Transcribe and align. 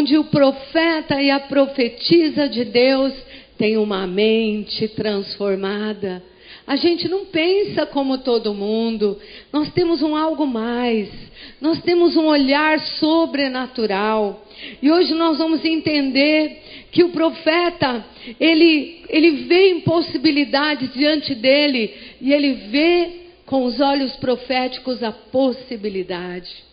onde 0.00 0.16
o 0.16 0.24
profeta 0.24 1.20
e 1.20 1.30
a 1.30 1.38
profetisa 1.38 2.48
de 2.48 2.64
Deus 2.64 3.12
têm 3.58 3.76
uma 3.76 4.06
mente 4.06 4.88
transformada. 4.88 6.22
A 6.66 6.74
gente 6.74 7.06
não 7.06 7.26
pensa 7.26 7.84
como 7.84 8.16
todo 8.18 8.54
mundo, 8.54 9.18
nós 9.52 9.70
temos 9.72 10.00
um 10.00 10.16
algo 10.16 10.46
mais, 10.46 11.10
nós 11.60 11.82
temos 11.82 12.16
um 12.16 12.24
olhar 12.24 12.80
sobrenatural. 12.80 14.42
E 14.80 14.90
hoje 14.90 15.12
nós 15.12 15.36
vamos 15.36 15.62
entender 15.66 16.62
que 16.90 17.04
o 17.04 17.10
profeta, 17.10 18.02
ele, 18.38 19.02
ele 19.06 19.30
vê 19.48 19.70
impossibilidades 19.72 20.94
diante 20.94 21.34
dele 21.34 21.92
e 22.22 22.32
ele 22.32 22.54
vê 22.70 23.10
com 23.44 23.64
os 23.64 23.80
olhos 23.80 24.16
proféticos 24.16 25.02
a 25.02 25.12
possibilidade. 25.12 26.69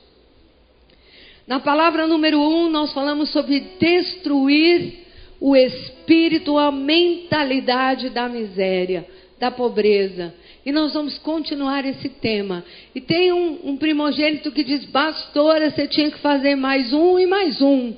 Na 1.48 1.61
palavra 1.61 2.05
número 2.05 2.41
um, 2.41 2.70
nós 2.70 2.91
falamos 2.91 3.30
sobre 3.30 3.61
destruir 3.80 5.05
o 5.40 5.55
espírito, 5.55 6.58
a 6.58 6.73
mentalidade 6.73 8.09
da 8.09 8.27
miséria, 8.27 9.08
da 9.39 9.49
pobreza. 9.49 10.34
E 10.66 10.73
nós 10.73 10.94
vamos 10.94 11.17
continuar 11.20 11.86
esse 11.86 12.09
tema. 12.09 12.66
E 12.94 12.99
tem 12.99 13.31
um, 13.31 13.59
um 13.63 13.77
primogênito 13.77 14.52
que 14.52 14.62
diz: 14.62 14.86
Pastora, 14.88 15.72
você 15.72 15.88
tinha 15.88 16.12
que 16.12 16.17
fazer 16.17 16.55
mais 16.55 16.91
um 16.91 17.17
e 17.17 17.25
mais 17.25 17.61
um. 17.61 17.94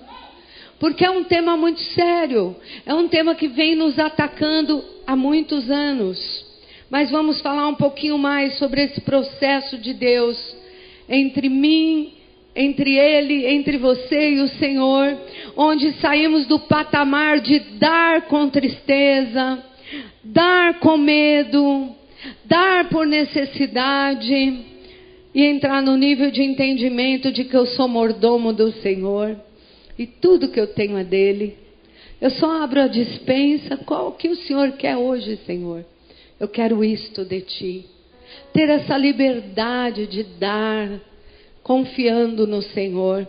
Porque 0.80 1.04
é 1.04 1.10
um 1.10 1.24
tema 1.24 1.58
muito 1.58 1.82
sério. 1.82 2.56
É 2.86 2.94
um 2.94 3.08
tema 3.08 3.34
que 3.34 3.48
vem 3.48 3.76
nos 3.76 3.98
atacando 3.98 4.86
há 5.08 5.16
muitos 5.16 5.72
anos. 5.72 6.46
Mas 6.88 7.10
vamos 7.10 7.42
falar 7.42 7.68
um 7.68 7.76
pouquinho 7.76 8.18
mais 8.20 8.60
sobre 8.60 8.84
esse 8.84 9.02
processo 9.02 9.76
de 9.80 9.92
Deus 9.92 10.38
entre 11.10 11.50
mim 11.50 12.19
entre 12.62 12.98
ele, 12.98 13.46
entre 13.48 13.78
você 13.78 14.32
e 14.32 14.42
o 14.42 14.48
Senhor, 14.50 15.18
onde 15.56 15.94
saímos 15.94 16.46
do 16.46 16.60
patamar 16.60 17.40
de 17.40 17.58
dar 17.80 18.24
com 18.24 18.50
tristeza, 18.50 19.64
dar 20.22 20.78
com 20.80 20.98
medo, 20.98 21.96
dar 22.44 22.90
por 22.90 23.08
necessidade 23.08 24.60
e 25.34 25.46
entrar 25.46 25.82
no 25.82 25.96
nível 25.96 26.30
de 26.32 26.44
entendimento 26.44 27.32
de 27.32 27.46
que 27.46 27.56
eu 27.56 27.66
sou 27.66 27.88
mordomo 27.88 28.52
do 28.52 28.74
Senhor 28.74 29.40
e 29.98 30.06
tudo 30.06 30.50
que 30.50 30.60
eu 30.60 30.68
tenho 30.68 30.98
é 30.98 31.04
dele. 31.06 31.56
Eu 32.20 32.30
só 32.32 32.62
abro 32.62 32.82
a 32.82 32.88
dispensa, 32.88 33.78
qual 33.78 34.12
que 34.12 34.28
o 34.28 34.36
Senhor 34.36 34.74
quer 34.74 34.98
hoje, 34.98 35.40
Senhor? 35.46 35.86
Eu 36.38 36.50
quero 36.50 36.84
isto 36.84 37.24
de 37.24 37.40
ti. 37.40 37.86
Ter 38.52 38.70
essa 38.70 38.98
liberdade 38.98 40.08
de 40.08 40.24
dar, 40.24 41.00
confiando 41.70 42.48
no 42.48 42.64
Senhor. 42.64 43.28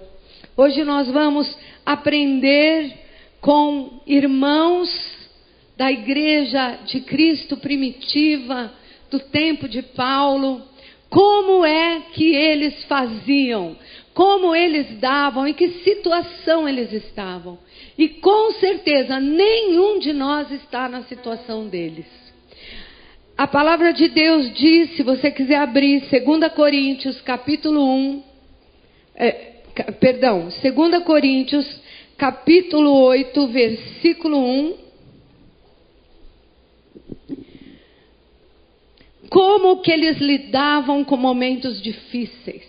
Hoje 0.57 0.83
nós 0.83 1.11
vamos 1.11 1.55
aprender 1.85 2.91
com 3.39 4.01
irmãos 4.07 4.89
da 5.77 5.93
igreja 5.93 6.79
de 6.87 7.01
Cristo 7.01 7.59
primitiva, 7.59 8.73
do 9.11 9.21
tempo 9.21 9.69
de 9.69 9.83
Paulo, 9.83 10.63
como 11.11 11.67
é 11.67 12.01
que 12.15 12.35
eles 12.35 12.83
faziam, 12.85 13.77
como 14.15 14.57
eles 14.57 14.99
davam, 14.99 15.47
em 15.47 15.53
que 15.53 15.83
situação 15.85 16.67
eles 16.67 16.95
estavam. 16.95 17.59
E 17.99 18.09
com 18.09 18.53
certeza 18.53 19.21
nenhum 19.21 19.99
de 19.99 20.15
nós 20.15 20.51
está 20.51 20.89
na 20.89 21.03
situação 21.03 21.69
deles. 21.69 22.07
A 23.37 23.47
palavra 23.47 23.93
de 23.93 24.09
Deus 24.09 24.51
diz, 24.55 24.97
se 24.97 25.03
você 25.03 25.31
quiser 25.31 25.57
abrir, 25.57 26.09
2 26.09 26.53
Coríntios, 26.55 27.21
capítulo 27.21 27.85
1, 27.85 28.30
é, 29.21 29.93
perdão, 30.01 30.49
2 30.49 31.05
Coríntios, 31.05 31.81
capítulo 32.17 32.91
8, 33.05 33.47
versículo 33.49 34.39
1. 34.39 34.75
Como 39.29 39.83
que 39.83 39.93
eles 39.93 40.19
lidavam 40.19 41.05
com 41.05 41.17
momentos 41.17 41.81
difíceis. 41.83 42.69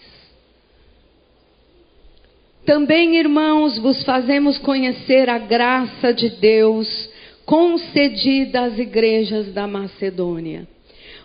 Também, 2.66 3.16
irmãos, 3.16 3.80
vos 3.80 4.04
fazemos 4.04 4.58
conhecer 4.59 5.30
a 5.30 5.40
graça 5.40 6.14
de 6.14 6.30
Deus 6.30 7.09
concedida 7.46 8.66
às 8.66 8.78
igrejas 8.78 9.52
da 9.52 9.66
Macedônia 9.66 10.68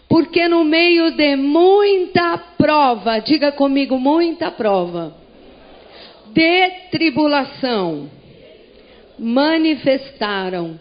porque 0.08 0.48
no 0.48 0.64
meio 0.64 1.10
de 1.12 1.36
muita 1.36 2.38
prova, 2.38 3.18
diga 3.18 3.52
comigo, 3.52 3.98
muita 3.98 4.50
prova, 4.50 5.14
de 6.36 6.70
tribulação, 6.90 8.10
manifestaram 9.18 10.78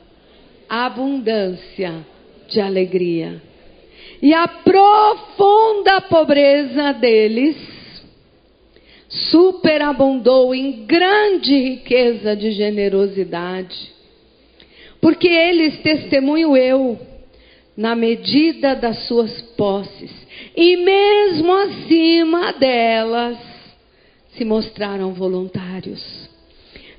abundância 0.67 2.05
de 2.49 2.59
alegria. 2.59 3.41
E 4.21 4.33
a 4.33 4.49
profunda 4.49 6.01
pobreza 6.01 6.91
deles 6.93 7.55
superabundou 9.07 10.53
em 10.53 10.85
grande 10.85 11.57
riqueza 11.57 12.35
de 12.35 12.51
generosidade. 12.51 13.93
Porque 14.99 15.29
eles, 15.29 15.79
testemunho 15.79 16.57
eu, 16.57 16.99
na 17.77 17.95
medida 17.95 18.75
das 18.75 19.07
suas 19.07 19.41
posses, 19.55 20.11
e 20.53 20.75
mesmo 20.75 21.53
acima 21.53 22.51
delas, 22.53 23.54
se 24.37 24.45
mostraram 24.45 25.13
voluntários, 25.13 26.29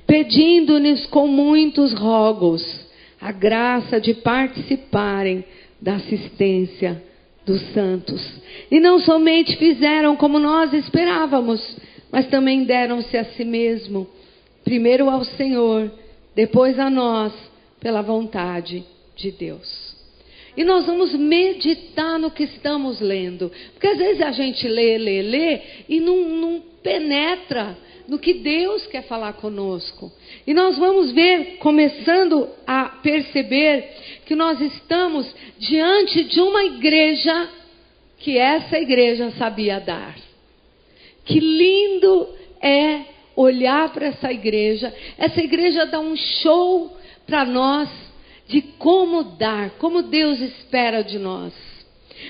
pedindo-lhes 0.05 1.05
com 1.07 1.27
muitos 1.27 1.93
rogos 1.93 2.87
a 3.19 3.31
graça 3.31 3.99
de 3.99 4.13
participarem 4.13 5.43
da 5.81 5.95
assistência 5.95 7.01
dos 7.45 7.61
santos. 7.73 8.21
E 8.69 8.79
não 8.79 8.99
somente 8.99 9.55
fizeram 9.57 10.15
como 10.15 10.37
nós 10.37 10.73
esperávamos, 10.73 11.77
mas 12.11 12.27
também 12.27 12.63
deram-se 12.63 13.17
a 13.17 13.25
si 13.25 13.43
mesmo, 13.43 14.07
primeiro 14.63 15.09
ao 15.09 15.23
Senhor, 15.23 15.91
depois 16.35 16.77
a 16.77 16.89
nós, 16.89 17.33
pela 17.79 18.01
vontade 18.01 18.83
de 19.15 19.31
Deus. 19.31 19.86
E 20.57 20.63
nós 20.63 20.87
vamos 20.87 21.13
meditar 21.13 22.17
no 22.17 22.31
que 22.31 22.43
estamos 22.43 22.99
lendo. 22.99 23.51
Porque 23.73 23.85
às 23.85 23.97
vezes 23.99 24.21
a 24.23 24.31
gente 24.31 24.67
lê, 24.67 24.97
lê, 24.97 25.21
lê 25.21 25.61
e 25.87 25.99
não, 25.99 26.17
não 26.29 26.63
penetra 26.81 27.77
no 28.07 28.17
que 28.17 28.33
Deus 28.33 28.87
quer 28.87 29.03
falar 29.03 29.33
conosco. 29.33 30.11
E 30.47 30.55
nós 30.55 30.75
vamos 30.75 31.11
ver, 31.11 31.57
começando 31.57 32.49
a 32.65 32.85
perceber, 33.03 33.87
que 34.25 34.35
nós 34.35 34.59
estamos 34.59 35.31
diante 35.59 36.23
de 36.23 36.41
uma 36.41 36.63
igreja 36.63 37.49
que 38.17 38.35
essa 38.39 38.79
igreja 38.79 39.29
sabia 39.37 39.79
dar. 39.79 40.15
Que 41.23 41.39
lindo 41.39 42.29
é 42.59 43.01
olhar 43.35 43.93
para 43.93 44.07
essa 44.07 44.31
igreja. 44.31 44.91
Essa 45.19 45.39
igreja 45.39 45.85
dá 45.85 45.99
um 45.99 46.15
show 46.15 46.97
para 47.27 47.45
nós 47.45 48.06
de 48.47 48.61
como 48.61 49.23
dar, 49.23 49.71
como 49.71 50.03
Deus 50.03 50.39
espera 50.39 51.03
de 51.03 51.19
nós. 51.19 51.53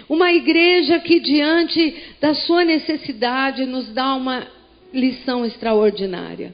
Uma 0.09 0.33
igreja 0.33 0.99
que, 0.99 1.19
diante 1.19 1.95
da 2.19 2.33
sua 2.33 2.65
necessidade, 2.65 3.65
nos 3.65 3.87
dá 3.93 4.15
uma 4.15 4.47
lição 4.93 5.45
extraordinária. 5.45 6.53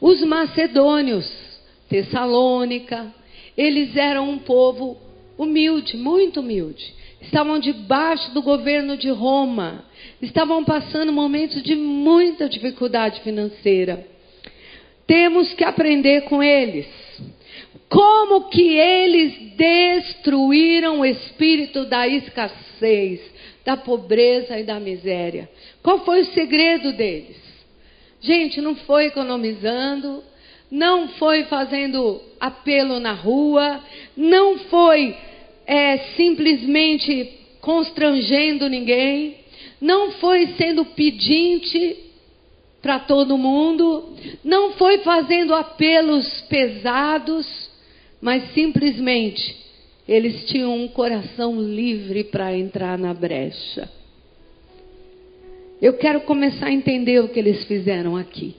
Os 0.00 0.22
macedônios, 0.22 1.30
Tessalônica, 1.88 3.12
eles 3.56 3.96
eram 3.96 4.30
um 4.30 4.38
povo 4.38 4.96
humilde, 5.36 5.96
muito 5.96 6.40
humilde. 6.40 6.94
Estavam 7.20 7.58
debaixo 7.58 8.32
do 8.32 8.42
governo 8.42 8.96
de 8.96 9.10
Roma. 9.10 9.84
Estavam 10.20 10.64
passando 10.64 11.12
momentos 11.12 11.62
de 11.62 11.76
muita 11.76 12.48
dificuldade 12.48 13.20
financeira. 13.20 14.06
Temos 15.06 15.52
que 15.54 15.64
aprender 15.64 16.22
com 16.22 16.42
eles. 16.42 16.86
Como 17.88 18.48
que 18.48 18.76
eles 18.76 19.54
destruíram 19.56 21.00
o 21.00 21.06
espírito 21.06 21.84
da 21.84 22.06
escassez, 22.08 23.20
da 23.64 23.76
pobreza 23.76 24.58
e 24.58 24.64
da 24.64 24.80
miséria? 24.80 25.48
Qual 25.82 26.04
foi 26.04 26.22
o 26.22 26.32
segredo 26.32 26.92
deles? 26.92 27.36
Gente, 28.20 28.60
não 28.60 28.76
foi 28.76 29.06
economizando, 29.06 30.22
não 30.70 31.08
foi 31.08 31.44
fazendo 31.44 32.20
apelo 32.40 32.98
na 32.98 33.12
rua, 33.12 33.80
não 34.16 34.58
foi 34.58 35.14
é, 35.66 35.98
simplesmente 36.16 37.30
constrangendo 37.60 38.68
ninguém, 38.68 39.36
não 39.80 40.12
foi 40.12 40.46
sendo 40.56 40.84
pedinte 40.84 41.96
para 42.80 42.98
todo 42.98 43.38
mundo, 43.38 44.16
não 44.42 44.72
foi 44.72 44.98
fazendo 44.98 45.54
apelos 45.54 46.26
pesados, 46.42 47.61
mas 48.22 48.54
simplesmente 48.54 49.56
eles 50.06 50.46
tinham 50.46 50.76
um 50.76 50.86
coração 50.86 51.60
livre 51.60 52.22
para 52.22 52.56
entrar 52.56 52.96
na 52.96 53.12
brecha. 53.12 53.90
Eu 55.80 55.94
quero 55.94 56.20
começar 56.20 56.66
a 56.66 56.72
entender 56.72 57.18
o 57.20 57.28
que 57.28 57.40
eles 57.40 57.64
fizeram 57.64 58.16
aqui. 58.16 58.54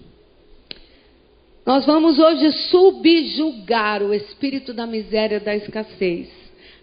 Nós 1.65 1.85
vamos 1.85 2.19
hoje 2.19 2.51
subjugar 2.69 4.03
o 4.03 4.13
espírito 4.13 4.73
da 4.73 4.85
miséria, 4.85 5.39
da 5.39 5.55
escassez, 5.55 6.27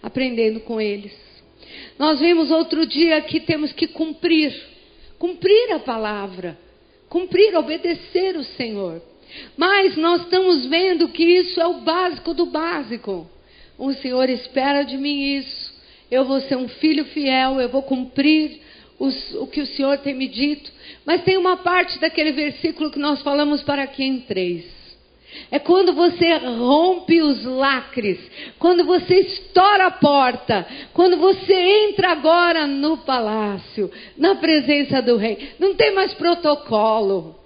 aprendendo 0.03 0.61
com 0.61 0.81
eles. 0.81 1.13
Nós 1.99 2.19
vimos 2.19 2.51
outro 2.51 2.87
dia 2.87 3.21
que 3.21 3.41
temos 3.41 3.75
que 3.75 3.87
cumprir, 3.89 4.55
cumprir 5.19 5.73
a 5.73 5.79
palavra, 5.79 6.59
cumprir, 7.11 7.55
obedecer 7.55 8.37
o 8.39 8.45
Senhor. 8.45 9.10
Mas 9.57 9.97
nós 9.97 10.23
estamos 10.23 10.67
vendo 10.67 11.09
que 11.09 11.25
isso 11.25 11.61
é 11.61 11.67
o 11.67 11.81
básico 11.81 12.35
do 12.35 12.47
básico. 12.47 13.29
O 13.79 13.93
Senhor 13.95 14.29
espera 14.29 14.83
de 14.83 14.97
mim 14.97 15.37
isso. 15.37 15.75
Eu 16.11 16.25
vou 16.25 16.41
ser 16.41 16.57
um 16.57 16.69
filho 16.69 17.05
fiel, 17.07 17.61
eu 17.61 17.69
vou 17.69 17.83
cumprir 17.83 18.61
os, 18.99 19.35
o 19.35 19.47
que 19.47 19.61
o 19.61 19.67
Senhor 19.67 19.99
tem 19.99 20.15
me 20.15 20.29
dito. 20.29 20.71
Mas 21.07 21.23
tem 21.23 21.37
uma 21.37 21.57
parte 21.57 21.99
daquele 21.99 22.33
versículo 22.33 22.91
que 22.91 22.99
nós 22.99 23.23
falamos 23.23 23.63
para 23.63 23.83
aqui 23.83 24.05
em 24.05 24.21
três. 24.21 24.81
É 25.51 25.59
quando 25.59 25.93
você 25.93 26.37
rompe 26.39 27.23
os 27.23 27.45
lacres, 27.45 28.19
quando 28.59 28.85
você 28.85 29.21
estoura 29.21 29.87
a 29.87 29.91
porta, 29.91 30.67
quando 30.93 31.17
você 31.17 31.55
entra 31.89 32.11
agora 32.11 32.67
no 32.67 32.99
palácio, 32.99 33.91
na 34.17 34.35
presença 34.35 35.01
do 35.01 35.17
rei. 35.17 35.53
Não 35.59 35.75
tem 35.75 35.95
mais 35.95 36.13
protocolo, 36.15 37.37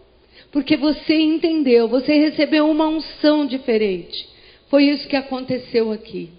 porque 0.55 0.77
você 0.77 1.17
entendeu, 1.17 1.89
você 1.89 2.17
recebeu 2.17 2.71
uma 2.71 2.87
unção 2.87 3.45
diferente. 3.45 4.25
Foi 4.69 4.85
isso 4.85 5.09
que 5.09 5.17
aconteceu 5.17 5.91
aqui. 5.91 6.31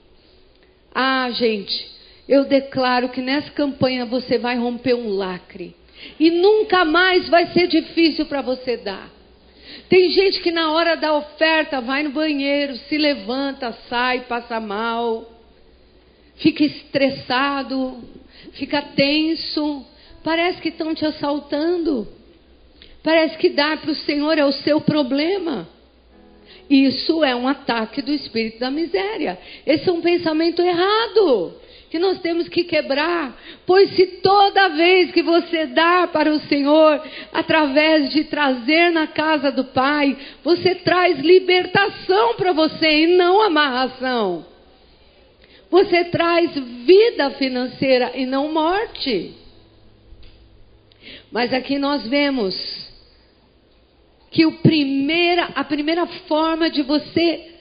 Ah, 0.93 1.29
gente, 1.31 1.91
eu 2.25 2.45
declaro 2.45 3.09
que 3.09 3.19
nessa 3.19 3.51
campanha 3.51 4.05
você 4.05 4.37
vai 4.37 4.55
romper 4.55 4.93
um 4.93 5.09
lacre. 5.09 5.75
E 6.17 6.31
nunca 6.31 6.85
mais 6.85 7.27
vai 7.27 7.47
ser 7.47 7.67
difícil 7.67 8.25
para 8.27 8.41
você 8.41 8.77
dar. 8.77 9.11
Tem 9.89 10.09
gente 10.09 10.39
que 10.39 10.49
na 10.49 10.71
hora 10.71 10.95
da 10.95 11.13
oferta 11.13 11.81
vai 11.81 12.03
no 12.03 12.11
banheiro, 12.11 12.77
se 12.87 12.97
levanta, 12.97 13.73
sai, 13.89 14.21
passa 14.21 14.61
mal, 14.61 15.29
fica 16.37 16.63
estressado, 16.63 18.01
fica 18.53 18.81
tenso, 18.81 19.85
parece 20.23 20.61
que 20.61 20.69
estão 20.69 20.95
te 20.95 21.05
assaltando. 21.05 22.15
Parece 23.05 23.37
que 23.37 23.49
dar 23.49 23.79
para 23.79 23.91
o 23.91 23.95
Senhor 23.95 24.35
é 24.35 24.43
o 24.43 24.51
seu 24.51 24.81
problema. 24.81 25.69
Isso 26.67 27.23
é 27.23 27.35
um 27.35 27.47
ataque 27.47 28.01
do 28.01 28.11
espírito 28.11 28.57
da 28.57 28.71
miséria. 28.71 29.37
Esse 29.63 29.87
é 29.87 29.93
um 29.93 30.01
pensamento 30.01 30.59
errado 30.59 31.53
que 31.91 31.99
nós 31.99 32.19
temos 32.21 32.49
que 32.49 32.63
quebrar. 32.63 33.39
Pois 33.63 33.95
se 33.95 34.07
toda 34.23 34.69
vez 34.69 35.11
que 35.11 35.21
você 35.21 35.67
dá 35.67 36.09
para 36.11 36.33
o 36.33 36.39
Senhor, 36.47 36.99
através 37.31 38.09
de 38.09 38.23
trazer 38.23 38.89
na 38.89 39.05
casa 39.05 39.51
do 39.51 39.65
Pai, 39.65 40.17
você 40.43 40.73
traz 40.73 41.19
libertação 41.19 42.33
para 42.33 42.53
você 42.53 43.03
e 43.03 43.15
não 43.15 43.39
amarração. 43.39 44.47
Você 45.69 46.05
traz 46.05 46.49
vida 46.55 47.29
financeira 47.37 48.13
e 48.15 48.25
não 48.25 48.51
morte. 48.51 49.31
Mas 51.31 51.53
aqui 51.53 51.77
nós 51.77 52.07
vemos 52.07 52.84
que 54.35 54.51
primeira, 54.51 55.45
a 55.55 55.63
primeira 55.63 56.05
forma 56.27 56.69
de 56.69 56.81
você 56.81 57.53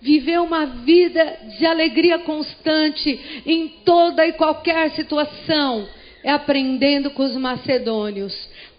viver 0.00 0.40
uma 0.40 0.64
vida 0.64 1.40
de 1.58 1.66
alegria 1.66 2.20
constante 2.20 3.42
em 3.44 3.68
toda 3.84 4.26
e 4.26 4.32
qualquer 4.32 4.92
situação 4.92 5.86
é 6.24 6.30
aprendendo 6.30 7.10
com 7.10 7.22
os 7.22 7.36
macedônios. 7.36 8.34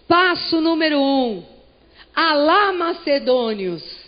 Passo 0.08 0.60
número 0.60 1.00
um: 1.00 1.44
Alá 2.12 2.72
macedônios. 2.72 4.02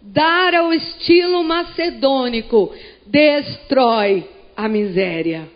Dar 0.00 0.54
ao 0.54 0.72
estilo 0.72 1.44
macedônico 1.44 2.74
destrói 3.04 4.26
a 4.56 4.68
miséria. 4.68 5.46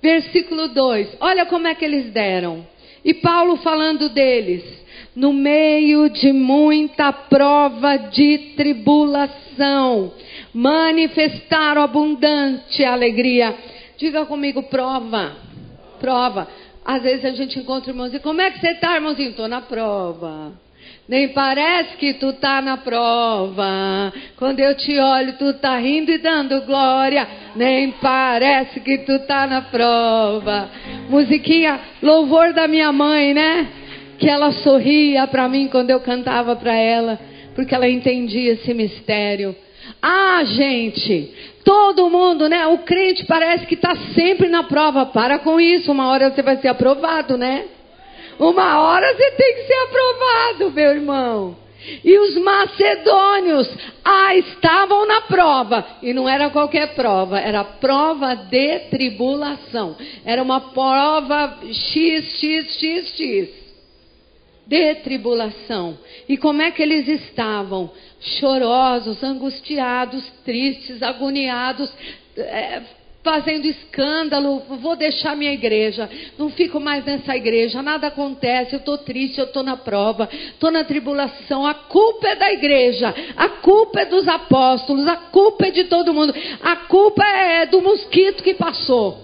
Versículo 0.00 0.68
2: 0.68 1.16
Olha 1.18 1.46
como 1.46 1.66
é 1.66 1.74
que 1.74 1.84
eles 1.84 2.12
deram. 2.12 2.64
E 3.04 3.12
Paulo 3.12 3.56
falando 3.56 4.08
deles 4.08 4.81
no 5.14 5.32
meio 5.32 6.08
de 6.08 6.32
muita 6.32 7.12
prova 7.12 7.96
de 7.96 8.54
tribulação, 8.56 10.12
manifestaram 10.54 11.82
abundante 11.82 12.84
alegria. 12.84 13.54
Diga 13.98 14.24
comigo, 14.24 14.62
prova. 14.64 15.36
Prova. 16.00 16.48
Às 16.84 17.02
vezes 17.02 17.24
a 17.24 17.30
gente 17.30 17.58
encontra 17.58 17.90
irmãos 17.90 18.12
e 18.12 18.18
como 18.18 18.40
é 18.40 18.50
que 18.50 18.58
você 18.58 18.70
está, 18.70 18.96
irmãozinho? 18.96 19.30
Estou 19.30 19.46
na 19.46 19.60
prova. 19.60 20.52
Nem 21.08 21.28
parece 21.28 21.96
que 21.96 22.14
tu 22.14 22.32
tá 22.34 22.62
na 22.62 22.76
prova. 22.78 24.12
Quando 24.36 24.60
eu 24.60 24.74
te 24.76 24.98
olho, 24.98 25.34
tu 25.34 25.52
tá 25.54 25.76
rindo 25.76 26.10
e 26.10 26.18
dando 26.18 26.62
glória. 26.62 27.28
Nem 27.54 27.90
parece 27.92 28.80
que 28.80 28.98
tu 28.98 29.18
tá 29.26 29.46
na 29.46 29.62
prova. 29.62 30.70
Musiquinha, 31.08 31.80
louvor 32.02 32.52
da 32.52 32.66
minha 32.66 32.90
mãe, 32.92 33.34
né? 33.34 33.81
Que 34.22 34.28
ela 34.28 34.52
sorria 34.52 35.26
para 35.26 35.48
mim 35.48 35.66
quando 35.66 35.90
eu 35.90 35.98
cantava 35.98 36.54
para 36.54 36.72
ela, 36.72 37.18
porque 37.56 37.74
ela 37.74 37.88
entendia 37.88 38.52
esse 38.52 38.72
mistério. 38.72 39.56
Ah, 40.00 40.44
gente, 40.44 41.34
todo 41.64 42.08
mundo, 42.08 42.48
né? 42.48 42.64
O 42.68 42.78
crente 42.78 43.26
parece 43.26 43.66
que 43.66 43.74
está 43.74 43.96
sempre 44.14 44.48
na 44.48 44.62
prova. 44.62 45.06
Para 45.06 45.40
com 45.40 45.60
isso, 45.60 45.90
uma 45.90 46.08
hora 46.08 46.30
você 46.30 46.40
vai 46.40 46.56
ser 46.58 46.68
aprovado, 46.68 47.36
né? 47.36 47.64
Uma 48.38 48.80
hora 48.80 49.12
você 49.12 49.30
tem 49.32 49.54
que 49.56 49.66
ser 49.66 49.78
aprovado, 49.88 50.70
meu 50.70 50.90
irmão. 50.92 51.56
E 52.04 52.16
os 52.16 52.36
macedônios, 52.36 53.68
ah, 54.04 54.36
estavam 54.36 55.04
na 55.04 55.22
prova. 55.22 55.84
E 56.00 56.14
não 56.14 56.28
era 56.28 56.48
qualquer 56.48 56.94
prova, 56.94 57.40
era 57.40 57.64
prova 57.64 58.36
de 58.36 58.78
tribulação. 58.88 59.96
Era 60.24 60.40
uma 60.40 60.60
prova 60.60 61.58
X, 61.72 62.38
X, 62.38 62.78
X, 62.78 63.16
X 63.16 63.61
de 64.66 64.94
tribulação. 64.96 65.98
E 66.28 66.36
como 66.36 66.62
é 66.62 66.70
que 66.70 66.82
eles 66.82 67.08
estavam? 67.08 67.90
Chorosos, 68.20 69.22
angustiados, 69.22 70.24
tristes, 70.44 71.02
agoniados, 71.02 71.92
é, 72.36 72.82
fazendo 73.22 73.66
escândalo. 73.66 74.62
Vou 74.80 74.96
deixar 74.96 75.36
minha 75.36 75.52
igreja, 75.52 76.08
não 76.38 76.50
fico 76.50 76.78
mais 76.80 77.04
nessa 77.04 77.36
igreja, 77.36 77.82
nada 77.82 78.08
acontece, 78.08 78.74
eu 78.74 78.78
estou 78.78 78.98
triste, 78.98 79.38
eu 79.38 79.46
estou 79.46 79.62
na 79.62 79.76
prova, 79.76 80.28
estou 80.32 80.70
na 80.70 80.84
tribulação. 80.84 81.66
A 81.66 81.74
culpa 81.74 82.28
é 82.28 82.36
da 82.36 82.52
igreja, 82.52 83.14
a 83.36 83.48
culpa 83.48 84.00
é 84.00 84.06
dos 84.06 84.28
apóstolos, 84.28 85.06
a 85.06 85.16
culpa 85.16 85.66
é 85.66 85.70
de 85.70 85.84
todo 85.84 86.14
mundo, 86.14 86.34
a 86.62 86.76
culpa 86.76 87.24
é 87.24 87.66
do 87.66 87.80
mosquito 87.80 88.42
que 88.42 88.54
passou. 88.54 89.18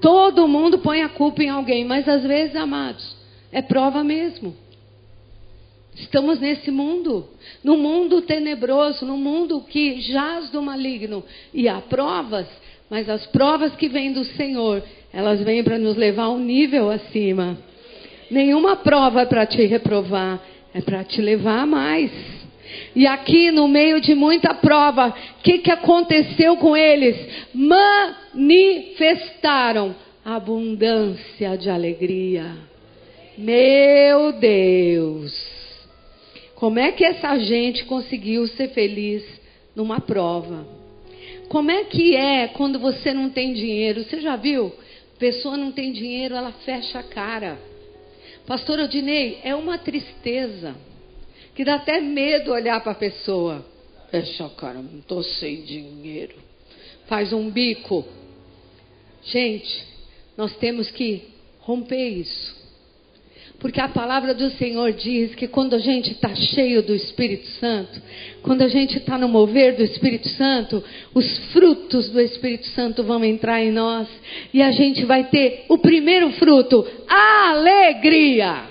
Todo 0.00 0.48
mundo 0.48 0.78
põe 0.78 1.02
a 1.02 1.08
culpa 1.08 1.42
em 1.42 1.48
alguém, 1.48 1.84
mas 1.84 2.08
às 2.08 2.24
vezes, 2.24 2.56
amados, 2.56 3.21
é 3.52 3.60
prova 3.60 4.02
mesmo. 4.02 4.56
Estamos 5.94 6.40
nesse 6.40 6.70
mundo, 6.70 7.28
no 7.62 7.76
mundo 7.76 8.22
tenebroso, 8.22 9.04
no 9.04 9.18
mundo 9.18 9.60
que 9.68 10.00
jaz 10.00 10.48
do 10.50 10.62
maligno. 10.62 11.22
E 11.52 11.68
há 11.68 11.82
provas, 11.82 12.46
mas 12.88 13.10
as 13.10 13.26
provas 13.26 13.76
que 13.76 13.90
vêm 13.90 14.12
do 14.12 14.24
Senhor, 14.24 14.82
elas 15.12 15.42
vêm 15.42 15.62
para 15.62 15.76
nos 15.78 15.94
levar 15.94 16.30
um 16.30 16.38
nível 16.38 16.90
acima. 16.90 17.58
Nenhuma 18.30 18.76
prova 18.76 19.20
é 19.20 19.26
para 19.26 19.44
te 19.44 19.66
reprovar, 19.66 20.40
é 20.72 20.80
para 20.80 21.04
te 21.04 21.20
levar 21.20 21.60
a 21.60 21.66
mais. 21.66 22.10
E 22.96 23.06
aqui, 23.06 23.50
no 23.50 23.68
meio 23.68 24.00
de 24.00 24.14
muita 24.14 24.54
prova, 24.54 25.08
o 25.08 25.42
que, 25.42 25.58
que 25.58 25.70
aconteceu 25.70 26.56
com 26.56 26.74
eles? 26.74 27.14
Manifestaram 28.32 29.94
abundância 30.24 31.58
de 31.58 31.68
alegria. 31.68 32.71
Meu 33.36 34.32
Deus! 34.32 35.32
Como 36.54 36.78
é 36.78 36.92
que 36.92 37.04
essa 37.04 37.38
gente 37.38 37.84
conseguiu 37.84 38.46
ser 38.48 38.68
feliz 38.68 39.24
numa 39.74 40.00
prova? 40.00 40.66
Como 41.48 41.70
é 41.70 41.84
que 41.84 42.14
é 42.14 42.48
quando 42.48 42.78
você 42.78 43.12
não 43.12 43.30
tem 43.30 43.52
dinheiro? 43.52 44.04
Você 44.04 44.20
já 44.20 44.36
viu? 44.36 44.72
Pessoa 45.18 45.56
não 45.56 45.72
tem 45.72 45.92
dinheiro, 45.92 46.34
ela 46.34 46.52
fecha 46.52 46.98
a 46.98 47.02
cara. 47.02 47.58
Pastor 48.46 48.78
Odinei, 48.78 49.40
é 49.42 49.54
uma 49.54 49.78
tristeza 49.78 50.74
que 51.54 51.64
dá 51.64 51.76
até 51.76 52.00
medo 52.00 52.52
olhar 52.52 52.80
para 52.82 52.92
a 52.92 52.96
pessoa. 52.96 53.64
Fecha 54.10 54.46
a 54.46 54.50
cara, 54.50 54.80
não 54.80 54.98
estou 54.98 55.22
sem 55.22 55.62
dinheiro. 55.62 56.36
Faz 57.06 57.32
um 57.32 57.50
bico. 57.50 58.04
Gente, 59.24 59.84
nós 60.36 60.54
temos 60.56 60.90
que 60.90 61.22
romper 61.60 62.08
isso. 62.08 62.61
Porque 63.62 63.80
a 63.80 63.86
palavra 63.86 64.34
do 64.34 64.50
Senhor 64.50 64.92
diz 64.92 65.36
que 65.36 65.46
quando 65.46 65.74
a 65.74 65.78
gente 65.78 66.10
está 66.10 66.34
cheio 66.34 66.82
do 66.82 66.92
Espírito 66.92 67.46
Santo, 67.60 68.02
quando 68.42 68.62
a 68.62 68.66
gente 68.66 68.98
está 68.98 69.16
no 69.16 69.28
mover 69.28 69.76
do 69.76 69.84
Espírito 69.84 70.28
Santo, 70.30 70.82
os 71.14 71.38
frutos 71.52 72.08
do 72.08 72.20
Espírito 72.20 72.66
Santo 72.70 73.04
vão 73.04 73.24
entrar 73.24 73.62
em 73.62 73.70
nós 73.70 74.08
e 74.52 74.60
a 74.60 74.72
gente 74.72 75.04
vai 75.04 75.28
ter 75.28 75.64
o 75.68 75.78
primeiro 75.78 76.32
fruto, 76.32 76.84
alegria. 77.08 78.64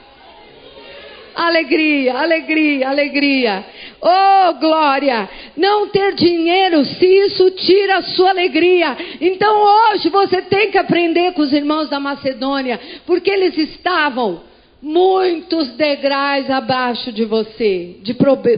Alegria, 1.33 2.13
alegria, 2.17 2.89
alegria. 2.89 3.65
Oh, 4.01 4.53
glória! 4.60 5.29
Não 5.55 5.88
ter 5.88 6.15
dinheiro, 6.15 6.83
se 6.83 7.05
isso 7.05 7.50
tira 7.51 8.00
a 8.00 8.03
sua 8.03 8.31
alegria. 8.31 8.98
Então 9.21 9.55
hoje 9.93 10.10
você 10.10 10.41
tem 10.41 10.69
que 10.69 10.77
aprender 10.77 11.31
com 11.31 11.43
os 11.43 11.53
irmãos 11.53 11.89
da 11.89 11.98
Macedônia, 11.98 12.77
porque 13.05 13.31
eles 13.31 13.57
estavam 13.57 14.50
muitos 14.81 15.69
degraus 15.73 16.50
abaixo 16.50 17.11
de 17.11 17.23
você, 17.25 17.97
de 18.01 18.15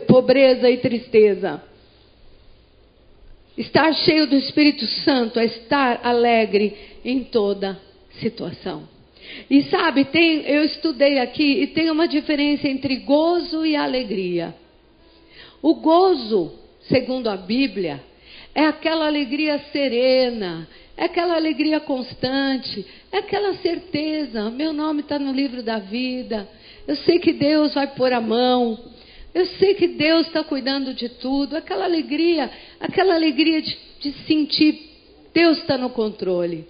pobreza 0.08 0.70
e 0.70 0.78
tristeza. 0.78 1.62
Estar 3.58 3.94
cheio 3.94 4.26
do 4.26 4.36
Espírito 4.36 4.86
Santo 4.86 5.40
é 5.40 5.46
estar 5.46 6.00
alegre 6.04 6.76
em 7.06 7.24
toda 7.24 7.80
situação. 8.20 8.88
E 9.50 9.64
sabe, 9.64 10.06
tem, 10.06 10.42
eu 10.42 10.64
estudei 10.64 11.20
aqui 11.20 11.62
e 11.62 11.68
tem 11.68 11.90
uma 11.90 12.08
diferença 12.08 12.68
entre 12.68 12.98
gozo 12.98 13.66
e 13.66 13.76
alegria. 13.76 14.56
O 15.62 15.76
gozo, 15.76 16.54
segundo 16.90 17.30
a 17.30 17.38
Bíblia, 17.38 18.02
é 18.56 18.66
aquela 18.66 19.06
alegria 19.08 19.60
serena, 19.72 20.68
aquela 20.98 21.36
alegria 21.36 21.80
constante, 21.80 22.86
é 23.12 23.18
aquela 23.18 23.56
certeza: 23.56 24.50
meu 24.50 24.74
nome 24.74 25.02
está 25.02 25.18
no 25.18 25.32
livro 25.32 25.64
da 25.64 25.80
vida, 25.80 26.48
eu 26.88 26.96
sei 26.98 27.20
que 27.20 27.34
Deus 27.34 27.74
vai 27.74 27.88
pôr 27.88 28.14
a 28.14 28.22
mão, 28.22 28.80
eu 29.34 29.46
sei 29.46 29.74
que 29.74 29.88
Deus 29.88 30.28
está 30.28 30.44
cuidando 30.44 30.94
de 30.94 31.10
tudo, 31.10 31.56
aquela 31.56 31.86
alegria, 31.86 32.50
aquela 32.80 33.16
alegria 33.16 33.62
de, 33.62 33.78
de 34.00 34.12
sentir 34.26 34.94
Deus 35.34 35.58
está 35.58 35.78
no 35.78 35.90
controle. 35.90 36.66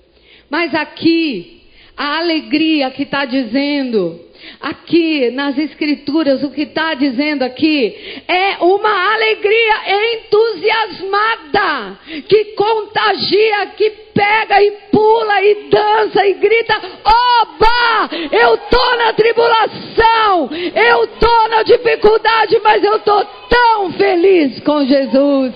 Mas 0.50 0.74
aqui, 0.74 1.63
a 1.96 2.18
alegria 2.18 2.90
que 2.92 3.04
está 3.04 3.26
dizendo, 3.26 4.20
aqui 4.60 5.30
nas 5.32 5.58
Escrituras, 5.58 6.44
o 6.44 6.52
que 6.52 6.64
está 6.64 6.94
dizendo 6.94 7.44
aqui, 7.44 8.24
é 8.28 8.58
uma 8.64 9.14
alegria 9.14 9.76
entusiasmada, 10.16 12.00
que 12.28 12.46
contagia, 12.56 13.68
que 13.78 13.90
pega 14.14 14.62
e 14.62 14.72
pula 14.92 15.42
e 15.44 15.70
dança 15.70 16.26
e 16.26 16.34
grita: 16.34 16.76
Oba! 17.06 18.10
Eu 18.32 18.56
estou 18.56 18.98
na 18.98 19.14
tribulação, 19.14 20.50
eu 20.76 21.04
estou 21.06 21.50
na 21.50 21.64
dificuldade, 21.64 22.60
mas 22.64 22.84
eu 22.84 22.98
estou 22.98 23.26
tão 23.50 23.92
feliz 23.94 24.60
com 24.62 24.86
Jesus. 24.86 25.54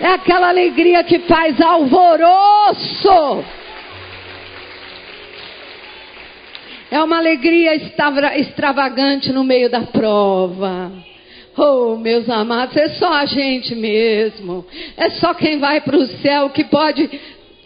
É 0.00 0.06
aquela 0.06 0.48
alegria 0.48 1.02
que 1.02 1.18
faz 1.20 1.60
alvoroço. 1.60 3.44
É 6.90 7.02
uma 7.02 7.18
alegria 7.18 7.74
extravagante 8.38 9.32
no 9.32 9.44
meio 9.44 9.68
da 9.68 9.82
prova. 9.82 10.90
Oh, 11.56 11.96
meus 11.96 12.28
amados, 12.30 12.76
é 12.76 12.90
só 12.90 13.12
a 13.12 13.26
gente 13.26 13.74
mesmo. 13.74 14.64
É 14.96 15.10
só 15.10 15.34
quem 15.34 15.58
vai 15.58 15.80
para 15.80 15.96
o 15.96 16.06
céu 16.06 16.50
que 16.50 16.64
pode 16.64 17.10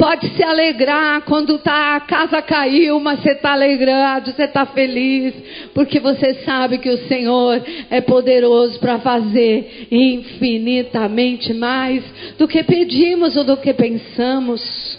pode 0.02 0.31
se 0.31 0.43
alegrar 0.43 1.23
quando 1.23 1.59
tá, 1.59 1.95
a 1.95 2.00
casa 2.00 2.43
caiu, 2.43 2.99
mas 2.99 3.21
você 3.21 3.33
está 3.33 3.52
alegrado, 3.52 4.33
você 4.33 4.43
está 4.45 4.67
feliz, 4.67 5.33
porque 5.75 6.00
você 6.00 6.43
sabe 6.45 6.79
que 6.79 6.91
o 6.91 7.07
Senhor 7.07 7.62
é 7.88 8.00
poderoso 8.00 8.81
para 8.81 8.99
fazer 8.99 9.87
infinitamente 9.93 11.55
mais 11.55 12.02
do 12.37 12.49
que 12.49 12.64
pedimos 12.64 13.37
ou 13.37 13.45
do 13.45 13.57
que 13.57 13.73
pensamos. 13.73 14.91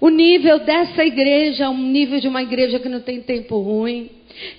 O 0.00 0.08
nível 0.08 0.60
dessa 0.60 1.04
igreja 1.04 1.64
é 1.64 1.68
um 1.68 1.76
nível 1.76 2.18
de 2.20 2.26
uma 2.26 2.42
igreja 2.42 2.78
que 2.78 2.88
não 2.88 3.00
tem 3.00 3.20
tempo 3.20 3.58
ruim. 3.58 4.08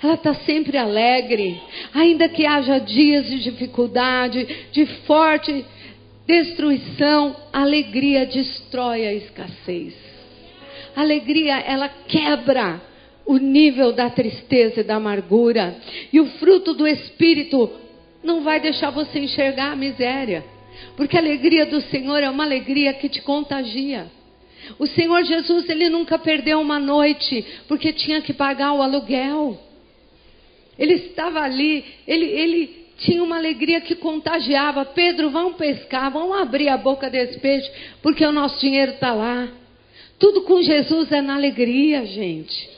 Ela 0.03 0.13
está 0.13 0.35
sempre 0.35 0.77
alegre, 0.77 1.59
ainda 1.93 2.29
que 2.29 2.45
haja 2.45 2.77
dias 2.77 3.25
de 3.25 3.39
dificuldade, 3.39 4.47
de 4.71 4.85
forte 5.07 5.65
destruição. 6.27 7.35
Alegria 7.51 8.25
destrói 8.25 9.07
a 9.07 9.13
escassez. 9.13 9.93
Alegria, 10.95 11.59
ela 11.59 11.89
quebra 11.89 12.79
o 13.25 13.37
nível 13.37 13.93
da 13.93 14.09
tristeza 14.09 14.81
e 14.81 14.83
da 14.83 14.95
amargura. 14.95 15.75
E 16.13 16.19
o 16.19 16.25
fruto 16.37 16.73
do 16.73 16.87
Espírito 16.87 17.71
não 18.23 18.41
vai 18.41 18.59
deixar 18.59 18.91
você 18.91 19.19
enxergar 19.19 19.71
a 19.71 19.75
miséria. 19.75 20.43
Porque 20.95 21.17
a 21.17 21.19
alegria 21.19 21.65
do 21.65 21.81
Senhor 21.81 22.21
é 22.21 22.29
uma 22.29 22.43
alegria 22.43 22.93
que 22.93 23.09
te 23.09 23.21
contagia. 23.21 24.05
O 24.79 24.87
Senhor 24.87 25.23
Jesus, 25.23 25.69
ele 25.69 25.89
nunca 25.89 26.17
perdeu 26.17 26.59
uma 26.59 26.79
noite 26.79 27.45
porque 27.67 27.93
tinha 27.93 28.21
que 28.21 28.33
pagar 28.33 28.73
o 28.73 28.81
aluguel. 28.81 29.59
Ele 30.77 30.93
estava 30.93 31.41
ali, 31.41 31.83
ele, 32.07 32.25
ele 32.25 32.81
tinha 32.99 33.23
uma 33.23 33.37
alegria 33.37 33.81
que 33.81 33.95
contagiava. 33.95 34.85
Pedro, 34.85 35.29
vamos 35.29 35.55
pescar, 35.55 36.11
vamos 36.11 36.37
abrir 36.37 36.69
a 36.69 36.77
boca 36.77 37.09
desse 37.09 37.39
peixe, 37.39 37.69
porque 38.01 38.25
o 38.25 38.31
nosso 38.31 38.59
dinheiro 38.59 38.93
está 38.93 39.13
lá. 39.13 39.47
Tudo 40.17 40.41
com 40.41 40.61
Jesus 40.61 41.11
é 41.11 41.21
na 41.21 41.35
alegria, 41.35 42.05
gente. 42.05 42.69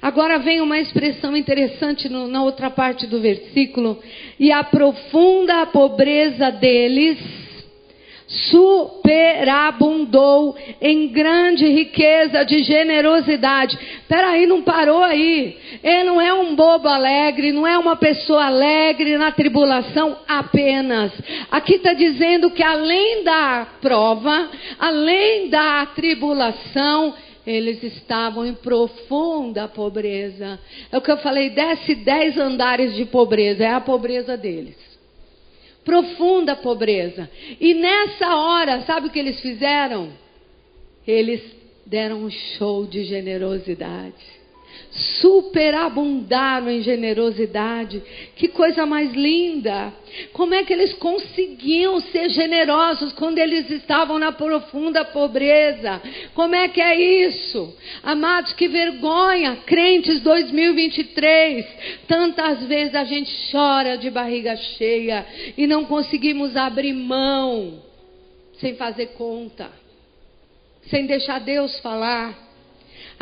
Agora 0.00 0.38
vem 0.38 0.60
uma 0.60 0.78
expressão 0.78 1.34
interessante 1.34 2.08
no, 2.08 2.26
na 2.26 2.42
outra 2.42 2.70
parte 2.70 3.06
do 3.06 3.20
versículo. 3.20 3.98
E 4.38 4.52
a 4.52 4.62
profunda 4.62 5.64
pobreza 5.66 6.50
deles 6.50 7.18
superabundou 8.34 10.56
em 10.80 11.08
grande 11.08 11.68
riqueza 11.68 12.44
de 12.44 12.62
generosidade. 12.62 13.76
Peraí, 14.08 14.46
não 14.46 14.62
parou 14.62 15.02
aí. 15.02 15.56
Ele 15.82 16.04
não 16.04 16.20
é 16.20 16.32
um 16.34 16.54
bobo 16.54 16.88
alegre, 16.88 17.52
não 17.52 17.66
é 17.66 17.76
uma 17.78 17.96
pessoa 17.96 18.44
alegre 18.46 19.16
na 19.16 19.32
tribulação 19.32 20.16
apenas. 20.26 21.12
Aqui 21.50 21.74
está 21.74 21.92
dizendo 21.92 22.50
que 22.50 22.62
além 22.62 23.24
da 23.24 23.66
prova, 23.80 24.50
além 24.78 25.48
da 25.48 25.86
tribulação, 25.86 27.14
eles 27.46 27.82
estavam 27.82 28.46
em 28.46 28.54
profunda 28.54 29.68
pobreza. 29.68 30.58
É 30.90 30.98
o 30.98 31.00
que 31.00 31.10
eu 31.10 31.18
falei, 31.18 31.50
desce 31.50 31.94
dez 31.94 32.38
andares 32.38 32.94
de 32.94 33.04
pobreza, 33.04 33.64
é 33.64 33.72
a 33.72 33.80
pobreza 33.80 34.36
deles 34.36 34.93
profunda 35.84 36.56
pobreza. 36.56 37.30
E 37.60 37.74
nessa 37.74 38.34
hora, 38.36 38.80
sabe 38.82 39.08
o 39.08 39.10
que 39.10 39.18
eles 39.18 39.40
fizeram? 39.40 40.10
Eles 41.06 41.42
deram 41.86 42.24
um 42.24 42.30
show 42.30 42.86
de 42.86 43.04
generosidade 43.04 44.43
superabundaram 44.94 46.70
em 46.70 46.80
generosidade. 46.82 48.02
Que 48.36 48.48
coisa 48.48 48.86
mais 48.86 49.12
linda! 49.12 49.92
Como 50.32 50.54
é 50.54 50.62
que 50.62 50.72
eles 50.72 50.92
conseguiam 50.94 52.00
ser 52.00 52.28
generosos 52.30 53.12
quando 53.12 53.38
eles 53.38 53.68
estavam 53.70 54.18
na 54.18 54.30
profunda 54.30 55.04
pobreza? 55.04 56.00
Como 56.34 56.54
é 56.54 56.68
que 56.68 56.80
é 56.80 57.26
isso? 57.26 57.76
Amados, 58.02 58.52
que 58.52 58.68
vergonha! 58.68 59.56
Crentes 59.66 60.20
2023, 60.20 61.66
tantas 62.06 62.62
vezes 62.64 62.94
a 62.94 63.04
gente 63.04 63.32
chora 63.50 63.96
de 63.96 64.10
barriga 64.10 64.56
cheia 64.56 65.26
e 65.56 65.66
não 65.66 65.84
conseguimos 65.84 66.56
abrir 66.56 66.92
mão 66.92 67.82
sem 68.60 68.76
fazer 68.76 69.08
conta, 69.08 69.68
sem 70.88 71.06
deixar 71.06 71.40
Deus 71.40 71.78
falar. 71.80 72.43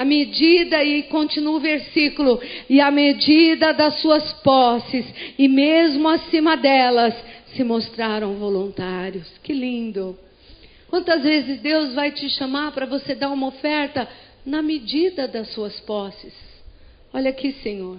A 0.03 0.05
medida, 0.05 0.83
e 0.83 1.05
continua 1.05 1.59
o 1.59 1.61
versículo, 1.61 2.41
e 2.69 2.81
a 2.81 2.91
medida 2.91 3.73
das 3.73 4.01
suas 4.01 4.33
posses, 4.43 5.07
e 5.39 5.47
mesmo 5.47 6.09
acima 6.09 6.57
delas, 6.57 7.15
se 7.55 7.63
mostraram 7.63 8.35
voluntários. 8.35 9.29
Que 9.45 9.53
lindo! 9.53 10.19
Quantas 10.89 11.23
vezes 11.23 11.61
Deus 11.61 11.95
vai 11.95 12.11
te 12.11 12.29
chamar 12.31 12.73
para 12.73 12.85
você 12.85 13.15
dar 13.15 13.31
uma 13.31 13.47
oferta 13.47 14.09
na 14.45 14.61
medida 14.61 15.29
das 15.29 15.51
suas 15.53 15.79
posses? 15.79 16.35
Olha 17.15 17.31
aqui, 17.31 17.53
Senhor. 17.63 17.99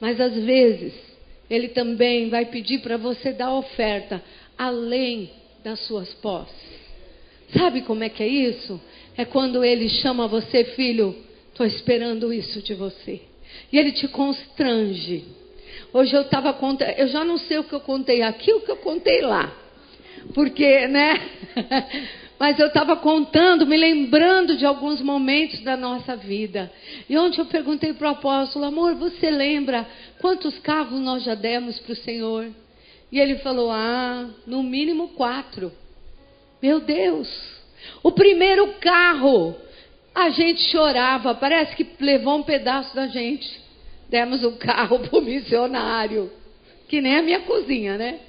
Mas 0.00 0.20
às 0.20 0.34
vezes, 0.34 0.94
Ele 1.48 1.68
também 1.68 2.28
vai 2.28 2.46
pedir 2.46 2.80
para 2.80 2.96
você 2.96 3.32
dar 3.32 3.54
oferta 3.54 4.20
além 4.58 5.30
das 5.62 5.78
suas 5.86 6.12
posses. 6.14 6.76
Sabe 7.56 7.82
como 7.82 8.02
é 8.02 8.08
que 8.08 8.24
é 8.24 8.26
isso? 8.26 8.80
É 9.16 9.24
quando 9.24 9.62
Ele 9.62 9.88
chama 9.88 10.26
você, 10.26 10.64
filho, 10.64 11.24
Estou 11.56 11.66
esperando 11.66 12.34
isso 12.34 12.60
de 12.60 12.74
você. 12.74 13.18
E 13.72 13.78
ele 13.78 13.92
te 13.92 14.06
constrange. 14.08 15.24
Hoje 15.90 16.14
eu 16.14 16.20
estava 16.20 16.52
contando, 16.52 16.90
eu 16.90 17.08
já 17.08 17.24
não 17.24 17.38
sei 17.38 17.56
o 17.56 17.64
que 17.64 17.72
eu 17.72 17.80
contei 17.80 18.20
aqui, 18.20 18.52
o 18.52 18.60
que 18.60 18.70
eu 18.70 18.76
contei 18.76 19.22
lá. 19.22 19.50
Porque, 20.34 20.86
né? 20.86 21.14
Mas 22.38 22.58
eu 22.58 22.66
estava 22.66 22.94
contando, 22.96 23.66
me 23.66 23.74
lembrando 23.74 24.54
de 24.54 24.66
alguns 24.66 25.00
momentos 25.00 25.60
da 25.60 25.78
nossa 25.78 26.14
vida. 26.14 26.70
E 27.08 27.16
onde 27.16 27.38
eu 27.38 27.46
perguntei 27.46 27.94
para 27.94 28.08
o 28.08 28.10
apóstolo, 28.10 28.66
amor, 28.66 28.94
você 28.94 29.30
lembra 29.30 29.88
quantos 30.20 30.58
carros 30.58 31.00
nós 31.00 31.24
já 31.24 31.34
demos 31.34 31.80
para 31.80 31.94
o 31.94 31.96
Senhor? 31.96 32.50
E 33.10 33.18
ele 33.18 33.36
falou, 33.36 33.70
ah, 33.70 34.28
no 34.46 34.62
mínimo 34.62 35.08
quatro. 35.08 35.72
Meu 36.62 36.80
Deus! 36.80 37.30
O 38.02 38.12
primeiro 38.12 38.74
carro 38.74 39.56
a 40.16 40.30
gente 40.30 40.62
chorava, 40.70 41.34
parece 41.34 41.76
que 41.76 41.86
levou 42.00 42.38
um 42.38 42.42
pedaço 42.42 42.96
da 42.96 43.06
gente. 43.06 43.60
demos 44.08 44.42
o 44.42 44.52
carro 44.52 45.00
para 45.04 45.18
o 45.18 45.22
missionário, 45.22 46.32
que 46.88 47.02
nem 47.02 47.16
a 47.16 47.22
minha 47.22 47.40
cozinha, 47.40 47.98
né? 47.98 48.20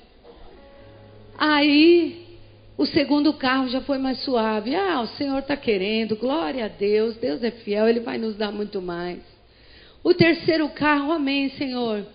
Aí 1.38 2.25
o 2.77 2.86
segundo 2.86 3.32
carro 3.34 3.70
já 3.70 3.79
foi 3.79 3.98
mais 3.98 4.20
suave. 4.20 4.75
Ah, 4.75 5.00
o 5.00 5.08
Senhor 5.08 5.39
está 5.39 5.56
querendo, 5.56 6.17
glória 6.17 6.65
a 6.65 6.67
Deus, 6.67 7.15
Deus 7.15 7.41
é 7.41 7.51
fiel, 7.51 7.88
Ele 7.88 8.01
vai 8.01 8.17
nos 8.17 8.36
dar 8.36 8.51
muito 8.51 8.82
mais. 8.82 9.20
O 10.03 10.13
terceiro 10.13 10.67
carro, 10.67 11.13
amém, 11.13 11.50
Senhor. 11.51 12.06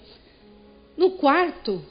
No 0.98 1.12
quarto, 1.12 1.82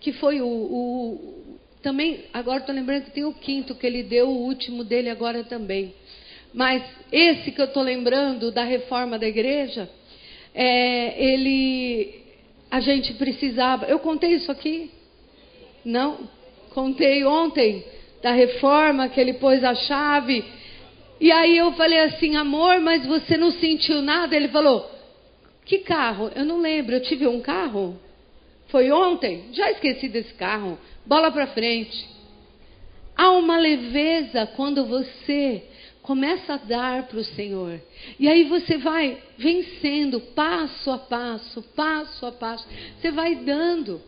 que 0.00 0.12
foi 0.12 0.40
o. 0.40 0.48
o 0.48 1.58
também, 1.82 2.24
agora 2.32 2.58
estou 2.58 2.74
lembrando 2.74 3.04
que 3.04 3.12
tem 3.12 3.24
o 3.24 3.32
quinto 3.32 3.76
que 3.76 3.86
ele 3.86 4.02
deu, 4.02 4.28
o 4.28 4.42
último 4.42 4.82
dele 4.82 5.08
agora 5.08 5.44
também. 5.44 5.94
Mas 6.52 6.82
esse 7.12 7.52
que 7.52 7.60
eu 7.60 7.66
estou 7.66 7.82
lembrando 7.82 8.50
da 8.50 8.64
reforma 8.64 9.18
da 9.18 9.26
igreja, 9.26 9.88
é, 10.54 11.22
ele, 11.22 12.22
a 12.70 12.80
gente 12.80 13.14
precisava. 13.14 13.86
Eu 13.86 13.98
contei 13.98 14.32
isso 14.32 14.50
aqui? 14.50 14.90
Não? 15.84 16.28
Contei 16.70 17.24
ontem 17.24 17.84
da 18.22 18.32
reforma 18.32 19.08
que 19.08 19.20
ele 19.20 19.34
pôs 19.34 19.62
a 19.62 19.74
chave. 19.74 20.44
E 21.20 21.30
aí 21.32 21.56
eu 21.56 21.72
falei 21.72 22.00
assim, 22.00 22.36
amor, 22.36 22.80
mas 22.80 23.04
você 23.06 23.36
não 23.36 23.50
sentiu 23.50 24.00
nada? 24.02 24.34
Ele 24.34 24.48
falou, 24.48 24.88
que 25.64 25.78
carro? 25.78 26.30
Eu 26.34 26.44
não 26.44 26.60
lembro, 26.60 26.94
eu 26.94 27.02
tive 27.02 27.26
um 27.26 27.40
carro? 27.40 27.98
Foi 28.68 28.90
ontem? 28.90 29.46
Já 29.52 29.70
esqueci 29.70 30.08
desse 30.08 30.32
carro. 30.34 30.78
Bola 31.04 31.30
para 31.30 31.46
frente. 31.48 32.08
Há 33.16 33.30
uma 33.30 33.58
leveza 33.58 34.46
quando 34.54 34.86
você 34.86 35.62
começa 36.08 36.54
a 36.54 36.56
dar 36.56 37.02
para 37.02 37.18
o 37.18 37.24
Senhor. 37.24 37.78
E 38.18 38.26
aí 38.26 38.44
você 38.44 38.78
vai 38.78 39.18
vencendo 39.36 40.18
passo 40.18 40.90
a 40.90 40.96
passo, 40.96 41.60
passo 41.76 42.24
a 42.24 42.32
passo. 42.32 42.66
Você 42.98 43.10
vai 43.10 43.34
dando. 43.34 44.00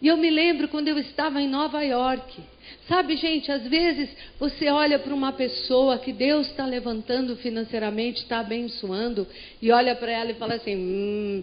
E 0.00 0.06
eu 0.06 0.16
me 0.16 0.30
lembro 0.30 0.68
quando 0.68 0.86
eu 0.86 0.96
estava 0.96 1.42
em 1.42 1.48
Nova 1.48 1.82
York. 1.82 2.40
Sabe, 2.86 3.16
gente, 3.16 3.50
às 3.50 3.64
vezes 3.66 4.08
você 4.38 4.70
olha 4.70 4.96
para 5.00 5.12
uma 5.12 5.32
pessoa 5.32 5.98
que 5.98 6.12
Deus 6.12 6.46
está 6.46 6.64
levantando 6.64 7.34
financeiramente, 7.34 8.22
está 8.22 8.38
abençoando, 8.38 9.26
e 9.60 9.72
olha 9.72 9.96
para 9.96 10.12
ela 10.12 10.30
e 10.30 10.34
fala 10.34 10.54
assim: 10.54 10.76
hum, 10.76 11.42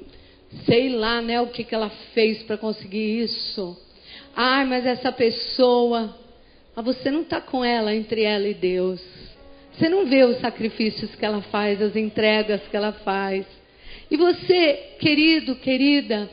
sei 0.65 0.87
lá, 0.87 1.21
né, 1.21 1.41
o 1.41 1.47
que, 1.47 1.65
que 1.65 1.75
ela 1.75 1.89
fez 2.13 2.43
para 2.43 2.57
conseguir 2.57 3.23
isso. 3.23 3.77
Ai, 4.33 4.63
mas 4.63 4.85
essa 4.85 5.11
pessoa, 5.11 6.17
mas 6.73 6.85
você 6.85 7.11
não 7.11 7.23
está 7.23 7.41
com 7.41 7.61
ela 7.61 7.93
entre 7.93 8.23
ela 8.23 8.47
e 8.47 8.53
Deus. 8.53 9.26
Você 9.77 9.89
não 9.89 10.07
vê 10.07 10.23
os 10.23 10.39
sacrifícios 10.39 11.13
que 11.13 11.23
ela 11.23 11.41
faz, 11.43 11.79
as 11.81 11.95
entregas 11.95 12.61
que 12.69 12.75
ela 12.75 12.91
faz. 12.91 13.45
E 14.09 14.17
você, 14.17 14.95
querido, 14.99 15.55
querida, 15.55 16.29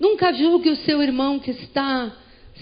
nunca 0.00 0.32
julgue 0.32 0.70
o 0.70 0.76
seu 0.76 1.00
irmão 1.00 1.38
que 1.38 1.52
está 1.52 2.12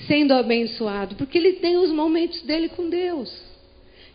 sendo 0.06 0.34
abençoado, 0.34 1.14
porque 1.14 1.38
ele 1.38 1.54
tem 1.54 1.78
os 1.78 1.90
momentos 1.90 2.42
dele 2.42 2.68
com 2.68 2.90
Deus. 2.90 3.34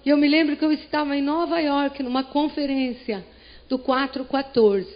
E 0.05 0.09
eu 0.09 0.17
me 0.17 0.27
lembro 0.27 0.55
que 0.55 0.63
eu 0.63 0.71
estava 0.71 1.17
em 1.17 1.23
Nova 1.23 1.59
York, 1.59 2.03
numa 2.03 2.23
conferência 2.23 3.25
do 3.67 3.79
414, 3.79 4.87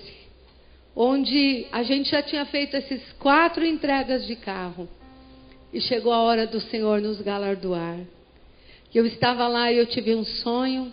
onde 0.96 1.66
a 1.72 1.82
gente 1.82 2.12
já 2.12 2.22
tinha 2.22 2.46
feito 2.46 2.78
esses 2.78 3.02
quatro 3.14 3.66
entregas 3.66 4.28
de 4.28 4.36
carro. 4.36 4.88
E 5.74 5.82
chegou 5.82 6.14
a 6.14 6.22
hora 6.22 6.46
do 6.46 6.62
Senhor 6.62 7.02
nos 7.02 7.20
galardoar. 7.20 8.00
Eu 8.94 9.06
estava 9.06 9.48
lá 9.48 9.72
e 9.72 9.78
eu 9.78 9.86
tive 9.86 10.16
um 10.16 10.24
sonho 10.24 10.92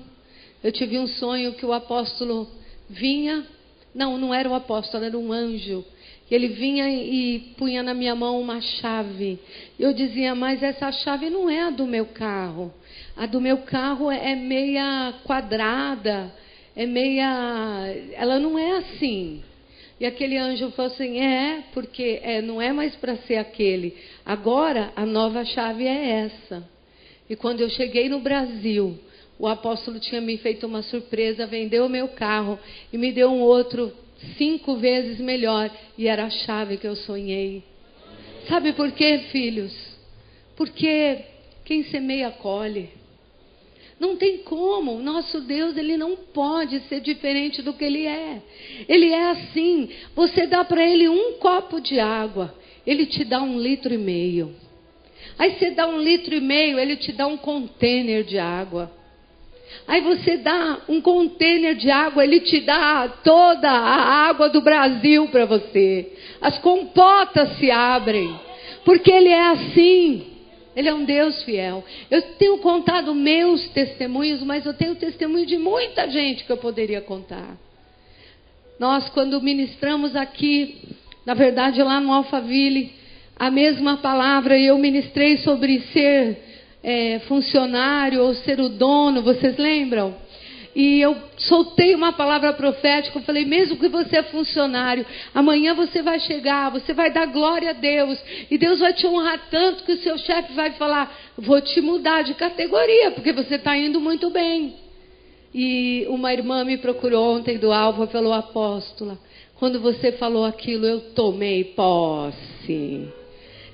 eu 0.62 0.70
tive 0.70 0.98
um 0.98 1.06
sonho 1.06 1.54
que 1.54 1.66
o 1.66 1.72
apóstolo 1.72 2.48
vinha, 2.88 3.46
não, 3.94 4.16
não 4.16 4.32
era 4.32 4.48
o 4.48 4.54
apóstolo, 4.54 5.04
era 5.04 5.18
um 5.18 5.32
anjo. 5.32 5.84
Ele 6.30 6.48
vinha 6.48 6.88
e 6.88 7.52
punha 7.58 7.82
na 7.82 7.92
minha 7.92 8.14
mão 8.14 8.40
uma 8.40 8.60
chave. 8.60 9.38
Eu 9.78 9.92
dizia, 9.92 10.34
mas 10.34 10.62
essa 10.62 10.90
chave 10.90 11.28
não 11.28 11.50
é 11.50 11.62
a 11.62 11.70
do 11.70 11.86
meu 11.86 12.06
carro. 12.06 12.72
A 13.16 13.26
do 13.26 13.40
meu 13.40 13.58
carro 13.58 14.10
é 14.10 14.34
meia 14.34 15.12
quadrada, 15.24 16.32
é 16.74 16.86
meia. 16.86 17.94
Ela 18.14 18.38
não 18.38 18.58
é 18.58 18.78
assim. 18.78 19.42
E 20.00 20.06
aquele 20.06 20.38
anjo 20.38 20.70
falou 20.70 20.90
assim: 20.90 21.20
é, 21.20 21.64
porque 21.74 22.20
é, 22.22 22.40
não 22.40 22.62
é 22.62 22.72
mais 22.72 22.96
para 22.96 23.16
ser 23.18 23.36
aquele. 23.36 23.94
Agora 24.24 24.90
a 24.96 25.04
nova 25.04 25.44
chave 25.44 25.86
é 25.86 26.24
essa. 26.24 26.66
E 27.28 27.36
quando 27.36 27.60
eu 27.60 27.68
cheguei 27.68 28.08
no 28.08 28.20
Brasil, 28.20 28.98
o 29.42 29.48
apóstolo 29.48 29.98
tinha 29.98 30.20
me 30.20 30.36
feito 30.36 30.68
uma 30.68 30.82
surpresa, 30.82 31.48
vendeu 31.48 31.86
o 31.86 31.88
meu 31.88 32.06
carro 32.06 32.56
e 32.92 32.96
me 32.96 33.10
deu 33.10 33.28
um 33.28 33.40
outro 33.40 33.92
cinco 34.38 34.76
vezes 34.76 35.18
melhor 35.18 35.68
e 35.98 36.06
era 36.06 36.26
a 36.26 36.30
chave 36.30 36.76
que 36.76 36.86
eu 36.86 36.94
sonhei. 36.94 37.64
Sabe 38.48 38.72
por 38.72 38.92
quê, 38.92 39.18
filhos? 39.32 39.76
Porque 40.54 41.24
quem 41.64 41.82
semeia 41.86 42.30
colhe. 42.30 42.90
Não 43.98 44.16
tem 44.16 44.38
como. 44.44 45.02
Nosso 45.02 45.40
Deus, 45.40 45.76
ele 45.76 45.96
não 45.96 46.14
pode 46.14 46.78
ser 46.82 47.00
diferente 47.00 47.62
do 47.62 47.72
que 47.72 47.84
ele 47.84 48.06
é. 48.06 48.40
Ele 48.88 49.10
é 49.10 49.30
assim. 49.30 49.88
Você 50.14 50.46
dá 50.46 50.64
para 50.64 50.88
ele 50.88 51.08
um 51.08 51.32
copo 51.40 51.80
de 51.80 51.98
água, 51.98 52.54
ele 52.86 53.06
te 53.06 53.24
dá 53.24 53.42
um 53.42 53.58
litro 53.58 53.92
e 53.92 53.98
meio. 53.98 54.54
Aí 55.36 55.58
você 55.58 55.72
dá 55.72 55.88
um 55.88 55.98
litro 55.98 56.32
e 56.32 56.40
meio, 56.40 56.78
ele 56.78 56.94
te 56.94 57.10
dá 57.10 57.26
um 57.26 57.36
contêiner 57.36 58.22
de 58.22 58.38
água. 58.38 59.01
Aí 59.86 60.00
você 60.00 60.36
dá 60.36 60.78
um 60.88 61.00
contêiner 61.00 61.74
de 61.74 61.90
água, 61.90 62.24
ele 62.24 62.40
te 62.40 62.60
dá 62.60 63.08
toda 63.22 63.68
a 63.68 64.28
água 64.28 64.48
do 64.48 64.60
Brasil 64.60 65.28
para 65.28 65.44
você. 65.44 66.12
As 66.40 66.58
compotas 66.58 67.56
se 67.58 67.70
abrem, 67.70 68.34
porque 68.84 69.10
ele 69.10 69.28
é 69.28 69.48
assim. 69.50 70.26
Ele 70.74 70.88
é 70.88 70.94
um 70.94 71.04
Deus 71.04 71.42
fiel. 71.42 71.84
Eu 72.10 72.22
tenho 72.38 72.58
contado 72.58 73.14
meus 73.14 73.68
testemunhos, 73.70 74.42
mas 74.42 74.64
eu 74.64 74.72
tenho 74.72 74.94
testemunho 74.94 75.44
de 75.44 75.58
muita 75.58 76.08
gente 76.08 76.44
que 76.44 76.52
eu 76.52 76.56
poderia 76.56 77.00
contar. 77.00 77.58
Nós, 78.78 79.08
quando 79.10 79.40
ministramos 79.42 80.16
aqui, 80.16 80.96
na 81.26 81.34
verdade 81.34 81.82
lá 81.82 82.00
no 82.00 82.12
Alphaville, 82.12 82.92
a 83.36 83.50
mesma 83.50 83.98
palavra, 83.98 84.58
eu 84.58 84.78
ministrei 84.78 85.38
sobre 85.38 85.80
ser 85.92 86.51
é, 86.82 87.20
funcionário 87.20 88.22
ou 88.22 88.34
ser 88.34 88.60
o 88.60 88.68
dono, 88.68 89.22
vocês 89.22 89.56
lembram? 89.56 90.14
E 90.74 91.00
eu 91.00 91.14
soltei 91.36 91.94
uma 91.94 92.12
palavra 92.12 92.54
profética, 92.54 93.18
eu 93.18 93.22
falei, 93.22 93.44
mesmo 93.44 93.76
que 93.76 93.88
você 93.88 94.18
é 94.18 94.22
funcionário, 94.22 95.04
amanhã 95.34 95.74
você 95.74 96.00
vai 96.00 96.18
chegar, 96.20 96.70
você 96.70 96.94
vai 96.94 97.10
dar 97.12 97.26
glória 97.26 97.70
a 97.70 97.74
Deus, 97.74 98.18
e 98.50 98.56
Deus 98.56 98.80
vai 98.80 98.94
te 98.94 99.06
honrar 99.06 99.48
tanto 99.50 99.84
que 99.84 99.92
o 99.92 99.98
seu 99.98 100.16
chefe 100.16 100.54
vai 100.54 100.70
falar, 100.72 101.14
vou 101.36 101.60
te 101.60 101.80
mudar 101.82 102.22
de 102.22 102.32
categoria, 102.34 103.10
porque 103.10 103.32
você 103.32 103.56
está 103.56 103.76
indo 103.76 104.00
muito 104.00 104.30
bem. 104.30 104.74
E 105.54 106.06
uma 106.08 106.32
irmã 106.32 106.64
me 106.64 106.78
procurou 106.78 107.36
ontem 107.36 107.58
do 107.58 107.70
Alvo 107.70 108.04
e 108.04 108.06
falou, 108.06 108.32
apóstola, 108.32 109.18
quando 109.58 109.78
você 109.78 110.12
falou 110.12 110.46
aquilo, 110.46 110.86
eu 110.86 111.00
tomei 111.14 111.64
posse. 111.64 113.08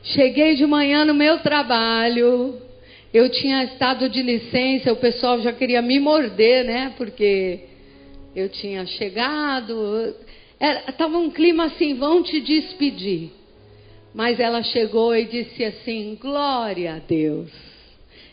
Cheguei 0.03 0.57
de 0.57 0.67
manhã 0.67 1.05
no 1.05 1.15
meu 1.15 1.39
trabalho, 1.39 2.61
eu 3.13 3.31
tinha 3.31 3.65
estado 3.65 4.09
de 4.09 4.23
licença, 4.23 4.93
o 4.93 4.97
pessoal 4.97 5.41
já 5.41 5.53
queria 5.53 5.81
me 5.81 5.99
morder, 5.99 6.65
né? 6.65 6.93
Porque 6.97 7.61
eu 8.37 8.49
tinha 8.49 8.85
chegado. 8.85 10.15
Estava 10.89 11.17
um 11.17 11.31
clima 11.31 11.65
assim, 11.67 11.95
vão 11.95 12.23
te 12.23 12.41
despedir. 12.41 13.31
Mas 14.15 14.39
ela 14.39 14.63
chegou 14.63 15.15
e 15.17 15.25
disse 15.25 15.65
assim: 15.65 16.19
Glória 16.21 16.97
a 16.97 16.99
Deus. 16.99 17.51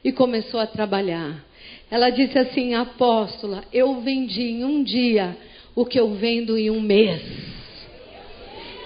E 0.03 0.11
começou 0.11 0.59
a 0.59 0.67
trabalhar. 0.67 1.45
Ela 1.89 2.09
disse 2.09 2.37
assim: 2.37 2.73
Apóstola, 2.73 3.63
eu 3.71 4.01
vendi 4.01 4.41
em 4.41 4.65
um 4.65 4.83
dia 4.83 5.37
o 5.73 5.85
que 5.85 5.99
eu 5.99 6.13
vendo 6.15 6.57
em 6.57 6.69
um 6.69 6.81
mês. 6.81 7.21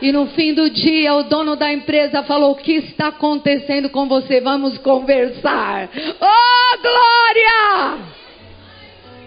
E 0.01 0.11
no 0.11 0.27
fim 0.27 0.53
do 0.53 0.69
dia, 0.69 1.13
o 1.13 1.23
dono 1.23 1.55
da 1.55 1.71
empresa 1.71 2.23
falou: 2.23 2.51
O 2.51 2.55
que 2.55 2.73
está 2.73 3.07
acontecendo 3.07 3.89
com 3.89 4.07
você? 4.07 4.39
Vamos 4.39 4.77
conversar. 4.77 5.89
Oh, 6.21 6.81
glória! 6.81 8.05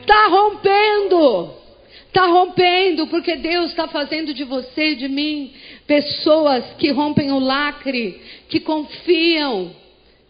Está 0.00 0.26
rompendo. 0.28 1.62
Está 2.06 2.26
rompendo, 2.26 3.06
porque 3.06 3.36
Deus 3.36 3.70
está 3.70 3.88
fazendo 3.88 4.34
de 4.34 4.44
você 4.44 4.90
e 4.90 4.96
de 4.96 5.08
mim 5.08 5.50
pessoas 5.86 6.64
que 6.78 6.90
rompem 6.90 7.32
o 7.32 7.38
lacre, 7.38 8.20
que 8.48 8.60
confiam, 8.60 9.70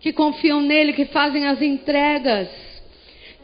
que 0.01 0.13
confiam 0.13 0.61
nele, 0.61 0.93
que 0.93 1.07
fazem 1.07 1.47
as 1.47 1.61
entregas. 1.61 2.49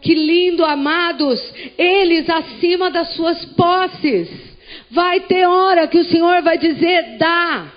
Que 0.01 0.15
lindo, 0.15 0.65
amados, 0.65 1.41
eles 1.77 2.31
acima 2.31 2.91
das 2.91 3.15
suas 3.15 3.45
posses. 3.47 4.48
Vai 4.90 5.20
ter 5.20 5.46
hora 5.46 5.87
que 5.87 5.98
o 5.98 6.04
Senhor 6.04 6.42
vai 6.42 6.59
dizer: 6.59 7.16
dá. 7.18 7.72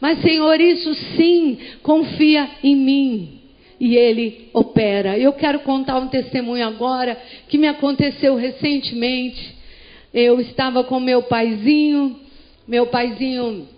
Mas, 0.00 0.20
Senhor, 0.20 0.60
isso 0.60 0.94
sim, 1.16 1.58
confia 1.82 2.48
em 2.62 2.76
mim. 2.76 3.40
E 3.78 3.96
Ele 3.96 4.48
opera. 4.52 5.18
Eu 5.18 5.32
quero 5.32 5.60
contar 5.60 5.98
um 5.98 6.08
testemunho 6.08 6.66
agora 6.66 7.16
que 7.48 7.58
me 7.58 7.68
aconteceu 7.68 8.36
recentemente. 8.36 9.54
Eu 10.12 10.40
estava 10.40 10.84
com 10.84 10.98
meu 10.98 11.22
paizinho 11.22 12.26
meu 12.66 12.88
paizinho 12.88 13.68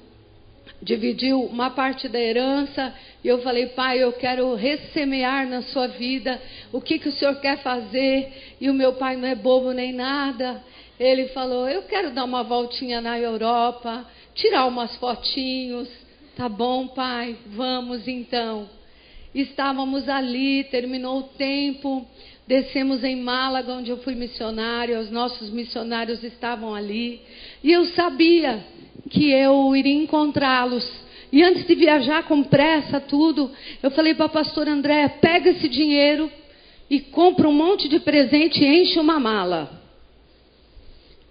dividiu 0.80 1.42
uma 1.44 1.70
parte 1.70 2.08
da 2.08 2.18
herança 2.18 2.94
e 3.22 3.28
eu 3.28 3.42
falei, 3.42 3.66
pai, 3.66 4.02
eu 4.02 4.12
quero 4.12 4.54
ressemear 4.54 5.46
na 5.46 5.60
sua 5.60 5.88
vida 5.88 6.40
o 6.72 6.80
que, 6.80 6.98
que 6.98 7.08
o 7.08 7.12
senhor 7.12 7.38
quer 7.40 7.58
fazer. 7.58 8.32
E 8.60 8.70
o 8.70 8.74
meu 8.74 8.94
pai 8.94 9.16
não 9.16 9.28
é 9.28 9.34
bobo 9.34 9.72
nem 9.72 9.92
nada. 9.92 10.62
Ele 10.98 11.28
falou, 11.28 11.68
eu 11.68 11.82
quero 11.82 12.10
dar 12.10 12.24
uma 12.24 12.42
voltinha 12.42 13.00
na 13.00 13.18
Europa, 13.18 14.04
tirar 14.34 14.66
umas 14.66 14.96
fotinhos. 14.96 15.88
Tá 16.36 16.48
bom, 16.48 16.88
pai, 16.88 17.36
vamos 17.46 18.06
então. 18.08 18.68
Estávamos 19.34 20.08
ali, 20.08 20.64
terminou 20.64 21.18
o 21.18 21.22
tempo, 21.22 22.06
descemos 22.46 23.04
em 23.04 23.16
Málaga, 23.16 23.74
onde 23.74 23.90
eu 23.90 23.98
fui 23.98 24.14
missionária, 24.14 24.98
os 24.98 25.10
nossos 25.10 25.50
missionários 25.50 26.24
estavam 26.24 26.74
ali. 26.74 27.20
E 27.62 27.70
eu 27.70 27.84
sabia 27.86 28.64
que 29.10 29.30
eu 29.30 29.76
iria 29.76 29.94
encontrá-los. 29.94 30.88
E 31.30 31.42
antes 31.42 31.66
de 31.66 31.74
viajar 31.74 32.24
com 32.24 32.42
pressa, 32.42 33.00
tudo, 33.00 33.50
eu 33.82 33.90
falei 33.90 34.14
para 34.14 34.26
a 34.26 34.30
pastora 34.30 34.72
Andréa: 34.72 35.08
pega 35.08 35.50
esse 35.50 35.68
dinheiro 35.68 36.30
e 36.88 37.00
compra 37.00 37.48
um 37.48 37.52
monte 37.52 37.88
de 37.88 38.00
presente 38.00 38.64
e 38.64 38.82
enche 38.82 38.98
uma 38.98 39.20
mala. 39.20 39.77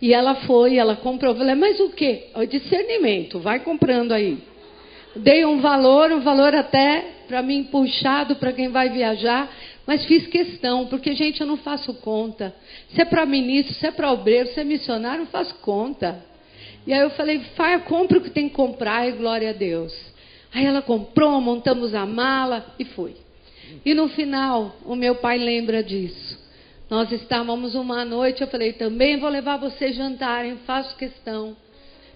E 0.02 0.14
ela 0.14 0.36
foi, 0.36 0.78
ela 0.78 0.96
comprou. 0.96 1.34
Eu 1.34 1.38
falei: 1.38 1.56
mas 1.56 1.80
o 1.80 1.90
quê? 1.90 2.28
O 2.36 2.46
discernimento, 2.46 3.40
vai 3.40 3.60
comprando 3.60 4.12
aí. 4.12 4.38
Dei 5.16 5.46
um 5.46 5.60
valor, 5.60 6.12
um 6.12 6.20
valor 6.20 6.54
até 6.54 7.04
para 7.28 7.42
mim 7.42 7.64
puxado 7.66 8.36
para 8.36 8.54
quem 8.54 8.70
vai 8.70 8.90
viajar, 8.90 9.52
mas 9.86 10.06
fiz 10.06 10.28
questão, 10.28 10.86
porque, 10.88 11.14
gente, 11.14 11.42
eu 11.42 11.48
não 11.48 11.58
faço 11.58 11.94
conta. 11.96 12.56
Se 12.90 13.02
é 13.02 13.06
para 13.06 13.26
ministro, 13.26 13.74
se 13.74 13.88
é 13.88 13.92
para 13.92 14.12
obreiro, 14.12 14.50
se 14.50 14.60
é 14.60 14.64
missionário, 14.64 15.22
não 15.22 15.28
faço 15.28 15.56
conta. 15.56 16.24
E 16.86 16.94
aí 16.94 17.00
eu 17.00 17.10
falei, 17.12 17.40
Faia, 17.56 17.80
compra 17.80 18.18
o 18.18 18.22
que 18.22 18.30
tem 18.30 18.48
que 18.48 18.56
comprar 18.56 19.08
e 19.08 19.14
glória 19.14 19.50
a 19.50 19.54
Deus. 19.54 19.94
Aí 20.54 20.66
ela 20.66 20.82
comprou, 20.82 21.40
montamos 21.42 21.94
a 21.94 22.06
mala 22.06 22.66
e 22.80 22.86
foi. 22.86 23.16
E 23.86 23.94
no 23.94 24.08
final, 24.08 24.76
o 24.86 24.96
meu 24.96 25.16
pai 25.16 25.38
lembra 25.38 25.84
disso. 25.84 26.47
Nós 26.90 27.12
estávamos 27.12 27.76
uma 27.76 28.06
noite, 28.06 28.42
eu 28.42 28.48
falei, 28.48 28.72
também 28.72 29.18
vou 29.18 29.30
levar 29.30 29.58
vocês 29.58 29.94
jantarem, 29.94 30.58
faço 30.66 30.96
questão. 30.96 31.56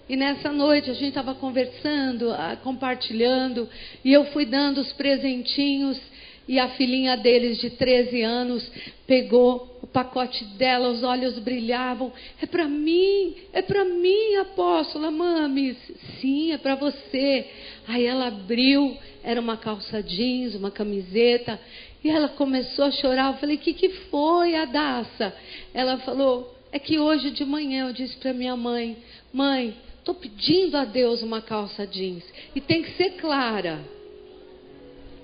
E 0.08 0.16
nessa 0.16 0.50
noite 0.50 0.90
a 0.90 0.94
gente 0.94 1.08
estava 1.08 1.34
conversando, 1.34 2.30
ah, 2.32 2.56
compartilhando, 2.62 3.68
e 4.02 4.12
eu 4.12 4.24
fui 4.26 4.46
dando 4.46 4.80
os 4.80 4.90
presentinhos 4.94 6.00
e 6.48 6.58
a 6.58 6.70
filhinha 6.70 7.16
deles, 7.16 7.58
de 7.58 7.70
13 7.70 8.22
anos, 8.22 8.68
pegou 9.06 9.78
o 9.80 9.86
pacote 9.86 10.44
dela, 10.56 10.88
os 10.88 11.02
olhos 11.02 11.38
brilhavam. 11.38 12.12
É 12.40 12.46
para 12.46 12.66
mim, 12.66 13.36
é 13.52 13.62
para 13.62 13.84
mim, 13.84 14.36
apóstola, 14.36 15.10
mames. 15.10 15.76
Sim, 16.20 16.52
é 16.52 16.58
para 16.58 16.74
você. 16.74 17.46
Aí 17.86 18.04
ela 18.04 18.26
abriu, 18.26 18.96
era 19.22 19.40
uma 19.40 19.56
calça 19.56 20.02
jeans, 20.02 20.54
uma 20.54 20.70
camiseta, 20.70 21.60
e 22.04 22.10
ela 22.10 22.28
começou 22.28 22.86
a 22.86 22.90
chorar. 22.90 23.32
Eu 23.32 23.38
falei: 23.38 23.56
O 23.56 23.58
que, 23.58 23.72
que 23.72 23.88
foi, 24.10 24.54
Adassa? 24.54 25.34
Ela 25.72 25.98
falou: 25.98 26.54
É 26.72 26.78
que 26.78 26.98
hoje 26.98 27.30
de 27.30 27.44
manhã 27.44 27.88
eu 27.88 27.92
disse 27.92 28.16
para 28.16 28.32
minha 28.32 28.56
mãe: 28.56 28.96
Mãe, 29.32 29.74
estou 29.98 30.14
pedindo 30.14 30.76
a 30.76 30.84
Deus 30.84 31.22
uma 31.22 31.40
calça 31.40 31.86
jeans, 31.86 32.24
e 32.54 32.60
tem 32.60 32.82
que 32.82 32.90
ser 32.92 33.12
clara. 33.12 33.80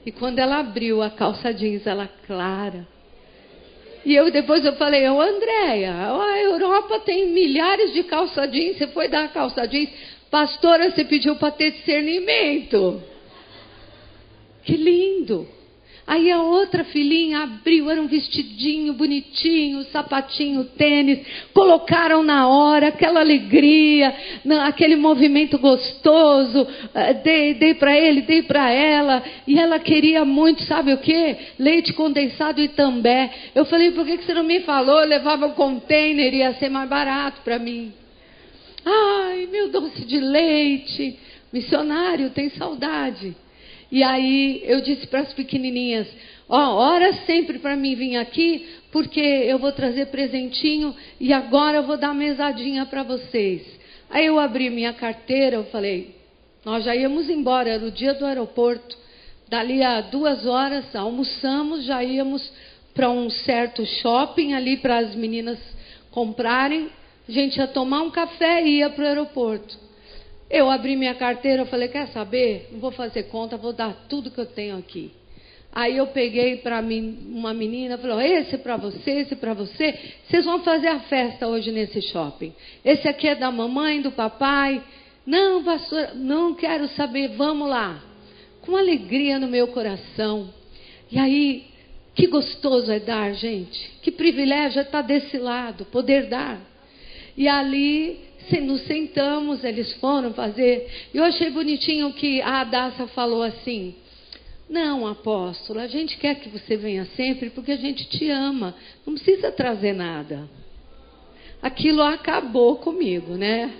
E 0.06 0.12
quando 0.12 0.38
ela 0.38 0.60
abriu 0.60 1.02
a 1.02 1.10
calça 1.10 1.52
jeans, 1.52 1.86
ela 1.86 2.08
clara. 2.26 2.86
E 4.04 4.14
eu 4.14 4.30
depois 4.30 4.64
eu 4.64 4.74
falei, 4.76 5.06
ô 5.08 5.20
Andréia, 5.20 5.92
a 5.92 6.38
Europa 6.38 7.00
tem 7.00 7.28
milhares 7.28 7.92
de 7.92 8.04
calça 8.04 8.46
jeans, 8.46 8.78
você 8.78 8.86
foi 8.86 9.08
dar 9.08 9.24
a 9.24 9.28
calça 9.28 9.66
jeans, 9.66 9.90
pastora, 10.30 10.90
você 10.90 11.04
pediu 11.04 11.36
para 11.36 11.50
ter 11.50 11.72
discernimento. 11.72 13.02
Que 14.64 14.76
lindo! 14.76 15.57
Aí 16.08 16.30
a 16.30 16.40
outra 16.40 16.84
filhinha 16.84 17.40
abriu, 17.40 17.90
era 17.90 18.00
um 18.00 18.06
vestidinho 18.06 18.94
bonitinho, 18.94 19.84
sapatinho, 19.92 20.64
tênis, 20.64 21.20
colocaram 21.52 22.22
na 22.22 22.48
hora, 22.48 22.88
aquela 22.88 23.20
alegria, 23.20 24.14
aquele 24.62 24.96
movimento 24.96 25.58
gostoso, 25.58 26.66
eh, 26.94 27.12
dei, 27.12 27.52
dei 27.52 27.74
para 27.74 27.94
ele, 27.94 28.22
dei 28.22 28.42
para 28.42 28.72
ela, 28.72 29.22
e 29.46 29.58
ela 29.58 29.78
queria 29.78 30.24
muito, 30.24 30.62
sabe 30.62 30.94
o 30.94 30.98
que? 30.98 31.36
Leite 31.58 31.92
condensado 31.92 32.58
e 32.58 32.68
também. 32.68 33.28
Eu 33.54 33.66
falei, 33.66 33.90
por 33.90 34.06
que 34.06 34.16
você 34.16 34.32
não 34.32 34.44
me 34.44 34.60
falou? 34.60 35.00
Eu 35.00 35.08
levava 35.08 35.46
um 35.46 35.52
container, 35.52 36.32
ia 36.32 36.54
ser 36.54 36.70
mais 36.70 36.88
barato 36.88 37.42
para 37.42 37.58
mim. 37.58 37.92
Ai, 38.82 39.46
meu 39.52 39.68
doce 39.68 40.06
de 40.06 40.18
leite, 40.18 41.18
missionário, 41.52 42.30
tem 42.30 42.48
saudade. 42.48 43.36
E 43.90 44.02
aí 44.02 44.62
eu 44.64 44.80
disse 44.80 45.06
para 45.06 45.20
as 45.20 45.32
pequenininhas: 45.32 46.06
Ó, 46.48 46.58
ora 46.58 47.12
sempre 47.24 47.58
para 47.58 47.76
mim 47.76 47.94
vir 47.94 48.16
aqui, 48.16 48.66
porque 48.92 49.20
eu 49.20 49.58
vou 49.58 49.72
trazer 49.72 50.06
presentinho 50.06 50.94
e 51.20 51.32
agora 51.32 51.78
eu 51.78 51.82
vou 51.84 51.96
dar 51.96 52.14
mesadinha 52.14 52.86
para 52.86 53.02
vocês. 53.02 53.62
Aí 54.10 54.26
eu 54.26 54.38
abri 54.38 54.70
minha 54.70 54.92
carteira, 54.92 55.56
eu 55.56 55.64
falei: 55.64 56.14
Nós 56.64 56.84
já 56.84 56.94
íamos 56.94 57.28
embora, 57.28 57.70
era 57.70 57.84
o 57.84 57.90
dia 57.90 58.14
do 58.14 58.26
aeroporto. 58.26 58.96
Dali 59.48 59.82
a 59.82 60.02
duas 60.02 60.44
horas 60.44 60.94
almoçamos, 60.94 61.84
já 61.84 62.04
íamos 62.04 62.52
para 62.94 63.10
um 63.10 63.30
certo 63.30 63.84
shopping 63.86 64.52
ali 64.52 64.76
para 64.76 64.98
as 64.98 65.14
meninas 65.14 65.58
comprarem. 66.10 66.90
A 67.26 67.32
gente 67.32 67.56
ia 67.56 67.66
tomar 67.66 68.02
um 68.02 68.10
café 68.10 68.62
e 68.62 68.78
ia 68.78 68.90
para 68.90 69.04
o 69.04 69.06
aeroporto. 69.06 69.87
Eu 70.50 70.70
abri 70.70 70.96
minha 70.96 71.14
carteira, 71.14 71.62
eu 71.62 71.66
falei, 71.66 71.88
quer 71.88 72.08
saber? 72.08 72.68
Não 72.72 72.80
vou 72.80 72.90
fazer 72.90 73.24
conta, 73.24 73.56
vou 73.56 73.72
dar 73.72 74.06
tudo 74.08 74.30
que 74.30 74.38
eu 74.40 74.46
tenho 74.46 74.78
aqui. 74.78 75.12
Aí 75.72 75.96
eu 75.96 76.06
peguei 76.06 76.56
para 76.56 76.80
uma 76.80 77.52
menina, 77.52 77.98
falou, 77.98 78.20
esse 78.20 78.54
é 78.54 78.58
para 78.58 78.76
você, 78.76 79.10
esse 79.10 79.34
é 79.34 79.36
para 79.36 79.52
você. 79.52 79.94
Vocês 80.26 80.44
vão 80.44 80.60
fazer 80.60 80.88
a 80.88 81.00
festa 81.00 81.46
hoje 81.46 81.70
nesse 81.70 82.00
shopping. 82.00 82.54
Esse 82.84 83.06
aqui 83.06 83.28
é 83.28 83.34
da 83.34 83.50
mamãe, 83.50 84.00
do 84.00 84.10
papai. 84.10 84.82
Não, 85.26 85.62
pastor, 85.62 86.14
não 86.14 86.54
quero 86.54 86.88
saber, 86.88 87.28
vamos 87.36 87.68
lá. 87.68 88.02
Com 88.62 88.74
alegria 88.74 89.38
no 89.38 89.46
meu 89.46 89.68
coração. 89.68 90.48
E 91.12 91.18
aí, 91.18 91.66
que 92.14 92.26
gostoso 92.26 92.90
é 92.90 92.98
dar, 92.98 93.34
gente. 93.34 93.90
Que 94.02 94.10
privilégio 94.10 94.80
é 94.80 94.82
estar 94.82 95.02
desse 95.02 95.36
lado, 95.36 95.84
poder 95.84 96.28
dar. 96.28 96.58
E 97.36 97.46
ali 97.46 98.27
nos 98.56 98.82
sentamos, 98.82 99.62
eles 99.62 99.92
foram 99.94 100.32
fazer. 100.32 100.90
Eu 101.12 101.22
achei 101.24 101.50
bonitinho 101.50 102.12
que 102.12 102.40
a 102.40 102.60
Adassa 102.60 103.06
falou 103.08 103.42
assim: 103.42 103.94
Não, 104.68 105.06
apóstolo, 105.06 105.80
a 105.80 105.86
gente 105.86 106.16
quer 106.16 106.36
que 106.36 106.48
você 106.48 106.76
venha 106.76 107.04
sempre 107.16 107.50
porque 107.50 107.72
a 107.72 107.76
gente 107.76 108.08
te 108.08 108.28
ama. 108.30 108.74
Não 109.06 109.14
precisa 109.14 109.52
trazer 109.52 109.92
nada. 109.92 110.48
Aquilo 111.60 112.02
acabou 112.02 112.76
comigo, 112.76 113.34
né? 113.34 113.72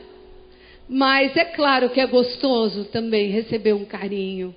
Mas 0.89 1.37
é 1.37 1.45
claro 1.45 1.91
que 1.91 2.01
é 2.01 2.07
gostoso 2.07 2.85
também 2.87 3.31
receber 3.31 3.75
um 3.75 3.85
carinho 3.85 4.55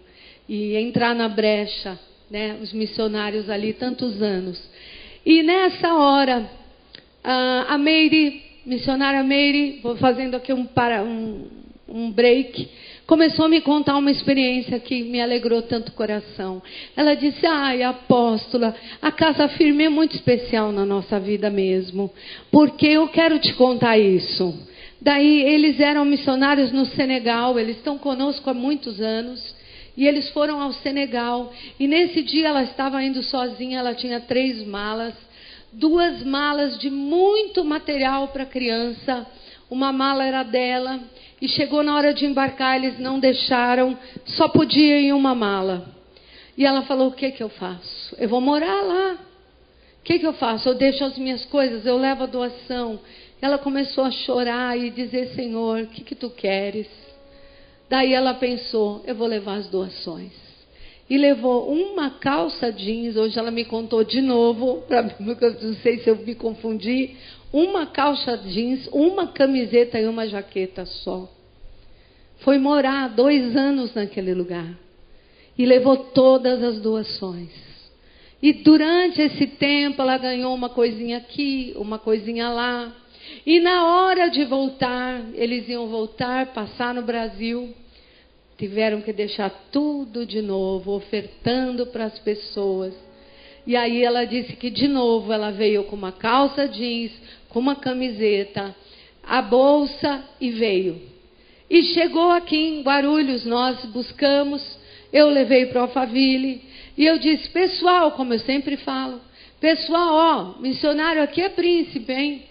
e 0.48 0.76
entrar 0.76 1.14
na 1.14 1.28
brecha, 1.28 2.00
né? 2.30 2.58
Os 2.62 2.74
missionários 2.74 3.50
ali 3.50 3.74
tantos 3.74 4.22
anos. 4.22 4.62
E 5.26 5.44
nessa 5.44 5.94
hora, 5.94 6.50
a 7.24 7.78
Meire 7.78 8.51
missionária 8.66 9.24
Meire, 9.24 9.80
vou 9.82 9.96
fazendo 9.98 10.36
aqui 10.36 10.54
um, 10.54 10.66
para, 10.66 11.04
um, 11.04 11.48
um 11.88 12.12
break, 12.12 12.70
começou 13.08 13.46
a 13.46 13.50
me 13.50 13.62
contar 13.62 13.98
uma 13.98 14.12
experiência 14.12 14.80
que 14.80 15.04
me 15.04 15.20
alegrou 15.20 15.62
tanto 15.62 15.90
o 15.90 15.94
coração. 15.94 16.62
Ela 16.96 17.16
disse: 17.16 17.46
Ai, 17.46 17.84
apóstola, 17.84 18.76
a 19.02 19.12
casa 19.12 19.48
firme 19.50 19.86
é 19.86 19.90
muito 19.90 20.16
especial 20.16 20.72
na 20.72 20.86
nossa 20.86 21.20
vida 21.20 21.50
mesmo, 21.50 22.12
porque 22.52 22.88
eu 22.88 23.08
quero 23.08 23.40
te 23.40 23.54
contar 23.54 23.98
isso. 23.98 24.54
Daí 25.02 25.42
eles 25.42 25.80
eram 25.80 26.06
missionários 26.06 26.72
no 26.72 26.86
Senegal, 26.86 27.60
eles 27.60 27.78
estão 27.78 27.98
conosco 27.98 28.50
há 28.50 28.54
muitos 28.54 29.02
anos. 29.02 29.60
E 29.98 30.08
eles 30.08 30.30
foram 30.30 30.62
ao 30.62 30.72
Senegal. 30.72 31.52
E 31.78 31.86
nesse 31.86 32.22
dia 32.22 32.48
ela 32.48 32.64
estava 32.64 33.04
indo 33.04 33.22
sozinha, 33.24 33.80
ela 33.80 33.94
tinha 33.94 34.22
três 34.22 34.66
malas 34.66 35.14
duas 35.72 36.24
malas 36.24 36.78
de 36.78 36.90
muito 36.90 37.64
material 37.64 38.28
para 38.30 38.44
a 38.44 38.48
criança. 38.48 39.26
Uma 39.70 39.92
mala 39.92 40.26
era 40.26 40.44
dela. 40.44 41.00
E 41.42 41.48
chegou 41.48 41.82
na 41.82 41.96
hora 41.96 42.14
de 42.14 42.26
embarcar, 42.26 42.76
eles 42.76 43.00
não 43.00 43.20
deixaram, 43.20 43.98
só 44.26 44.48
podia 44.48 45.00
ir 45.00 45.14
uma 45.14 45.34
mala. 45.34 45.88
E 46.58 46.66
ela 46.66 46.84
falou: 46.84 47.08
O 47.08 47.14
que, 47.14 47.32
que 47.32 47.42
eu 47.42 47.50
faço? 47.50 48.16
Eu 48.20 48.30
vou 48.30 48.42
morar 48.42 48.82
lá. 48.82 49.18
O 50.00 50.04
que, 50.04 50.20
que 50.20 50.28
eu 50.28 50.34
faço? 50.34 50.70
Eu 50.70 50.76
deixo 50.76 51.04
as 51.04 51.18
minhas 51.18 51.46
coisas, 51.46 51.86
eu 51.86 51.98
levo 51.98 52.24
a 52.24 52.28
doação. 52.28 53.00
Ela 53.42 53.58
começou 53.58 54.04
a 54.04 54.12
chorar 54.12 54.78
e 54.78 54.90
dizer: 54.92 55.34
Senhor, 55.34 55.82
o 55.82 55.88
que, 55.88 56.04
que 56.04 56.16
tu 56.16 56.30
queres? 56.30 56.88
Daí 57.90 58.14
ela 58.14 58.34
pensou: 58.34 59.02
Eu 59.08 59.16
vou 59.16 59.28
levar 59.28 59.56
as 59.56 59.68
doações 59.68 60.41
e 61.12 61.18
levou 61.18 61.70
uma 61.70 62.10
calça 62.10 62.72
jeans. 62.72 63.18
Hoje 63.18 63.38
ela 63.38 63.52
me 63.52 63.66
contou 63.66 64.02
de 64.02 64.22
novo, 64.22 64.82
pra, 64.88 65.04
não 65.04 65.74
sei 65.84 66.00
se 66.00 66.10
eu 66.10 66.16
me 66.16 66.34
confundi. 66.36 67.18
Uma 67.52 67.86
calça 67.86 68.38
jeans, 68.38 68.88
uma 68.94 69.28
camiseta 69.28 70.00
e 70.00 70.08
uma 70.08 70.26
jaqueta 70.26 70.86
só. 70.86 71.30
foi 72.38 72.58
morar 72.58 73.10
dois 73.10 73.58
anos 73.58 73.94
naquele 73.94 74.34
lugar 74.34 74.74
e 75.58 75.66
levou 75.66 75.98
todas 75.98 76.64
as 76.64 76.80
doações. 76.80 77.52
E 78.42 78.54
durante 78.54 79.20
esse 79.20 79.48
tempo 79.48 80.02
ela 80.02 80.18
ganhou 80.18 80.56
uma 80.56 80.70
coisinha 80.70 81.18
aqui, 81.18 81.74
uma 81.76 82.00
coisinha 82.00 82.48
lá. 82.48 82.96
E 83.46 83.60
na 83.60 83.86
hora 83.86 84.30
de 84.30 84.46
voltar, 84.46 85.26
eles 85.34 85.68
iam 85.68 85.88
voltar, 85.88 86.54
passar 86.54 86.94
no 86.94 87.02
Brasil, 87.02 87.76
tiveram 88.62 89.02
que 89.02 89.12
deixar 89.12 89.50
tudo 89.72 90.24
de 90.24 90.40
novo, 90.40 90.92
ofertando 90.92 91.88
para 91.88 92.06
as 92.06 92.20
pessoas. 92.20 92.94
E 93.66 93.76
aí 93.76 94.04
ela 94.04 94.24
disse 94.24 94.56
que 94.56 94.70
de 94.70 94.88
novo 94.88 95.34
ela 95.34 95.50
veio 95.50 95.84
com 95.86 95.96
uma 95.96 96.12
calça 96.12 96.68
jeans, 96.68 97.12
com 97.50 97.60
uma 97.60 97.76
camiseta, 97.76 98.76
a 99.24 99.42
bolsa 99.42 100.24
e 100.40 100.52
veio. 100.52 101.02
E 101.68 101.82
chegou 101.82 102.30
aqui 102.30 102.56
em 102.56 102.82
Guarulhos, 102.84 103.46
nós 103.46 103.84
buscamos, 103.86 104.62
eu 105.12 105.28
levei 105.30 105.66
para 105.66 105.82
Alphaville, 105.82 106.62
e 106.96 107.04
eu 107.04 107.18
disse, 107.18 107.50
pessoal, 107.50 108.12
como 108.12 108.36
eu 108.36 108.40
sempre 108.42 108.78
falo, 108.78 109.20
pessoal, 109.60 110.56
ó, 110.58 110.62
missionário 110.62 111.24
aqui 111.24 111.42
é 111.42 111.50
príncipe, 111.50 112.14
hein? 112.14 112.44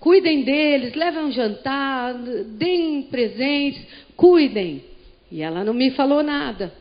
Cuidem 0.00 0.42
deles, 0.44 0.94
levem 0.94 1.24
um 1.24 1.32
jantar, 1.32 2.14
deem 2.56 3.02
presentes, 3.02 3.84
cuidem. 4.16 4.88
E 5.30 5.42
ela 5.42 5.64
não 5.64 5.74
me 5.74 5.90
falou 5.90 6.22
nada. 6.22 6.72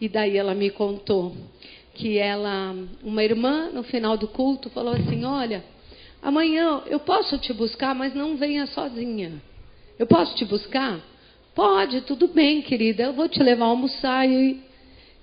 E 0.00 0.08
daí 0.08 0.36
ela 0.36 0.54
me 0.54 0.70
contou 0.70 1.34
que 1.94 2.18
ela, 2.18 2.74
uma 3.02 3.22
irmã, 3.22 3.70
no 3.72 3.82
final 3.82 4.16
do 4.16 4.28
culto, 4.28 4.70
falou 4.70 4.94
assim: 4.94 5.24
Olha, 5.24 5.64
amanhã 6.22 6.82
eu 6.86 7.00
posso 7.00 7.38
te 7.38 7.52
buscar, 7.52 7.94
mas 7.94 8.14
não 8.14 8.36
venha 8.36 8.66
sozinha. 8.66 9.32
Eu 9.98 10.06
posso 10.06 10.34
te 10.36 10.44
buscar? 10.44 11.00
Pode, 11.54 12.00
tudo 12.02 12.28
bem, 12.28 12.62
querida. 12.62 13.02
Eu 13.02 13.12
vou 13.12 13.28
te 13.28 13.42
levar 13.42 13.66
a 13.66 13.68
almoçar. 13.68 14.26
E 14.26 14.62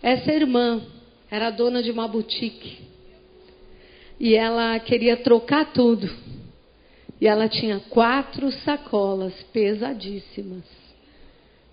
essa 0.04 0.32
irmã 0.32 0.82
era 1.32 1.50
dona 1.50 1.82
de 1.82 1.90
uma 1.90 2.08
boutique. 2.08 2.86
E 4.20 4.36
ela 4.36 4.78
queria 4.80 5.18
trocar 5.18 5.74
tudo. 5.74 6.10
E 7.20 7.28
ela 7.28 7.50
tinha 7.50 7.80
quatro 7.90 8.52
sacolas 8.52 9.34
pesadíssimas. 9.52 10.87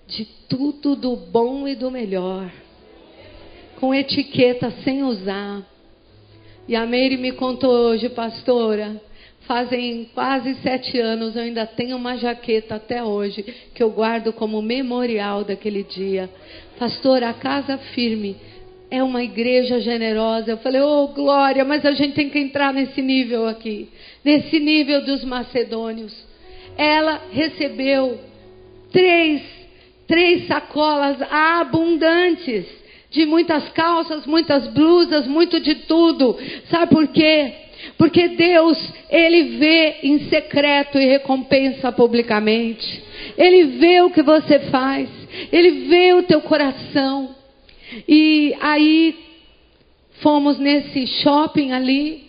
De 0.07 0.25
tudo 0.49 0.95
do 0.95 1.17
bom 1.17 1.67
e 1.67 1.75
do 1.75 1.91
melhor. 1.91 2.51
Com 3.81 3.95
etiqueta 3.95 4.71
sem 4.83 5.03
usar. 5.03 5.63
E 6.69 6.75
a 6.75 6.87
Meire 6.87 7.17
me 7.17 7.33
contou 7.33 7.71
hoje, 7.71 8.09
pastora, 8.09 9.01
fazem 9.47 10.09
quase 10.15 10.55
sete 10.63 10.99
anos, 10.99 11.37
eu 11.37 11.43
ainda 11.43 11.67
tenho 11.67 11.97
uma 11.97 12.17
jaqueta 12.17 12.77
até 12.77 13.03
hoje, 13.03 13.43
que 13.75 13.83
eu 13.83 13.91
guardo 13.91 14.33
como 14.33 14.63
memorial 14.63 15.45
daquele 15.45 15.83
dia. 15.83 16.31
Pastora, 16.79 17.29
a 17.29 17.35
casa 17.35 17.77
firme 17.79 18.37
é 18.91 19.03
uma 19.03 19.23
igreja 19.23 19.81
generosa. 19.81 20.53
Eu 20.53 20.59
falei, 20.59 20.81
oh 20.81 21.09
glória, 21.09 21.65
mas 21.65 21.85
a 21.85 21.93
gente 21.93 22.15
tem 22.15 22.31
que 22.31 22.39
entrar 22.39 22.73
nesse 22.73 23.03
nível 23.03 23.47
aqui, 23.47 23.89
nesse 24.25 24.59
nível 24.59 25.05
dos 25.05 25.25
macedônios. 25.25 26.15
Ela 26.77 27.21
recebeu 27.31 28.19
três, 28.93 29.43
três 30.15 30.47
sacolas 30.47 31.17
abundantes 31.29 32.65
de 33.11 33.27
muitas 33.27 33.69
calças, 33.71 34.25
muitas 34.25 34.69
blusas, 34.69 35.27
muito 35.27 35.59
de 35.59 35.75
tudo. 35.75 36.39
Sabe 36.71 36.95
por 36.95 37.09
quê? 37.09 37.53
Porque 37.99 38.29
Deus, 38.29 38.79
Ele 39.11 39.59
vê 39.59 39.97
em 40.05 40.29
secreto 40.29 41.01
e 41.01 41.07
recompensa 41.07 41.91
publicamente. 41.91 43.03
Ele 43.37 43.65
vê 43.79 44.03
o 44.03 44.11
que 44.11 44.23
você 44.23 44.61
faz. 44.71 45.09
Ele 45.51 45.89
vê 45.89 46.15
o 46.15 46.23
teu 46.23 46.41
coração. 46.43 47.35
E 48.07 48.55
aí 48.61 49.17
fomos 50.21 50.61
nesse 50.61 51.09
shopping 51.09 51.73
ali, 51.73 52.29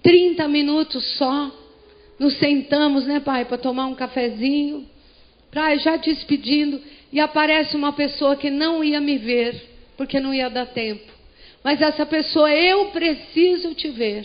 30 0.00 0.46
minutos 0.46 1.04
só. 1.18 1.50
Nos 2.20 2.38
sentamos, 2.38 3.04
né, 3.04 3.18
pai, 3.18 3.44
para 3.46 3.58
tomar 3.58 3.86
um 3.86 3.96
cafezinho. 3.96 4.86
Pra, 5.50 5.74
já 5.74 5.96
despedindo. 5.96 6.80
E 7.12 7.20
aparece 7.20 7.76
uma 7.76 7.92
pessoa 7.92 8.36
que 8.36 8.50
não 8.50 8.82
ia 8.82 9.00
me 9.00 9.16
ver, 9.18 9.54
porque 9.96 10.20
não 10.20 10.34
ia 10.34 10.48
dar 10.48 10.66
tempo. 10.66 11.12
Mas 11.62 11.80
essa 11.80 12.06
pessoa, 12.06 12.52
eu 12.52 12.86
preciso 12.86 13.74
te 13.74 13.88
ver. 13.88 14.24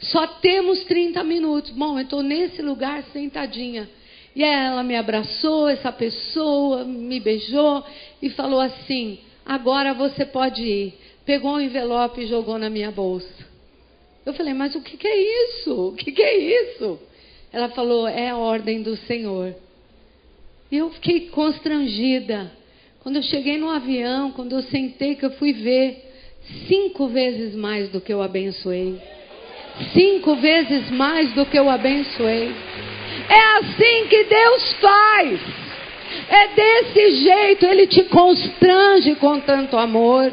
Só 0.00 0.26
temos 0.26 0.84
30 0.84 1.22
minutos. 1.24 1.70
Bom, 1.70 1.98
eu 1.98 2.02
estou 2.02 2.22
nesse 2.22 2.62
lugar 2.62 3.02
sentadinha. 3.12 3.88
E 4.34 4.44
ela 4.44 4.82
me 4.82 4.94
abraçou, 4.94 5.68
essa 5.68 5.90
pessoa 5.90 6.84
me 6.84 7.18
beijou 7.18 7.84
e 8.22 8.30
falou 8.30 8.60
assim: 8.60 9.18
agora 9.44 9.94
você 9.94 10.24
pode 10.24 10.62
ir. 10.62 10.94
Pegou 11.24 11.52
um 11.52 11.60
envelope 11.60 12.20
e 12.20 12.26
jogou 12.26 12.58
na 12.58 12.70
minha 12.70 12.90
bolsa. 12.90 13.46
Eu 14.24 14.34
falei, 14.34 14.52
mas 14.52 14.74
o 14.74 14.80
que, 14.80 14.96
que 14.96 15.08
é 15.08 15.44
isso? 15.44 15.88
O 15.88 15.92
que, 15.94 16.12
que 16.12 16.22
é 16.22 16.36
isso? 16.36 16.98
Ela 17.52 17.70
falou, 17.70 18.06
é 18.06 18.28
a 18.28 18.36
ordem 18.36 18.82
do 18.82 18.96
Senhor. 18.96 19.54
E 20.70 20.76
eu 20.76 20.90
fiquei 20.90 21.28
constrangida. 21.28 22.50
Quando 23.00 23.16
eu 23.16 23.22
cheguei 23.22 23.56
no 23.56 23.70
avião, 23.70 24.32
quando 24.32 24.52
eu 24.52 24.62
sentei, 24.62 25.14
que 25.14 25.24
eu 25.24 25.30
fui 25.32 25.52
ver, 25.52 26.04
cinco 26.66 27.08
vezes 27.08 27.54
mais 27.54 27.88
do 27.88 28.00
que 28.00 28.12
eu 28.12 28.20
abençoei. 28.20 28.98
Cinco 29.94 30.36
vezes 30.36 30.90
mais 30.90 31.32
do 31.32 31.46
que 31.46 31.58
eu 31.58 31.70
abençoei. 31.70 32.52
É 33.28 33.58
assim 33.58 34.08
que 34.08 34.24
Deus 34.24 34.72
faz. 34.74 35.40
É 36.28 36.48
desse 36.48 37.10
jeito, 37.22 37.66
ele 37.66 37.86
te 37.86 38.02
constrange 38.04 39.14
com 39.16 39.40
tanto 39.40 39.76
amor. 39.76 40.32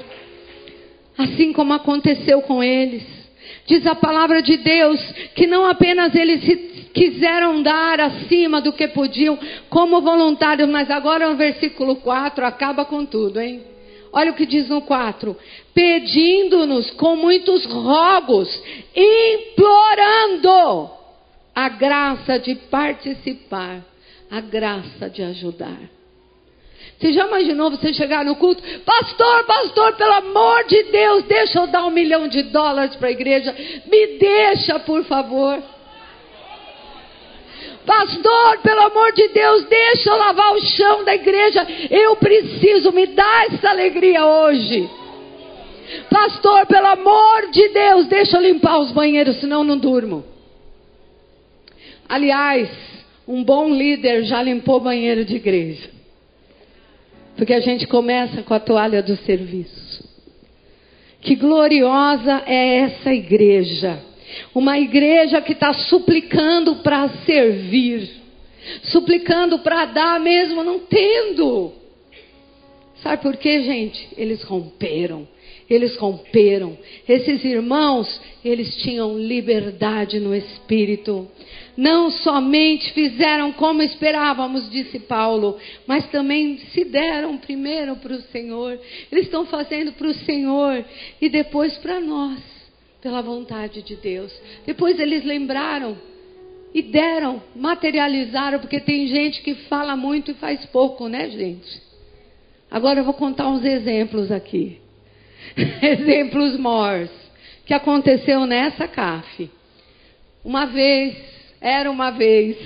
Assim 1.17 1.53
como 1.53 1.73
aconteceu 1.73 2.41
com 2.41 2.61
eles. 2.61 3.03
Diz 3.65 3.85
a 3.87 3.95
palavra 3.95 4.41
de 4.41 4.57
Deus 4.57 4.99
que 5.33 5.47
não 5.47 5.65
apenas 5.65 6.13
eles 6.13 6.43
quiseram 6.95 7.61
dar 7.61 7.99
acima 7.99 8.61
do 8.61 8.73
que 8.73 8.87
podiam 8.87 9.37
como 9.69 10.01
voluntários, 10.01 10.67
mas 10.69 10.89
agora 10.89 11.29
o 11.29 11.35
versículo 11.35 11.97
4 11.97 12.45
acaba 12.45 12.85
com 12.85 13.05
tudo, 13.05 13.39
hein? 13.39 13.61
Olha 14.13 14.31
o 14.31 14.33
que 14.33 14.45
diz 14.45 14.69
no 14.69 14.81
4: 14.81 15.37
pedindo-nos 15.73 16.89
com 16.91 17.17
muitos 17.17 17.65
rogos, 17.65 18.49
implorando 18.95 20.89
a 21.53 21.67
graça 21.67 22.39
de 22.39 22.55
participar 22.55 23.83
a 24.31 24.39
graça 24.39 25.09
de 25.09 25.21
ajudar. 25.21 25.79
Você 26.97 27.11
já 27.11 27.27
imaginou 27.27 27.69
você 27.69 27.93
chegar 27.93 28.23
no 28.23 28.35
culto? 28.37 28.63
Pastor, 28.85 29.43
pastor, 29.43 29.93
pelo 29.97 30.13
amor 30.13 30.63
de 30.65 30.83
Deus, 30.83 31.23
deixa 31.25 31.59
eu 31.59 31.67
dar 31.67 31.85
um 31.85 31.91
milhão 31.91 32.27
de 32.27 32.43
dólares 32.43 32.95
para 32.95 33.09
a 33.09 33.11
igreja. 33.11 33.53
Me 33.85 34.17
deixa, 34.17 34.79
por 34.79 35.03
favor. 35.03 35.61
Pastor, 37.85 38.59
pelo 38.63 38.81
amor 38.81 39.11
de 39.13 39.27
Deus, 39.29 39.65
deixa 39.65 40.09
eu 40.09 40.17
lavar 40.17 40.53
o 40.53 40.61
chão 40.61 41.03
da 41.03 41.13
igreja. 41.13 41.65
Eu 41.89 42.15
preciso, 42.15 42.91
me 42.91 43.05
dar 43.07 43.45
essa 43.45 43.69
alegria 43.69 44.25
hoje. 44.25 44.89
Pastor, 46.09 46.65
pelo 46.65 46.87
amor 46.87 47.51
de 47.51 47.69
Deus, 47.69 48.07
deixa 48.07 48.37
eu 48.37 48.41
limpar 48.41 48.79
os 48.79 48.91
banheiros, 48.91 49.39
senão 49.39 49.63
não 49.63 49.77
durmo. 49.77 50.23
Aliás, 52.09 52.69
um 53.27 53.43
bom 53.43 53.69
líder 53.69 54.23
já 54.23 54.41
limpou 54.41 54.79
banheiro 54.79 55.23
de 55.23 55.35
igreja. 55.35 55.89
Porque 57.35 57.53
a 57.53 57.59
gente 57.59 57.85
começa 57.85 58.41
com 58.43 58.53
a 58.53 58.59
toalha 58.59 59.03
do 59.03 59.15
serviço. 59.17 60.03
Que 61.21 61.35
gloriosa 61.35 62.43
é 62.45 62.77
essa 62.77 63.13
igreja. 63.13 63.99
Uma 64.53 64.79
igreja 64.79 65.41
que 65.41 65.53
está 65.53 65.73
suplicando 65.73 66.77
para 66.77 67.09
servir. 67.25 68.09
Suplicando 68.83 69.59
para 69.59 69.85
dar 69.85 70.19
mesmo 70.19 70.63
não 70.63 70.79
tendo. 70.79 71.73
Sabe 73.01 73.21
por 73.21 73.37
quê, 73.37 73.61
gente? 73.61 74.09
Eles 74.17 74.41
romperam. 74.43 75.27
Eles 75.69 75.95
romperam. 75.97 76.77
Esses 77.07 77.43
irmãos, 77.43 78.21
eles 78.43 78.75
tinham 78.77 79.17
liberdade 79.17 80.19
no 80.19 80.33
espírito 80.35 81.29
não 81.77 82.09
somente 82.09 82.91
fizeram 82.93 83.51
como 83.51 83.81
esperávamos, 83.81 84.69
disse 84.69 84.99
Paulo, 84.99 85.57
mas 85.85 86.07
também 86.09 86.57
se 86.73 86.85
deram 86.85 87.37
primeiro 87.37 87.97
para 87.97 88.13
o 88.13 88.21
Senhor. 88.23 88.79
Eles 89.11 89.25
estão 89.25 89.45
fazendo 89.45 89.91
para 89.93 90.07
o 90.07 90.13
Senhor 90.13 90.85
e 91.21 91.27
depois 91.27 91.77
para 91.77 91.99
nós, 91.99 92.39
pela 93.05 93.21
vontade 93.21 93.83
de 93.83 93.95
Deus. 93.95 94.33
Depois 94.65 94.99
eles 94.99 95.23
lembraram 95.23 95.95
e 96.73 96.81
deram, 96.81 97.39
materializaram, 97.55 98.57
porque 98.57 98.79
tem 98.79 99.05
gente 99.07 99.43
que 99.43 99.53
fala 99.69 99.95
muito 99.95 100.31
e 100.31 100.33
faz 100.33 100.65
pouco, 100.65 101.07
né, 101.07 101.29
gente? 101.29 101.83
Agora 102.69 103.01
eu 103.01 103.03
vou 103.03 103.13
contar 103.13 103.47
uns 103.47 103.63
exemplos 103.63 104.31
aqui. 104.31 104.81
exemplos 105.83 106.57
mores 106.57 107.11
que 107.63 107.75
aconteceu 107.75 108.47
nessa 108.47 108.87
CAF. 108.87 109.51
Uma 110.43 110.65
vez 110.65 111.15
era 111.61 111.91
uma 111.91 112.09
vez, 112.09 112.57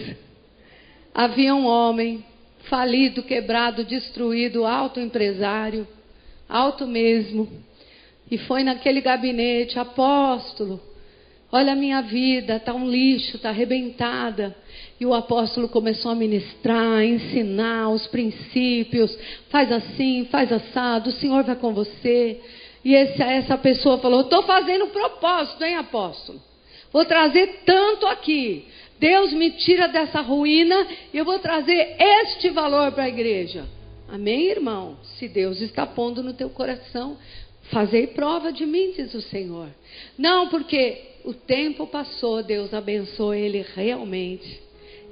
havia 1.13 1.53
um 1.53 1.65
homem 1.65 2.23
falido, 2.69 3.23
quebrado, 3.23 3.83
destruído, 3.83 4.65
alto 4.65 5.01
empresário, 5.01 5.85
alto 6.47 6.87
mesmo. 6.87 7.67
E 8.31 8.37
foi 8.37 8.63
naquele 8.63 9.01
gabinete, 9.01 9.79
apóstolo, 9.79 10.79
olha 11.51 11.73
a 11.73 11.75
minha 11.75 12.01
vida, 12.01 12.57
está 12.57 12.73
um 12.73 12.89
lixo, 12.89 13.37
está 13.37 13.49
arrebentada. 13.49 14.55
E 14.99 15.05
o 15.05 15.13
apóstolo 15.13 15.69
começou 15.69 16.11
a 16.11 16.15
ministrar, 16.15 16.99
a 16.99 17.05
ensinar 17.05 17.89
os 17.89 18.05
princípios. 18.07 19.17
Faz 19.49 19.71
assim, 19.71 20.27
faz 20.29 20.51
assado, 20.51 21.09
o 21.09 21.13
Senhor 21.13 21.43
vai 21.43 21.55
com 21.55 21.73
você. 21.73 22.39
E 22.83 22.93
esse, 22.93 23.21
essa 23.21 23.57
pessoa 23.57 23.97
falou: 23.97 24.21
Estou 24.21 24.43
fazendo 24.43 24.87
propósito, 24.87 25.63
hein, 25.63 25.75
apóstolo? 25.75 26.41
Vou 26.91 27.05
trazer 27.05 27.61
tanto 27.65 28.05
aqui. 28.07 28.65
Deus 28.99 29.31
me 29.31 29.51
tira 29.51 29.87
dessa 29.87 30.19
ruína 30.21 30.87
e 31.13 31.17
eu 31.17 31.23
vou 31.23 31.39
trazer 31.39 31.95
este 31.97 32.49
valor 32.49 32.91
para 32.91 33.03
a 33.05 33.09
igreja. 33.09 33.65
Amém, 34.09 34.47
irmão? 34.47 34.97
Se 35.17 35.27
Deus 35.27 35.61
está 35.61 35.85
pondo 35.85 36.21
no 36.21 36.33
teu 36.33 36.49
coração, 36.49 37.15
fazei 37.71 38.07
prova 38.07 38.51
de 38.51 38.65
mim, 38.65 38.93
diz 38.95 39.13
o 39.13 39.21
Senhor. 39.21 39.69
Não, 40.17 40.49
porque 40.49 40.97
o 41.23 41.33
tempo 41.33 41.87
passou, 41.87 42.43
Deus 42.43 42.73
abençoou 42.73 43.33
ele 43.33 43.65
realmente. 43.75 44.59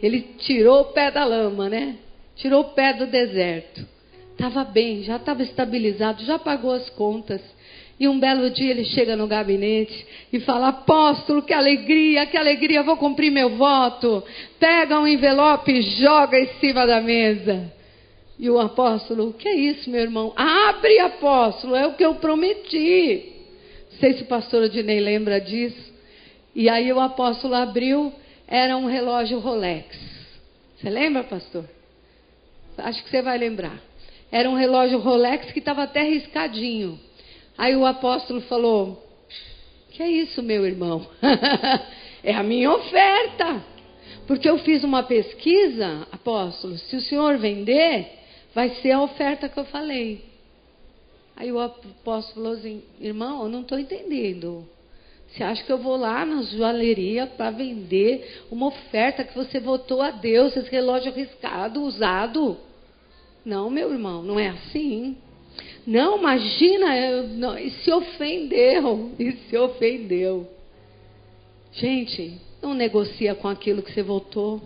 Ele 0.01 0.21
tirou 0.39 0.81
o 0.81 0.85
pé 0.85 1.09
da 1.11 1.25
lama, 1.25 1.69
né? 1.69 1.97
Tirou 2.35 2.61
o 2.61 2.69
pé 2.69 2.93
do 2.93 3.07
deserto. 3.07 3.85
Estava 4.31 4.63
bem, 4.63 5.03
já 5.03 5.15
estava 5.15 5.41
estabilizado, 5.41 6.23
já 6.23 6.37
pagou 6.37 6.71
as 6.71 6.89
contas. 6.91 7.41
E 7.99 8.07
um 8.07 8.19
belo 8.19 8.51
dia 8.51 8.69
ele 8.69 8.85
chega 8.85 9.15
no 9.15 9.25
gabinete 9.25 10.05
e 10.31 10.39
fala: 10.41 10.67
Apóstolo, 10.67 11.41
que 11.41 11.53
alegria, 11.53 12.27
que 12.27 12.37
alegria, 12.37 12.83
vou 12.83 12.95
cumprir 12.97 13.31
meu 13.31 13.57
voto. 13.57 14.23
Pega 14.59 14.99
um 14.99 15.07
envelope 15.07 15.71
e 15.71 15.81
joga 15.81 16.39
em 16.39 16.47
cima 16.59 16.85
da 16.85 17.01
mesa. 17.01 17.73
E 18.39 18.49
o 18.49 18.59
apóstolo: 18.59 19.33
que 19.33 19.47
é 19.47 19.55
isso, 19.55 19.89
meu 19.89 20.01
irmão? 20.01 20.33
Abre, 20.35 20.99
apóstolo, 20.99 21.75
é 21.75 21.87
o 21.87 21.93
que 21.93 22.05
eu 22.05 22.15
prometi. 22.15 23.33
Não 23.91 23.99
sei 23.99 24.13
se 24.13 24.23
o 24.23 24.27
pastor 24.27 24.63
Odinei 24.63 24.99
lembra 24.99 25.39
disso. 25.41 25.93
E 26.53 26.69
aí 26.69 26.91
o 26.91 26.99
apóstolo 26.99 27.55
abriu, 27.55 28.11
era 28.47 28.77
um 28.77 28.85
relógio 28.85 29.39
Rolex. 29.39 29.97
Você 30.77 30.89
lembra, 30.89 31.23
pastor? 31.23 31.65
Acho 32.77 33.03
que 33.03 33.09
você 33.09 33.21
vai 33.21 33.37
lembrar. 33.37 33.81
Era 34.31 34.49
um 34.49 34.55
relógio 34.55 34.99
Rolex 34.99 35.51
que 35.51 35.59
estava 35.59 35.83
até 35.83 36.03
riscadinho. 36.03 36.99
Aí 37.57 37.75
o 37.75 37.85
apóstolo 37.85 38.41
falou: 38.41 39.03
Que 39.91 40.03
é 40.03 40.09
isso, 40.09 40.43
meu 40.43 40.65
irmão? 40.65 41.07
é 42.23 42.33
a 42.33 42.43
minha 42.43 42.71
oferta. 42.71 43.63
Porque 44.27 44.47
eu 44.47 44.59
fiz 44.59 44.83
uma 44.83 45.03
pesquisa, 45.03 46.05
apóstolo, 46.11 46.77
se 46.77 46.95
o 46.97 47.01
senhor 47.01 47.37
vender, 47.37 48.16
vai 48.57 48.71
ser 48.81 48.89
a 48.89 49.03
oferta 49.03 49.47
que 49.47 49.59
eu 49.59 49.65
falei. 49.65 50.25
Aí 51.35 51.51
o 51.51 51.59
apóstolo 51.59 52.33
falou 52.33 52.53
assim: 52.53 52.81
Irmão, 52.99 53.43
eu 53.43 53.49
não 53.49 53.61
estou 53.61 53.77
entendendo. 53.77 54.67
Você 55.27 55.43
acha 55.43 55.63
que 55.63 55.71
eu 55.71 55.77
vou 55.77 55.95
lá 55.95 56.25
na 56.25 56.41
joalheria 56.41 57.27
para 57.27 57.51
vender 57.51 58.45
uma 58.49 58.65
oferta 58.65 59.23
que 59.23 59.35
você 59.35 59.59
votou 59.59 60.01
a 60.01 60.09
Deus, 60.09 60.57
esse 60.57 60.71
relógio 60.71 61.11
arriscado, 61.11 61.83
usado? 61.83 62.57
Não, 63.45 63.69
meu 63.69 63.91
irmão, 63.91 64.23
não 64.23 64.39
é 64.39 64.47
assim. 64.47 65.15
Não, 65.85 66.17
imagina, 66.17 67.21
não, 67.27 67.59
e 67.59 67.69
se 67.69 67.91
ofendeu, 67.91 69.11
e 69.19 69.33
se 69.33 69.55
ofendeu. 69.55 70.49
Gente, 71.73 72.41
não 72.59 72.73
negocia 72.73 73.35
com 73.35 73.47
aquilo 73.47 73.83
que 73.83 73.93
você 73.93 74.01
votou. 74.01 74.59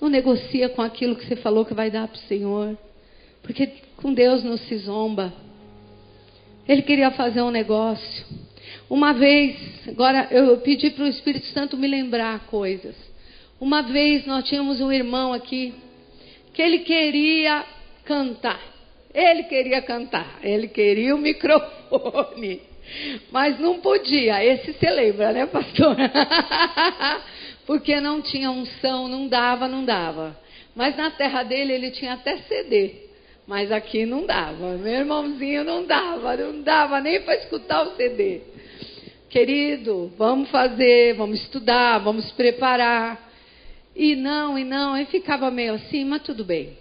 Não 0.00 0.08
negocia 0.08 0.68
com 0.68 0.82
aquilo 0.82 1.14
que 1.14 1.26
você 1.26 1.36
falou 1.36 1.64
que 1.64 1.74
vai 1.74 1.92
dar 1.92 2.08
para 2.08 2.16
o 2.16 2.26
Senhor. 2.26 2.76
Porque 3.48 3.66
com 3.96 4.12
Deus 4.12 4.44
não 4.44 4.58
se 4.58 4.76
zomba. 4.76 5.32
Ele 6.68 6.82
queria 6.82 7.10
fazer 7.12 7.40
um 7.40 7.50
negócio. 7.50 8.26
Uma 8.90 9.14
vez, 9.14 9.56
agora 9.88 10.28
eu 10.30 10.58
pedi 10.58 10.90
para 10.90 11.04
o 11.04 11.08
Espírito 11.08 11.46
Santo 11.46 11.74
me 11.74 11.88
lembrar 11.88 12.40
coisas. 12.40 12.94
Uma 13.58 13.80
vez 13.80 14.26
nós 14.26 14.44
tínhamos 14.44 14.82
um 14.82 14.92
irmão 14.92 15.32
aqui 15.32 15.72
que 16.52 16.60
ele 16.60 16.80
queria 16.80 17.64
cantar. 18.04 18.60
Ele 19.14 19.44
queria 19.44 19.80
cantar, 19.80 20.40
ele 20.42 20.68
queria 20.68 21.14
o 21.14 21.18
microfone, 21.18 22.60
mas 23.32 23.58
não 23.58 23.78
podia. 23.78 24.44
Esse 24.44 24.74
você 24.74 24.90
lembra, 24.90 25.32
né, 25.32 25.46
pastor? 25.46 25.96
Porque 27.66 27.98
não 27.98 28.20
tinha 28.20 28.50
unção, 28.50 29.08
não 29.08 29.26
dava, 29.26 29.66
não 29.66 29.86
dava. 29.86 30.38
Mas 30.76 30.94
na 30.98 31.10
terra 31.10 31.42
dele 31.44 31.72
ele 31.72 31.90
tinha 31.90 32.12
até 32.12 32.36
CD, 32.42 33.07
mas 33.48 33.72
aqui 33.72 34.04
não 34.04 34.26
dava. 34.26 34.76
Meu 34.76 34.92
irmãozinho 34.92 35.64
não 35.64 35.86
dava, 35.86 36.36
não 36.36 36.60
dava 36.60 37.00
nem 37.00 37.22
para 37.22 37.34
escutar 37.36 37.82
o 37.82 37.96
CD. 37.96 38.42
Querido, 39.30 40.12
vamos 40.18 40.50
fazer, 40.50 41.14
vamos 41.14 41.40
estudar, 41.40 41.98
vamos 41.98 42.30
preparar. 42.32 43.26
E 43.96 44.14
não, 44.14 44.58
e 44.58 44.64
não, 44.64 44.98
e 44.98 45.06
ficava 45.06 45.50
meio 45.50 45.74
assim, 45.74 46.04
mas 46.04 46.22
tudo 46.22 46.44
bem. 46.44 46.76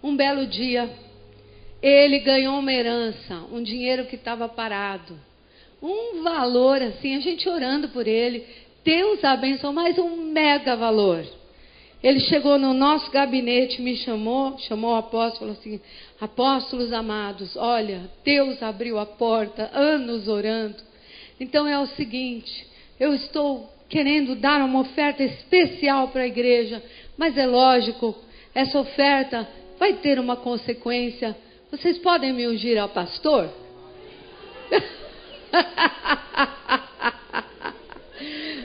Um 0.00 0.14
belo 0.14 0.46
dia, 0.46 0.88
ele 1.82 2.20
ganhou 2.20 2.60
uma 2.60 2.72
herança, 2.72 3.34
um 3.52 3.60
dinheiro 3.60 4.06
que 4.06 4.14
estava 4.14 4.48
parado. 4.48 5.18
Um 5.82 6.22
valor 6.22 6.80
assim, 6.80 7.16
a 7.16 7.20
gente 7.20 7.48
orando 7.48 7.88
por 7.88 8.06
ele. 8.06 8.46
Deus 8.84 9.22
abençoou, 9.24 9.72
mas 9.72 9.98
um 9.98 10.16
mega 10.16 10.76
valor. 10.76 11.26
Ele 12.04 12.20
chegou 12.20 12.56
no 12.58 12.74
nosso 12.74 13.10
gabinete, 13.10 13.80
me 13.80 13.96
chamou, 13.96 14.58
chamou 14.58 14.92
o 14.92 14.96
apóstolo, 14.96 15.52
assim: 15.52 15.80
Apóstolos 16.20 16.92
amados, 16.92 17.56
olha, 17.56 18.02
Deus 18.22 18.62
abriu 18.62 18.98
a 18.98 19.06
porta, 19.06 19.70
anos 19.72 20.28
orando. 20.28 20.76
Então 21.40 21.66
é 21.66 21.78
o 21.78 21.86
seguinte: 21.86 22.66
eu 23.00 23.14
estou 23.14 23.72
querendo 23.88 24.34
dar 24.34 24.60
uma 24.60 24.80
oferta 24.80 25.22
especial 25.22 26.08
para 26.08 26.24
a 26.24 26.26
igreja, 26.26 26.82
mas 27.16 27.38
é 27.38 27.46
lógico, 27.46 28.14
essa 28.54 28.78
oferta 28.78 29.48
vai 29.78 29.94
ter 29.94 30.18
uma 30.18 30.36
consequência. 30.36 31.34
Vocês 31.70 31.96
podem 31.96 32.34
me 32.34 32.46
ungir 32.46 32.76
ao 32.76 32.90
pastor? 32.90 33.48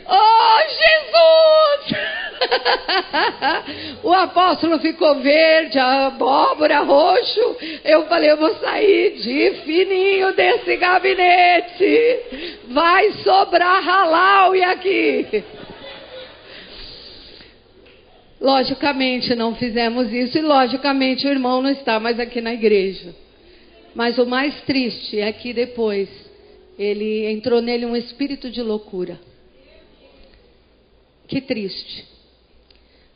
oh, 0.10 0.60
Jesus! 0.70 2.00
o 4.04 4.14
apóstolo 4.14 4.80
ficou 4.80 5.16
verde, 5.20 5.78
a 5.78 6.08
abóbora 6.08 6.80
roxo. 6.82 7.58
Eu 7.84 8.06
falei, 8.06 8.32
eu 8.32 8.38
vou 8.38 8.56
sair 8.56 9.18
de 9.18 9.62
fininho 9.64 10.34
desse 10.34 10.76
gabinete. 10.78 12.20
Vai 12.70 13.12
sobrar 13.24 13.84
halal 13.84 14.56
e 14.56 14.64
aqui. 14.64 15.44
Logicamente 18.42 19.36
não 19.36 19.54
fizemos 19.56 20.12
isso 20.14 20.38
e 20.38 20.42
logicamente 20.42 21.28
o 21.28 21.30
irmão 21.30 21.62
não 21.62 21.70
está 21.70 22.00
mais 22.00 22.20
aqui 22.20 22.40
na 22.40 22.54
igreja. 22.54 23.14
Mas 23.94 24.18
o 24.18 24.26
mais 24.26 24.62
triste 24.62 25.20
é 25.20 25.32
que 25.34 25.52
depois 25.52 26.08
ele 26.78 27.30
entrou 27.30 27.62
nele 27.62 27.86
um 27.86 27.96
espírito 27.96 28.50
de 28.50 28.62
loucura. 28.62 29.20
Que 31.30 31.40
triste. 31.40 32.06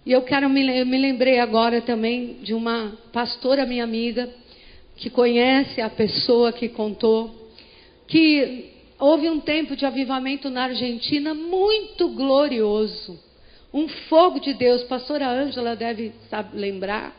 E 0.05 0.11
eu 0.13 0.21
quero 0.21 0.49
me, 0.49 0.79
eu 0.79 0.85
me 0.85 0.97
lembrei 0.97 1.39
agora 1.39 1.81
também 1.81 2.35
de 2.41 2.53
uma 2.53 2.97
pastora 3.11 3.65
minha 3.65 3.83
amiga 3.83 4.29
que 4.95 5.09
conhece 5.09 5.81
a 5.81 5.89
pessoa 5.89 6.53
que 6.53 6.69
contou 6.69 7.51
que 8.07 8.71
houve 8.97 9.29
um 9.29 9.41
tempo 9.41 9.75
de 9.75 9.85
avivamento 9.85 10.49
na 10.49 10.63
Argentina 10.63 11.33
muito 11.33 12.09
glorioso 12.09 13.19
um 13.73 13.87
fogo 13.87 14.39
de 14.39 14.53
Deus. 14.53 14.83
Pastora 14.83 15.27
Ângela 15.27 15.75
deve 15.75 16.13
sabe, 16.29 16.55
lembrar 16.57 17.15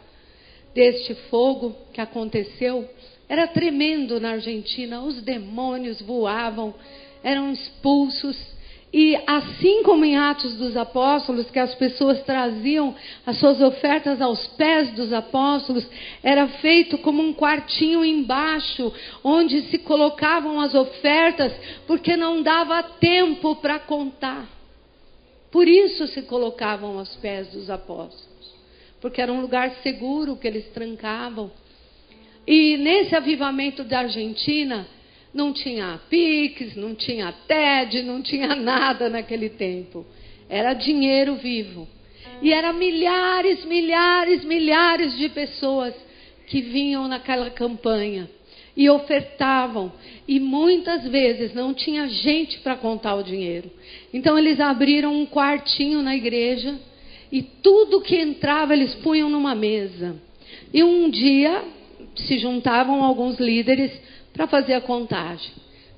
deste 0.72 1.14
fogo 1.28 1.76
que 1.92 2.00
aconteceu. 2.00 2.88
Era 3.28 3.48
tremendo 3.48 4.20
na 4.20 4.32
Argentina, 4.32 5.00
os 5.00 5.20
demônios 5.22 6.00
voavam, 6.00 6.74
eram 7.22 7.52
expulsos. 7.52 8.53
E 8.96 9.18
assim 9.26 9.82
como 9.82 10.04
em 10.04 10.16
Atos 10.16 10.54
dos 10.54 10.76
Apóstolos, 10.76 11.50
que 11.50 11.58
as 11.58 11.74
pessoas 11.74 12.22
traziam 12.22 12.94
as 13.26 13.36
suas 13.40 13.60
ofertas 13.60 14.22
aos 14.22 14.46
pés 14.56 14.92
dos 14.92 15.12
apóstolos, 15.12 15.84
era 16.22 16.46
feito 16.46 16.96
como 16.98 17.20
um 17.20 17.34
quartinho 17.34 18.04
embaixo, 18.04 18.92
onde 19.24 19.62
se 19.62 19.78
colocavam 19.78 20.60
as 20.60 20.76
ofertas, 20.76 21.52
porque 21.88 22.16
não 22.16 22.40
dava 22.40 22.84
tempo 22.84 23.56
para 23.56 23.80
contar. 23.80 24.46
Por 25.50 25.66
isso 25.66 26.06
se 26.06 26.22
colocavam 26.22 26.96
aos 26.96 27.16
pés 27.16 27.48
dos 27.48 27.68
apóstolos, 27.68 28.54
porque 29.00 29.20
era 29.20 29.32
um 29.32 29.40
lugar 29.40 29.72
seguro 29.82 30.36
que 30.36 30.46
eles 30.46 30.68
trancavam. 30.68 31.50
E 32.46 32.76
nesse 32.76 33.16
avivamento 33.16 33.82
da 33.82 33.98
Argentina, 33.98 34.86
não 35.34 35.52
tinha 35.52 36.00
PIX, 36.08 36.76
não 36.76 36.94
tinha 36.94 37.32
TED, 37.46 38.02
não 38.02 38.22
tinha 38.22 38.54
nada 38.56 39.10
naquele 39.10 39.50
tempo. 39.50 40.06
Era 40.48 40.72
dinheiro 40.72 41.34
vivo. 41.34 41.88
E 42.40 42.52
eram 42.52 42.74
milhares, 42.74 43.64
milhares, 43.64 44.44
milhares 44.44 45.16
de 45.18 45.28
pessoas 45.28 45.94
que 46.46 46.60
vinham 46.60 47.08
naquela 47.08 47.50
campanha 47.50 48.28
e 48.76 48.88
ofertavam. 48.88 49.92
E 50.26 50.38
muitas 50.38 51.06
vezes 51.08 51.54
não 51.54 51.74
tinha 51.74 52.08
gente 52.08 52.60
para 52.60 52.76
contar 52.76 53.14
o 53.16 53.22
dinheiro. 53.22 53.70
Então 54.12 54.38
eles 54.38 54.60
abriram 54.60 55.14
um 55.14 55.26
quartinho 55.26 56.02
na 56.02 56.14
igreja 56.14 56.78
e 57.32 57.42
tudo 57.42 58.00
que 58.00 58.16
entrava 58.16 58.72
eles 58.72 58.94
punham 58.96 59.28
numa 59.28 59.54
mesa. 59.54 60.16
E 60.72 60.82
um 60.82 61.10
dia 61.10 61.64
se 62.16 62.38
juntavam 62.38 63.02
alguns 63.02 63.38
líderes 63.38 63.90
para 64.34 64.46
fazer 64.48 64.74
a 64.74 64.80
contagem. 64.80 65.52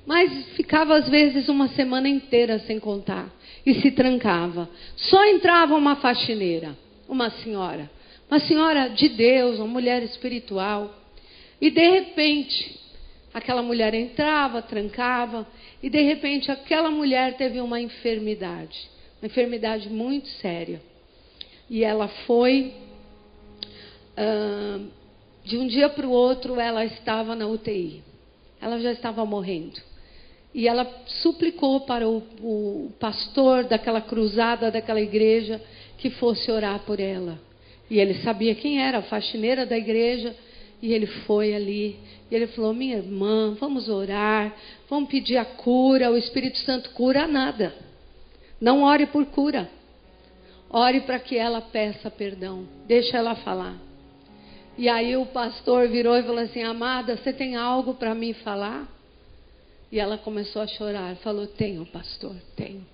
Mas 0.05 0.31
ficava 0.55 0.95
às 0.95 1.09
vezes 1.09 1.49
uma 1.49 1.67
semana 1.69 2.07
inteira 2.07 2.59
sem 2.59 2.79
contar 2.79 3.29
e 3.65 3.73
se 3.81 3.91
trancava. 3.91 4.69
Só 4.95 5.25
entrava 5.25 5.75
uma 5.75 5.97
faxineira, 5.97 6.77
uma 7.09 7.29
senhora, 7.29 7.91
uma 8.31 8.39
senhora 8.39 8.87
de 8.87 9.09
Deus, 9.09 9.57
uma 9.57 9.67
mulher 9.67 10.01
espiritual. 10.03 10.95
E 11.59 11.69
de 11.69 11.89
repente, 11.89 12.79
aquela 13.33 13.61
mulher 13.61 13.93
entrava, 13.93 14.61
trancava, 14.61 15.45
e 15.83 15.89
de 15.89 16.01
repente 16.01 16.49
aquela 16.49 16.89
mulher 16.89 17.35
teve 17.35 17.59
uma 17.59 17.81
enfermidade, 17.81 18.89
uma 19.21 19.27
enfermidade 19.27 19.89
muito 19.89 20.29
séria. 20.41 20.81
E 21.69 21.83
ela 21.83 22.07
foi, 22.25 22.73
uh, 24.17 24.87
de 25.43 25.57
um 25.57 25.67
dia 25.67 25.89
para 25.89 26.07
o 26.07 26.11
outro, 26.11 26.61
ela 26.61 26.85
estava 26.85 27.35
na 27.35 27.45
UTI. 27.45 28.06
Ela 28.61 28.79
já 28.79 28.91
estava 28.91 29.25
morrendo. 29.25 29.79
E 30.53 30.67
ela 30.67 30.89
suplicou 31.05 31.81
para 31.81 32.07
o, 32.07 32.23
o 32.41 32.91
pastor 32.99 33.65
daquela 33.65 34.01
cruzada, 34.01 34.71
daquela 34.71 35.01
igreja, 35.01 35.61
que 35.97 36.09
fosse 36.09 36.51
orar 36.51 36.79
por 36.79 36.99
ela. 36.99 37.39
E 37.89 37.99
ele 37.99 38.15
sabia 38.15 38.55
quem 38.55 38.81
era, 38.81 38.99
a 38.99 39.03
faxineira 39.03 39.65
da 39.65 39.77
igreja. 39.77 40.35
E 40.81 40.93
ele 40.93 41.05
foi 41.05 41.53
ali. 41.53 41.97
E 42.29 42.35
ele 42.35 42.47
falou: 42.47 42.73
Minha 42.73 42.97
irmã, 42.97 43.55
vamos 43.59 43.89
orar, 43.89 44.55
vamos 44.89 45.09
pedir 45.09 45.37
a 45.37 45.45
cura. 45.45 46.11
O 46.11 46.17
Espírito 46.17 46.57
Santo 46.59 46.89
cura 46.91 47.27
nada. 47.27 47.73
Não 48.59 48.83
ore 48.83 49.05
por 49.07 49.25
cura. 49.27 49.69
Ore 50.69 51.01
para 51.01 51.19
que 51.19 51.37
ela 51.37 51.61
peça 51.61 52.11
perdão. 52.11 52.67
Deixa 52.87 53.17
ela 53.17 53.35
falar. 53.35 53.86
E 54.77 54.87
aí 54.87 55.17
o 55.17 55.25
pastor 55.25 55.87
virou 55.87 56.15
e 56.15 56.21
falou 56.21 56.39
assim: 56.39 56.61
Amada, 56.61 57.17
você 57.17 57.33
tem 57.33 57.55
algo 57.55 57.95
para 57.95 58.13
me 58.13 58.33
falar? 58.33 58.87
E 59.91 59.99
ela 59.99 60.17
começou 60.17 60.61
a 60.61 60.67
chorar. 60.67 61.15
Falou: 61.17 61.47
Tenho, 61.47 61.83
pastor, 61.87 62.35
tenho. 62.55 62.85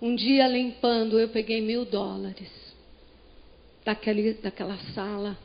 Um 0.00 0.14
dia 0.14 0.46
limpando, 0.46 1.18
eu 1.18 1.28
peguei 1.28 1.60
mil 1.62 1.84
dólares 1.84 2.50
daquele, 3.84 4.34
daquela 4.34 4.76
sala, 4.94 5.36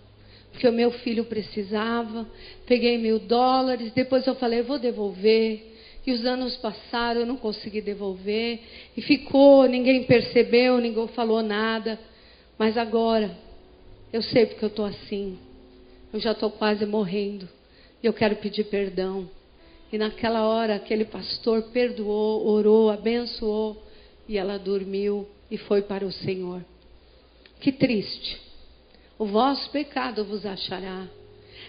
porque 0.52 0.68
o 0.68 0.74
meu 0.74 0.92
filho 0.92 1.24
precisava. 1.24 2.28
Peguei 2.66 2.98
mil 2.98 3.18
dólares. 3.20 3.94
Depois 3.94 4.28
eu 4.28 4.36
falei: 4.36 4.62
Vou 4.62 4.78
devolver. 4.78 5.72
E 6.06 6.12
os 6.12 6.26
anos 6.26 6.58
passaram, 6.58 7.22
eu 7.22 7.26
não 7.26 7.38
consegui 7.38 7.80
devolver. 7.80 8.60
E 8.98 9.02
ficou, 9.02 9.66
ninguém 9.70 10.04
percebeu, 10.04 10.78
ninguém 10.80 11.08
falou 11.08 11.42
nada. 11.42 11.98
Mas 12.58 12.78
agora, 12.78 13.32
eu 14.14 14.22
sei 14.22 14.46
porque 14.46 14.64
eu 14.64 14.70
estou 14.70 14.86
assim. 14.86 15.40
Eu 16.14 16.20
já 16.20 16.34
estou 16.34 16.52
quase 16.52 16.86
morrendo. 16.86 17.50
E 18.02 18.06
eu 18.06 18.14
quero 18.14 18.36
pedir 18.36 18.66
perdão. 18.66 19.28
E 19.92 19.98
naquela 19.98 20.44
hora, 20.44 20.76
aquele 20.76 21.04
pastor 21.04 21.64
perdoou, 21.74 22.46
orou, 22.48 22.92
abençoou. 22.92 23.84
E 24.30 24.38
ela 24.38 24.60
dormiu 24.60 25.28
e 25.50 25.58
foi 25.58 25.82
para 25.82 26.06
o 26.06 26.12
Senhor. 26.12 26.64
Que 27.60 27.72
triste. 27.72 28.40
O 29.18 29.26
vosso 29.26 29.70
pecado 29.72 30.24
vos 30.24 30.46
achará. 30.46 31.08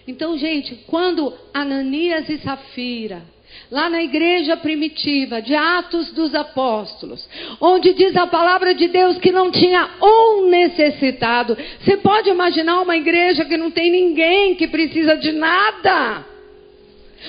Então, 0.07 0.36
gente, 0.36 0.76
quando 0.86 1.32
Ananias 1.53 2.28
e 2.28 2.38
Safira, 2.38 3.22
lá 3.70 3.88
na 3.88 4.02
igreja 4.02 4.57
primitiva 4.57 5.40
de 5.40 5.55
Atos 5.55 6.11
dos 6.12 6.34
Apóstolos, 6.34 7.28
onde 7.61 7.92
diz 7.92 8.16
a 8.16 8.26
palavra 8.26 8.74
de 8.74 8.88
Deus 8.88 9.18
que 9.18 9.32
não 9.32 9.50
tinha 9.50 9.90
um 10.00 10.48
necessitado, 10.48 11.57
você 11.80 11.96
pode 11.96 12.30
imaginar 12.30 12.80
uma 12.80 12.96
igreja 12.96 13.44
que 13.44 13.57
não 13.57 13.70
tem 13.70 13.90
ninguém 13.90 14.55
que 14.55 14.68
precisa 14.68 15.16
de 15.16 15.32
nada? 15.32 16.34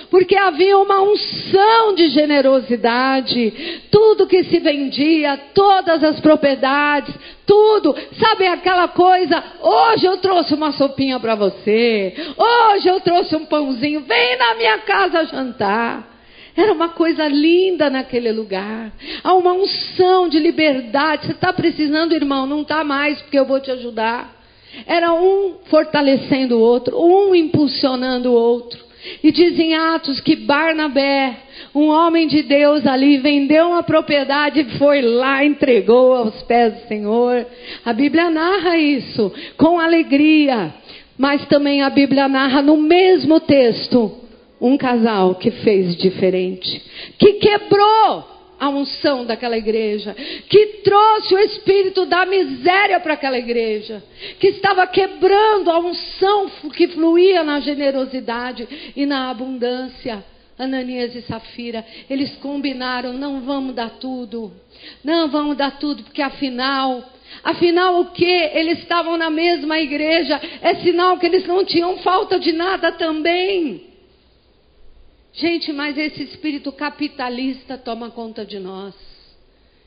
porque 0.09 0.37
havia 0.37 0.77
uma 0.77 1.01
unção 1.01 1.95
de 1.95 2.09
generosidade. 2.09 3.81
Tudo 3.91 4.27
que 4.27 4.43
se 4.45 4.59
vendia, 4.59 5.37
todas 5.53 6.03
as 6.03 6.19
propriedades, 6.19 7.13
tudo. 7.45 7.95
Sabe 8.19 8.47
aquela 8.47 8.87
coisa? 8.87 9.43
Hoje 9.61 10.05
eu 10.05 10.17
trouxe 10.17 10.53
uma 10.53 10.71
sopinha 10.71 11.19
para 11.19 11.35
você. 11.35 12.13
Hoje 12.37 12.87
eu 12.87 12.99
trouxe 12.99 13.35
um 13.35 13.45
pãozinho. 13.45 14.01
Vem 14.01 14.37
na 14.37 14.55
minha 14.55 14.79
casa 14.79 15.25
jantar. 15.25 16.14
Era 16.55 16.71
uma 16.71 16.89
coisa 16.89 17.27
linda 17.27 17.89
naquele 17.89 18.31
lugar. 18.31 18.93
Há 19.23 19.33
uma 19.33 19.51
unção 19.51 20.29
de 20.29 20.39
liberdade. 20.39 21.25
Você 21.25 21.33
está 21.33 21.51
precisando, 21.51 22.15
irmão? 22.15 22.45
Não 22.45 22.61
está 22.61 22.83
mais, 22.83 23.21
porque 23.21 23.37
eu 23.37 23.45
vou 23.45 23.59
te 23.59 23.69
ajudar. 23.71 24.33
Era 24.87 25.13
um 25.13 25.55
fortalecendo 25.65 26.57
o 26.57 26.61
outro, 26.61 26.97
um 26.97 27.35
impulsionando 27.35 28.31
o 28.31 28.35
outro. 28.35 28.85
E 29.23 29.31
diz 29.31 29.59
em 29.59 29.75
Atos 29.75 30.19
que 30.19 30.35
Barnabé, 30.35 31.37
um 31.73 31.87
homem 31.89 32.27
de 32.27 32.41
Deus 32.41 32.87
ali, 32.87 33.17
vendeu 33.17 33.67
uma 33.67 33.83
propriedade 33.83 34.61
e 34.61 34.77
foi 34.77 35.01
lá, 35.01 35.43
entregou 35.45 36.15
aos 36.15 36.41
pés 36.43 36.73
do 36.73 36.87
Senhor. 36.87 37.45
A 37.85 37.93
Bíblia 37.93 38.29
narra 38.29 38.77
isso 38.77 39.31
com 39.57 39.79
alegria, 39.79 40.73
mas 41.17 41.45
também 41.45 41.83
a 41.83 41.89
Bíblia 41.89 42.27
narra 42.27 42.61
no 42.61 42.77
mesmo 42.77 43.39
texto 43.39 44.24
um 44.59 44.77
casal 44.77 45.35
que 45.35 45.51
fez 45.51 45.95
diferente, 45.95 46.81
que 47.17 47.33
quebrou 47.33 48.35
a 48.59 48.69
unção 48.69 49.25
daquela 49.25 49.57
igreja, 49.57 50.15
que 50.49 50.65
trouxe 50.83 51.35
o 51.35 51.39
espírito 51.39 52.05
da 52.05 52.25
miséria 52.25 52.99
para 52.99 53.13
aquela 53.13 53.37
igreja, 53.37 54.01
que 54.39 54.47
estava 54.47 54.87
quebrando 54.87 55.69
a 55.69 55.79
unção 55.79 56.49
que 56.73 56.87
fluía 56.89 57.43
na 57.43 57.59
generosidade 57.59 58.93
e 58.95 59.05
na 59.05 59.29
abundância. 59.29 60.23
Ananias 60.57 61.13
e 61.13 61.21
Safira, 61.23 61.85
eles 62.09 62.33
combinaram: 62.37 63.11
não 63.11 63.41
vamos 63.41 63.75
dar 63.75 63.89
tudo, 63.99 64.53
não 65.03 65.27
vamos 65.27 65.57
dar 65.57 65.77
tudo, 65.79 66.03
porque 66.03 66.21
afinal, 66.21 67.03
afinal 67.43 67.99
o 67.99 68.05
que? 68.05 68.23
Eles 68.23 68.79
estavam 68.79 69.17
na 69.17 69.29
mesma 69.29 69.77
igreja, 69.81 70.39
é 70.61 70.75
sinal 70.75 71.17
que 71.17 71.25
eles 71.25 71.45
não 71.45 71.65
tinham 71.65 71.97
falta 71.97 72.39
de 72.39 72.53
nada 72.53 72.93
também. 72.93 73.94
Gente, 75.37 75.73
mas 75.73 75.97
esse 75.97 76.23
espírito 76.23 76.71
capitalista 76.71 77.77
toma 77.77 78.09
conta 78.09 78.45
de 78.45 78.57
nós. 78.57 78.95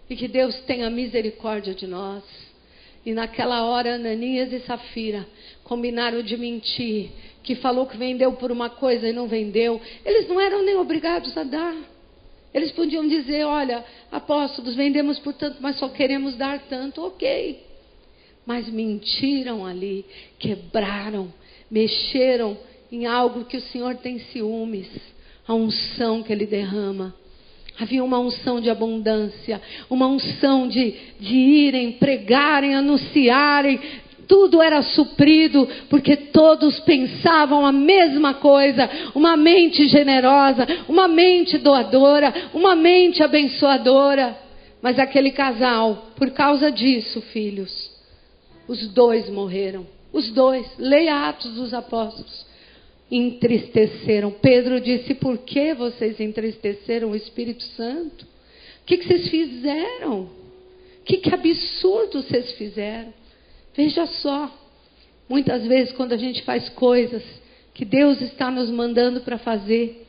E 0.09 0.15
que 0.15 0.29
Deus 0.29 0.55
tenha 0.61 0.91
misericórdia 0.91 1.75
de 1.75 1.87
nós. 1.87 2.23
E 3.05 3.15
naquela 3.15 3.65
hora, 3.65 3.95
Ananias 3.95 4.53
e 4.53 4.61
Safira 4.61 5.27
combinaram 5.65 6.23
de 6.23 6.37
mentir, 6.37 7.11
que 7.43 7.55
falou 7.55 7.87
que 7.87 7.97
vendeu 7.97 8.33
por 8.33 8.53
uma 8.53 8.69
coisa 8.69 9.09
e 9.09 9.13
não 9.13 9.27
vendeu. 9.27 9.81
Eles 10.05 10.29
não 10.29 10.39
eram 10.39 10.63
nem 10.63 10.77
obrigados 10.77 11.35
a 11.37 11.45
dar. 11.45 11.75
Eles 12.53 12.71
podiam 12.73 13.09
dizer: 13.09 13.45
olha, 13.45 13.83
apóstolos, 14.13 14.75
vendemos 14.75 15.19
por 15.19 15.33
tanto, 15.33 15.57
mas 15.63 15.79
só 15.79 15.89
queremos 15.89 16.37
dar 16.37 16.59
tanto. 16.69 17.03
Ok. 17.03 17.63
Mas 18.45 18.69
mentiram 18.69 19.65
ali, 19.65 20.05
quebraram, 20.39 21.33
mexeram 21.71 22.59
em 22.93 23.07
algo 23.07 23.47
que 23.47 23.57
o 23.57 23.63
Senhor 23.63 23.97
tem 23.97 24.19
ciúmes 24.19 24.89
a 25.49 25.55
unção 25.55 26.23
que 26.23 26.31
ele 26.31 26.45
derrama. 26.45 27.15
Havia 27.81 28.05
uma 28.05 28.19
unção 28.19 28.61
de 28.61 28.69
abundância, 28.69 29.63
uma 29.89 30.07
unção 30.07 30.69
de, 30.69 30.95
de 31.19 31.35
irem, 31.35 31.93
pregarem, 31.93 32.75
anunciarem. 32.75 33.81
Tudo 34.27 34.61
era 34.61 34.83
suprido, 34.83 35.67
porque 35.89 36.17
todos 36.17 36.79
pensavam 36.81 37.65
a 37.65 37.73
mesma 37.73 38.35
coisa. 38.35 38.91
Uma 39.15 39.37
mente 39.39 39.89
generosa, 39.89 40.67
uma 40.87 41.09
mente 41.09 41.57
doadora, 41.57 42.51
uma 42.53 42.77
mente 42.77 43.23
abençoadora. 43.23 44.37
Mas 44.83 44.99
aquele 44.99 45.31
casal, 45.31 46.09
por 46.17 46.31
causa 46.33 46.71
disso, 46.71 47.23
filhos, 47.33 47.91
os 48.67 48.89
dois 48.89 49.31
morreram. 49.31 49.87
Os 50.13 50.31
dois. 50.31 50.67
Leia 50.79 51.29
Atos 51.29 51.53
dos 51.53 51.73
Apóstolos 51.73 52.48
entristeceram. 53.11 54.31
Pedro 54.31 54.81
disse: 54.81 55.15
Por 55.15 55.39
que 55.39 55.75
vocês 55.75 56.21
entristeceram 56.21 57.11
o 57.11 57.17
Espírito 57.17 57.63
Santo? 57.77 58.25
O 58.83 58.87
que, 58.87 58.99
que 58.99 59.07
vocês 59.07 59.29
fizeram? 59.29 60.31
Que, 61.05 61.19
que 61.19 61.35
absurdo 61.35 62.23
vocês 62.23 62.53
fizeram? 62.53 63.13
Veja 63.75 64.07
só, 64.07 64.53
muitas 65.29 65.67
vezes 65.67 65.93
quando 65.93 66.13
a 66.13 66.17
gente 66.17 66.43
faz 66.43 66.69
coisas 66.71 67.23
que 67.73 67.85
Deus 67.85 68.21
está 68.21 68.51
nos 68.51 68.71
mandando 68.71 69.21
para 69.21 69.39
fazer 69.39 70.07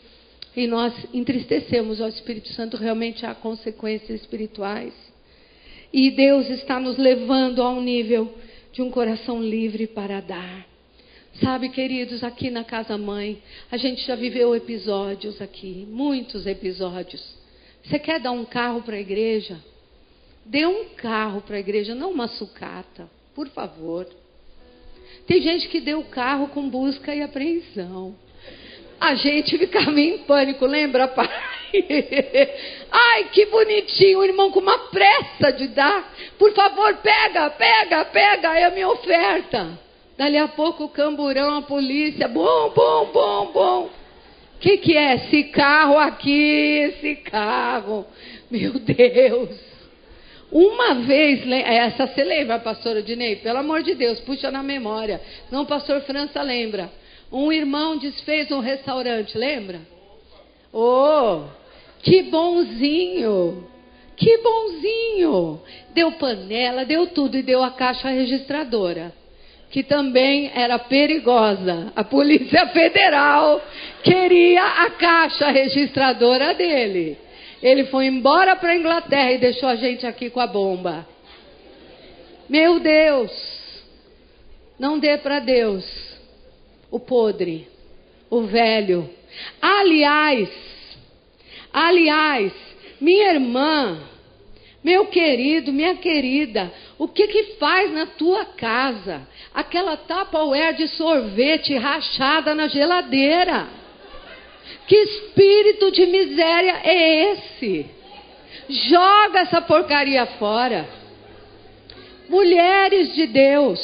e 0.55 0.67
nós 0.67 0.93
entristecemos 1.13 2.01
ao 2.01 2.09
Espírito 2.09 2.49
Santo, 2.49 2.75
realmente 2.75 3.25
há 3.25 3.33
consequências 3.33 4.21
espirituais. 4.21 4.93
E 5.93 6.11
Deus 6.11 6.49
está 6.49 6.79
nos 6.79 6.97
levando 6.97 7.61
a 7.61 7.69
um 7.69 7.81
nível 7.81 8.33
de 8.73 8.81
um 8.81 8.91
coração 8.91 9.41
livre 9.41 9.87
para 9.87 10.19
dar. 10.19 10.68
Sabe, 11.43 11.69
queridos, 11.69 12.21
aqui 12.21 12.49
na 12.49 12.65
Casa 12.65 12.97
Mãe, 12.97 13.41
a 13.71 13.77
gente 13.77 14.05
já 14.05 14.13
viveu 14.15 14.53
episódios 14.53 15.41
aqui, 15.41 15.87
muitos 15.89 16.45
episódios. 16.45 17.23
Você 17.83 17.97
quer 17.97 18.19
dar 18.19 18.31
um 18.31 18.43
carro 18.43 18.81
para 18.81 18.97
a 18.97 18.99
igreja? 18.99 19.57
Dê 20.45 20.65
um 20.65 20.89
carro 20.97 21.41
para 21.41 21.55
a 21.55 21.59
igreja, 21.59 21.95
não 21.95 22.11
uma 22.11 22.27
sucata, 22.27 23.09
por 23.33 23.47
favor. 23.49 24.05
Tem 25.27 25.41
gente 25.41 25.69
que 25.69 25.79
deu 25.79 25.99
o 25.99 26.09
carro 26.09 26.49
com 26.49 26.69
busca 26.69 27.15
e 27.15 27.21
apreensão. 27.21 28.15
A 28.99 29.15
gente 29.15 29.57
ficava 29.57 29.97
em 29.97 30.17
pânico, 30.19 30.65
lembra, 30.65 31.07
pai? 31.07 31.29
Ai, 32.91 33.29
que 33.29 33.45
bonitinho, 33.45 34.19
o 34.19 34.25
irmão 34.25 34.51
com 34.51 34.59
uma 34.59 34.77
pressa 34.89 35.53
de 35.53 35.67
dar. 35.69 36.13
Por 36.37 36.53
favor, 36.53 36.97
pega, 36.97 37.49
pega, 37.51 38.03
pega, 38.05 38.59
é 38.59 38.65
a 38.65 38.71
minha 38.71 38.89
oferta. 38.89 39.87
Dali 40.20 40.38
a 40.38 40.49
pouco 40.49 40.84
o 40.84 40.89
camburão, 40.89 41.55
a 41.55 41.61
polícia, 41.61 42.28
bom, 42.28 42.74
bom, 42.76 43.05
bom, 43.05 43.51
bom. 43.53 43.84
O 43.86 44.59
que, 44.59 44.76
que 44.76 44.97
é 44.97 45.15
esse 45.15 45.45
carro 45.45 45.97
aqui, 45.97 46.89
esse 46.89 47.15
carro? 47.15 48.05
Meu 48.51 48.74
Deus. 48.74 49.57
Uma 50.51 50.95
vez, 50.95 51.49
essa 51.49 52.05
você 52.05 52.22
lembra, 52.26 52.59
pastora 52.59 53.01
Dinei? 53.01 53.38
Pelo 53.38 53.59
amor 53.59 53.82
de 53.82 53.95
Deus, 53.95 54.20
puxa 54.20 54.51
na 54.51 54.61
memória. 54.61 55.22
Não, 55.49 55.65
pastor 55.65 56.01
França 56.01 56.41
lembra. 56.41 56.91
Um 57.32 57.49
irmão 57.49 57.97
desfez 57.97 58.51
um 58.51 58.59
restaurante, 58.59 59.38
lembra? 59.38 59.80
Oh, 60.74 61.43
que 62.01 62.24
bonzinho! 62.24 63.70
Que 64.17 64.38
bonzinho! 64.39 65.61
Deu 65.93 66.11
panela, 66.11 66.84
deu 66.84 67.07
tudo 67.07 67.38
e 67.38 67.41
deu 67.41 67.63
a 67.63 67.72
caixa 67.72 68.09
registradora, 68.09 69.13
que 69.70 69.84
também 69.84 70.51
era 70.53 70.80
perigosa. 70.80 71.91
A 71.95 72.03
Polícia 72.03 72.67
Federal 72.67 73.61
queria 74.03 74.63
a 74.63 74.89
caixa 74.91 75.49
registradora 75.51 76.53
dele. 76.53 77.17
Ele 77.61 77.86
foi 77.86 78.07
embora 78.07 78.55
para 78.55 78.72
a 78.72 78.76
Inglaterra 78.76 79.32
e 79.34 79.38
deixou 79.38 79.70
a 79.70 79.76
gente 79.76 80.07
aqui 80.07 80.30
com 80.30 80.39
a 80.39 80.47
bomba. 80.47 81.07
Meu 82.47 82.80
Deus! 82.80 83.32
Não 84.80 84.97
dê 84.97 85.17
para 85.17 85.39
Deus 85.39 85.86
o 86.89 86.99
podre, 86.99 87.67
o 88.30 88.41
velho. 88.43 89.09
Aliás, 89.61 90.49
aliás, 91.72 92.53
minha 92.99 93.34
irmã, 93.34 94.01
meu 94.84 95.07
querido, 95.07 95.74
minha 95.74 95.95
querida, 95.95 96.72
o 96.97 97.07
que 97.07 97.28
que 97.28 97.43
faz 97.57 97.91
na 97.91 98.05
tua 98.05 98.45
casa? 98.45 99.28
Aquela 99.53 99.97
Tupperware 99.97 100.75
de 100.75 100.87
sorvete 100.89 101.75
rachada 101.75 102.53
na 102.53 102.67
geladeira. 102.67 103.67
Que 104.87 104.95
espírito 104.95 105.91
de 105.91 106.05
miséria 106.05 106.81
é 106.83 107.31
esse? 107.31 107.85
Joga 108.69 109.39
essa 109.39 109.61
porcaria 109.61 110.25
fora. 110.37 110.87
Mulheres 112.29 113.13
de 113.15 113.25
Deus. 113.27 113.79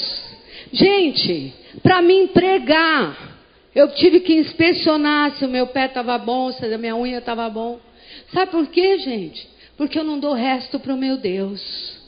Gente, 0.72 1.53
para 1.82 2.01
me 2.01 2.28
pregar, 2.28 3.18
eu 3.74 3.91
tive 3.93 4.20
que 4.20 4.34
inspecionar 4.34 5.32
se 5.32 5.45
o 5.45 5.49
meu 5.49 5.68
pé 5.68 5.86
estava 5.86 6.18
bom, 6.18 6.51
se 6.51 6.66
a 6.66 6.78
minha 6.78 6.95
unha 6.95 7.18
estava 7.18 7.49
bom. 7.49 7.80
Sabe 8.32 8.51
por 8.51 8.68
quê, 8.68 8.99
gente? 8.99 9.47
Porque 9.76 9.99
eu 9.99 10.03
não 10.03 10.20
dou 10.20 10.34
resto 10.34 10.80
para 10.80 10.93
o 10.93 10.97
meu 10.97 11.18
Deus. 11.18 11.99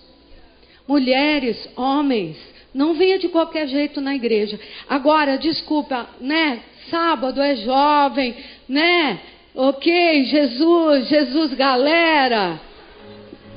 Mulheres, 0.87 1.69
homens, 1.75 2.37
não 2.78 2.93
venha 2.93 3.17
de 3.17 3.28
qualquer 3.28 3.67
jeito 3.67 3.99
na 3.99 4.13
igreja. 4.13 4.59
Agora, 4.88 5.36
desculpa, 5.36 6.07
né? 6.21 6.61
Sábado 6.91 7.41
é 7.41 7.55
jovem, 7.55 8.36
né? 8.69 9.19
Ok, 9.55 10.25
Jesus, 10.25 11.07
Jesus, 11.07 11.55
galera. 11.55 12.61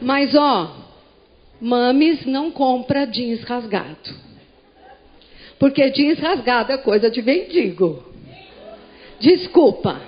Mas 0.00 0.34
ó, 0.34 0.74
mames 1.60 2.24
não 2.24 2.50
compra 2.50 3.06
jeans 3.06 3.42
rasgado. 3.42 4.10
Porque 5.58 5.90
jeans 5.90 6.18
rasgado 6.18 6.72
é 6.72 6.78
coisa 6.78 7.10
de 7.10 7.20
mendigo. 7.20 8.02
Desculpa. 9.20 10.00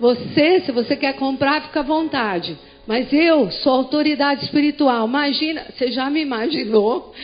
Você, 0.00 0.62
se 0.62 0.72
você 0.72 0.96
quer 0.96 1.12
comprar, 1.12 1.62
fica 1.62 1.78
à 1.78 1.84
vontade. 1.84 2.58
Mas 2.86 3.10
eu 3.12 3.50
sou 3.50 3.72
autoridade 3.72 4.44
espiritual. 4.44 5.06
Imagina, 5.06 5.64
você 5.72 5.90
já 5.90 6.10
me 6.10 6.20
imaginou? 6.20 7.14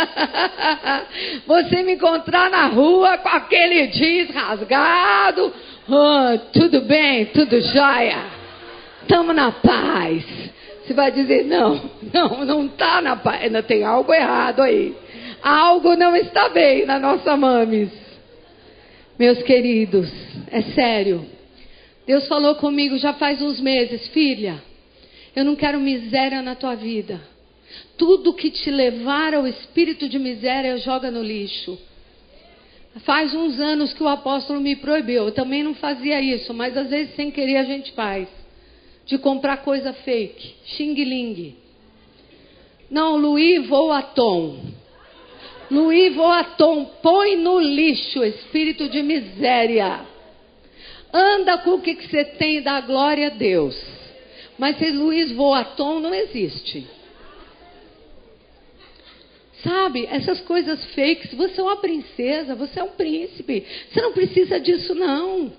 você 1.46 1.82
me 1.82 1.92
encontrar 1.94 2.48
na 2.48 2.66
rua 2.66 3.18
com 3.18 3.28
aquele 3.28 3.88
jeans 3.88 4.30
rasgado. 4.30 5.52
Oh, 5.88 6.38
tudo 6.52 6.80
bem, 6.82 7.26
tudo 7.26 7.60
jóia. 7.60 8.24
Estamos 9.02 9.36
na 9.36 9.52
paz. 9.52 10.24
Você 10.86 10.94
vai 10.94 11.12
dizer, 11.12 11.44
não, 11.44 11.90
não, 12.12 12.44
não 12.44 12.66
está 12.66 13.02
na 13.02 13.16
paz. 13.16 13.42
Ainda 13.42 13.62
tem 13.62 13.84
algo 13.84 14.12
errado 14.14 14.62
aí. 14.62 14.96
Algo 15.42 15.96
não 15.96 16.16
está 16.16 16.48
bem 16.48 16.86
na 16.86 16.98
nossa 16.98 17.36
mames. 17.36 17.90
Meus 19.18 19.42
queridos, 19.42 20.10
é 20.50 20.62
sério. 20.62 21.26
Deus 22.10 22.26
falou 22.26 22.56
comigo 22.56 22.98
já 22.98 23.12
faz 23.12 23.40
uns 23.40 23.60
meses, 23.60 24.08
filha. 24.08 24.60
Eu 25.36 25.44
não 25.44 25.54
quero 25.54 25.78
miséria 25.78 26.42
na 26.42 26.56
tua 26.56 26.74
vida. 26.74 27.20
Tudo 27.96 28.32
que 28.32 28.50
te 28.50 28.68
levar 28.68 29.32
ao 29.32 29.46
espírito 29.46 30.08
de 30.08 30.18
miséria, 30.18 30.76
joga 30.78 31.08
no 31.08 31.22
lixo. 31.22 31.78
Faz 33.04 33.32
uns 33.32 33.60
anos 33.60 33.92
que 33.92 34.02
o 34.02 34.08
apóstolo 34.08 34.60
me 34.60 34.74
proibiu. 34.74 35.26
Eu 35.26 35.30
também 35.30 35.62
não 35.62 35.72
fazia 35.72 36.20
isso, 36.20 36.52
mas 36.52 36.76
às 36.76 36.90
vezes 36.90 37.14
sem 37.14 37.30
querer 37.30 37.58
a 37.58 37.64
gente 37.64 37.92
faz. 37.92 38.26
De 39.06 39.16
comprar 39.16 39.58
coisa 39.58 39.92
fake, 39.92 40.54
xing-ling. 40.64 41.54
Não, 42.90 43.16
Louis 43.18 43.64
Vuitton. 43.68 44.58
Louis 45.70 46.12
Vuitton, 46.12 46.86
põe 47.00 47.36
no 47.36 47.60
lixo, 47.60 48.24
espírito 48.24 48.88
de 48.88 49.00
miséria. 49.00 50.09
Anda 51.12 51.58
com 51.58 51.74
o 51.74 51.80
que, 51.80 51.94
você 51.94 52.24
tem 52.24 52.62
dá 52.62 52.80
glória 52.80 53.28
a 53.28 53.30
Deus. 53.30 53.76
Mas 54.58 54.78
se 54.78 54.90
Luiz 54.90 55.32
Vuitton 55.32 56.00
não 56.00 56.14
existe. 56.14 56.86
Sabe, 59.62 60.06
essas 60.10 60.40
coisas 60.40 60.82
fakes, 60.94 61.34
você 61.34 61.60
é 61.60 61.64
uma 61.64 61.76
princesa, 61.76 62.54
você 62.54 62.80
é 62.80 62.82
um 62.82 62.92
príncipe. 62.92 63.64
Você 63.90 64.00
não 64.00 64.12
precisa 64.12 64.58
disso, 64.58 64.94
não. 64.94 65.52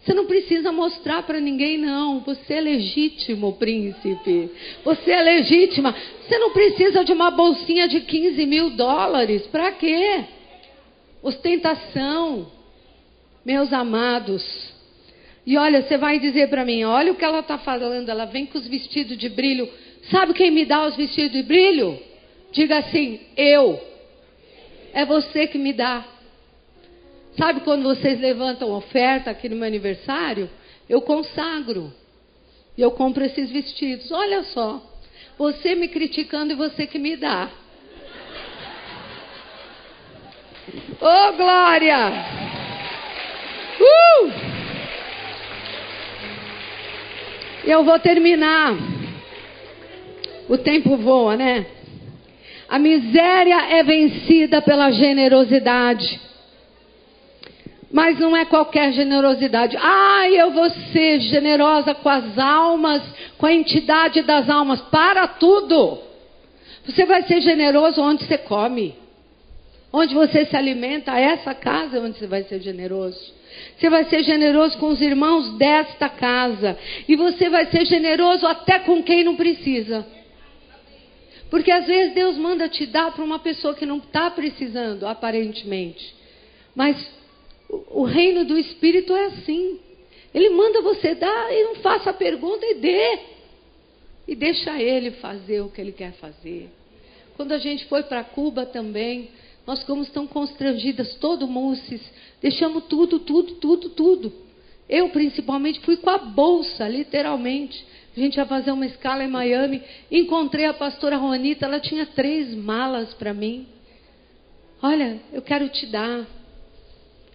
Você 0.00 0.14
não 0.14 0.26
precisa 0.26 0.72
mostrar 0.72 1.22
para 1.24 1.38
ninguém, 1.38 1.76
não. 1.76 2.20
Você 2.20 2.54
é 2.54 2.60
legítimo, 2.60 3.52
príncipe. 3.52 4.50
Você 4.82 5.10
é 5.10 5.22
legítima. 5.22 5.94
Você 6.22 6.38
não 6.38 6.52
precisa 6.52 7.04
de 7.04 7.12
uma 7.12 7.30
bolsinha 7.30 7.86
de 7.86 8.00
15 8.00 8.46
mil 8.46 8.70
dólares. 8.70 9.46
Para 9.48 9.72
quê? 9.72 10.24
Ostentação. 11.22 12.50
Meus 13.44 13.72
amados. 13.72 14.69
E 15.50 15.58
olha, 15.58 15.82
você 15.82 15.98
vai 15.98 16.20
dizer 16.20 16.48
para 16.48 16.64
mim: 16.64 16.84
olha 16.84 17.10
o 17.10 17.16
que 17.16 17.24
ela 17.24 17.40
está 17.40 17.58
falando. 17.58 18.08
Ela 18.08 18.24
vem 18.24 18.46
com 18.46 18.56
os 18.56 18.68
vestidos 18.68 19.18
de 19.18 19.28
brilho. 19.28 19.68
Sabe 20.08 20.32
quem 20.32 20.48
me 20.48 20.64
dá 20.64 20.86
os 20.86 20.94
vestidos 20.94 21.32
de 21.32 21.42
brilho? 21.42 21.98
Diga 22.52 22.78
assim: 22.78 23.18
eu. 23.36 23.82
É 24.92 25.04
você 25.04 25.48
que 25.48 25.58
me 25.58 25.72
dá. 25.72 26.06
Sabe 27.36 27.62
quando 27.62 27.82
vocês 27.82 28.20
levantam 28.20 28.70
oferta 28.70 29.32
aqui 29.32 29.48
no 29.48 29.56
meu 29.56 29.66
aniversário? 29.66 30.48
Eu 30.88 31.00
consagro. 31.00 31.92
E 32.78 32.80
eu 32.80 32.92
compro 32.92 33.24
esses 33.24 33.50
vestidos. 33.50 34.08
Olha 34.12 34.44
só. 34.44 34.80
Você 35.36 35.74
me 35.74 35.88
criticando 35.88 36.52
e 36.52 36.54
você 36.54 36.86
que 36.86 36.96
me 36.96 37.16
dá. 37.16 37.50
Oh, 41.00 41.32
glória! 41.32 41.98
Uh! 43.80 44.59
Eu 47.64 47.84
vou 47.84 47.98
terminar. 47.98 48.76
O 50.48 50.58
tempo 50.58 50.96
voa, 50.96 51.36
né? 51.36 51.66
A 52.68 52.78
miséria 52.78 53.76
é 53.76 53.82
vencida 53.82 54.62
pela 54.62 54.90
generosidade. 54.90 56.20
Mas 57.92 58.18
não 58.20 58.36
é 58.36 58.44
qualquer 58.44 58.92
generosidade. 58.92 59.76
Ah, 59.80 60.28
eu 60.30 60.52
vou 60.52 60.70
ser 60.70 61.20
generosa 61.20 61.94
com 61.94 62.08
as 62.08 62.38
almas, 62.38 63.02
com 63.36 63.46
a 63.46 63.52
entidade 63.52 64.22
das 64.22 64.48
almas. 64.48 64.80
Para 64.82 65.26
tudo. 65.26 65.98
Você 66.86 67.04
vai 67.04 67.22
ser 67.22 67.40
generoso 67.40 68.00
onde 68.00 68.24
você 68.24 68.38
come. 68.38 68.99
Onde 69.92 70.14
você 70.14 70.46
se 70.46 70.56
alimenta, 70.56 71.18
essa 71.18 71.52
casa 71.52 71.96
é 71.96 72.00
onde 72.00 72.18
você 72.18 72.26
vai 72.26 72.44
ser 72.44 72.60
generoso. 72.60 73.34
Você 73.76 73.90
vai 73.90 74.04
ser 74.04 74.22
generoso 74.22 74.78
com 74.78 74.88
os 74.88 75.00
irmãos 75.00 75.58
desta 75.58 76.08
casa. 76.08 76.78
E 77.08 77.16
você 77.16 77.50
vai 77.50 77.66
ser 77.66 77.84
generoso 77.86 78.46
até 78.46 78.78
com 78.80 79.02
quem 79.02 79.24
não 79.24 79.34
precisa. 79.34 80.06
Porque 81.50 81.72
às 81.72 81.86
vezes 81.86 82.14
Deus 82.14 82.36
manda 82.36 82.68
te 82.68 82.86
dar 82.86 83.12
para 83.12 83.24
uma 83.24 83.40
pessoa 83.40 83.74
que 83.74 83.84
não 83.84 83.98
está 83.98 84.30
precisando, 84.30 85.04
aparentemente. 85.06 86.14
Mas 86.74 86.96
o, 87.68 88.04
reino 88.04 88.44
do 88.44 88.56
Espírito 88.56 89.14
é 89.14 89.26
assim. 89.26 89.80
Ele 90.32 90.50
manda 90.50 90.80
você 90.80 91.16
dar 91.16 91.52
e 91.52 91.64
não 91.64 91.74
faça 91.76 92.10
a 92.10 92.14
pergunta 92.14 92.64
e 92.64 92.74
dê. 92.74 93.18
E 94.28 94.36
deixa 94.36 94.80
ele 94.80 95.10
fazer 95.12 95.60
o 95.60 95.68
que 95.68 95.80
ele 95.80 95.90
quer 95.90 96.12
fazer. 96.12 96.70
Quando 97.36 97.50
a 97.50 97.58
gente 97.58 97.84
foi 97.86 98.04
para 98.04 98.22
Cuba 98.22 98.64
também, 98.64 99.30
nós 99.66 99.80
ficamos 99.80 100.08
tão 100.10 100.26
constrangidas, 100.26 101.14
todo 101.16 101.46
moças, 101.46 102.00
deixamos 102.40 102.84
tudo, 102.84 103.18
tudo, 103.20 103.54
tudo, 103.54 103.88
tudo. 103.90 104.32
Eu, 104.88 105.08
principalmente, 105.10 105.80
fui 105.80 105.96
com 105.96 106.10
a 106.10 106.18
bolsa, 106.18 106.88
literalmente. 106.88 107.86
A 108.16 108.18
gente 108.18 108.36
ia 108.36 108.46
fazer 108.46 108.72
uma 108.72 108.86
escala 108.86 109.22
em 109.22 109.28
Miami. 109.28 109.80
Encontrei 110.10 110.64
a 110.64 110.74
pastora 110.74 111.16
Ronita, 111.16 111.66
ela 111.66 111.78
tinha 111.78 112.06
três 112.06 112.52
malas 112.54 113.14
para 113.14 113.32
mim. 113.32 113.68
Olha, 114.82 115.20
eu 115.32 115.42
quero 115.42 115.68
te 115.68 115.86
dar. 115.86 116.26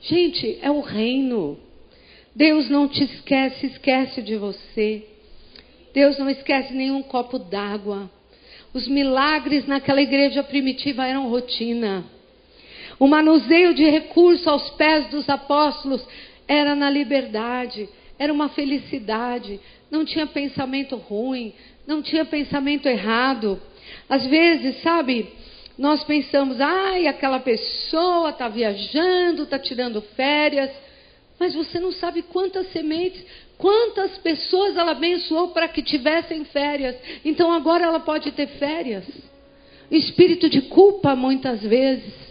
Gente, 0.02 0.60
é 0.62 0.70
o 0.70 0.82
reino. 0.82 1.58
Deus 2.36 2.70
não 2.70 2.90
te 2.90 3.04
esquece, 3.04 3.68
esquece 3.68 4.22
de 4.22 4.36
você. 4.36 5.08
Deus 5.94 6.18
não 6.20 6.30
esquece 6.30 6.74
nenhum 6.74 7.02
copo 7.02 7.40
d'água. 7.40 8.12
Os 8.74 8.86
milagres 8.90 9.66
naquela 9.66 10.02
igreja 10.02 10.44
primitiva 10.44 11.08
eram 11.08 11.30
rotina. 11.30 12.04
O 13.00 13.08
manuseio 13.08 13.74
de 13.74 13.84
recursos 13.90 14.48
aos 14.48 14.70
pés 14.72 15.08
dos 15.08 15.28
apóstolos 15.30 16.06
era 16.48 16.76
na 16.76 16.90
liberdade, 16.90 17.90
era 18.18 18.32
uma 18.32 18.50
felicidade, 18.50 19.60
não 19.92 20.06
tinha 20.06 20.26
pensamento 20.26 20.96
ruim, 20.96 21.54
não 21.86 22.02
tinha 22.02 22.24
pensamento 22.24 22.88
errado. 22.88 23.62
Às 24.10 24.26
vezes, 24.28 24.82
sabe, 24.82 25.28
nós 25.78 26.04
pensamos, 26.04 26.62
ai, 26.62 27.08
aquela 27.08 27.40
pessoa 27.40 28.30
está 28.30 28.48
viajando, 28.48 29.44
está 29.44 29.60
tirando 29.60 30.02
férias, 30.02 30.72
mas 31.38 31.54
você 31.54 31.80
não 31.80 31.92
sabe 31.92 32.22
quantas 32.22 32.72
sementes, 32.72 33.24
quantas 33.58 34.18
pessoas 34.20 34.78
ela 34.78 34.92
abençoou 34.92 35.50
para 35.50 35.68
que 35.68 35.82
tivessem 35.82 36.46
férias. 36.46 36.96
Então 37.26 37.52
agora 37.52 37.84
ela 37.84 38.00
pode 38.00 38.32
ter 38.32 38.48
férias. 38.48 39.04
Espírito 39.92 40.50
de 40.50 40.62
culpa, 40.62 41.14
muitas 41.14 41.62
vezes. 41.62 42.25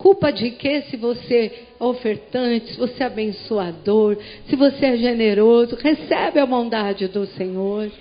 Culpa 0.00 0.32
de 0.32 0.52
quê? 0.52 0.84
Se 0.88 0.96
você 0.96 1.52
é 1.78 1.84
ofertante, 1.84 2.72
se 2.72 2.78
você 2.78 3.02
é 3.02 3.06
abençoador, 3.06 4.16
se 4.48 4.56
você 4.56 4.86
é 4.86 4.96
generoso, 4.96 5.76
recebe 5.76 6.40
a 6.40 6.46
bondade 6.46 7.06
do 7.08 7.26
Senhor. 7.26 7.92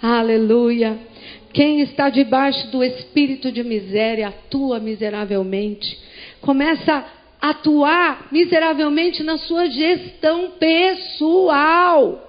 Aleluia. 0.00 0.98
Quem 1.52 1.82
está 1.82 2.08
debaixo 2.08 2.66
do 2.70 2.82
espírito 2.82 3.52
de 3.52 3.62
miséria 3.62 4.28
atua 4.28 4.80
miseravelmente. 4.80 5.98
Começa 6.40 7.04
a 7.38 7.50
atuar 7.50 8.28
miseravelmente 8.32 9.22
na 9.22 9.36
sua 9.36 9.66
gestão 9.66 10.52
pessoal. 10.52 12.26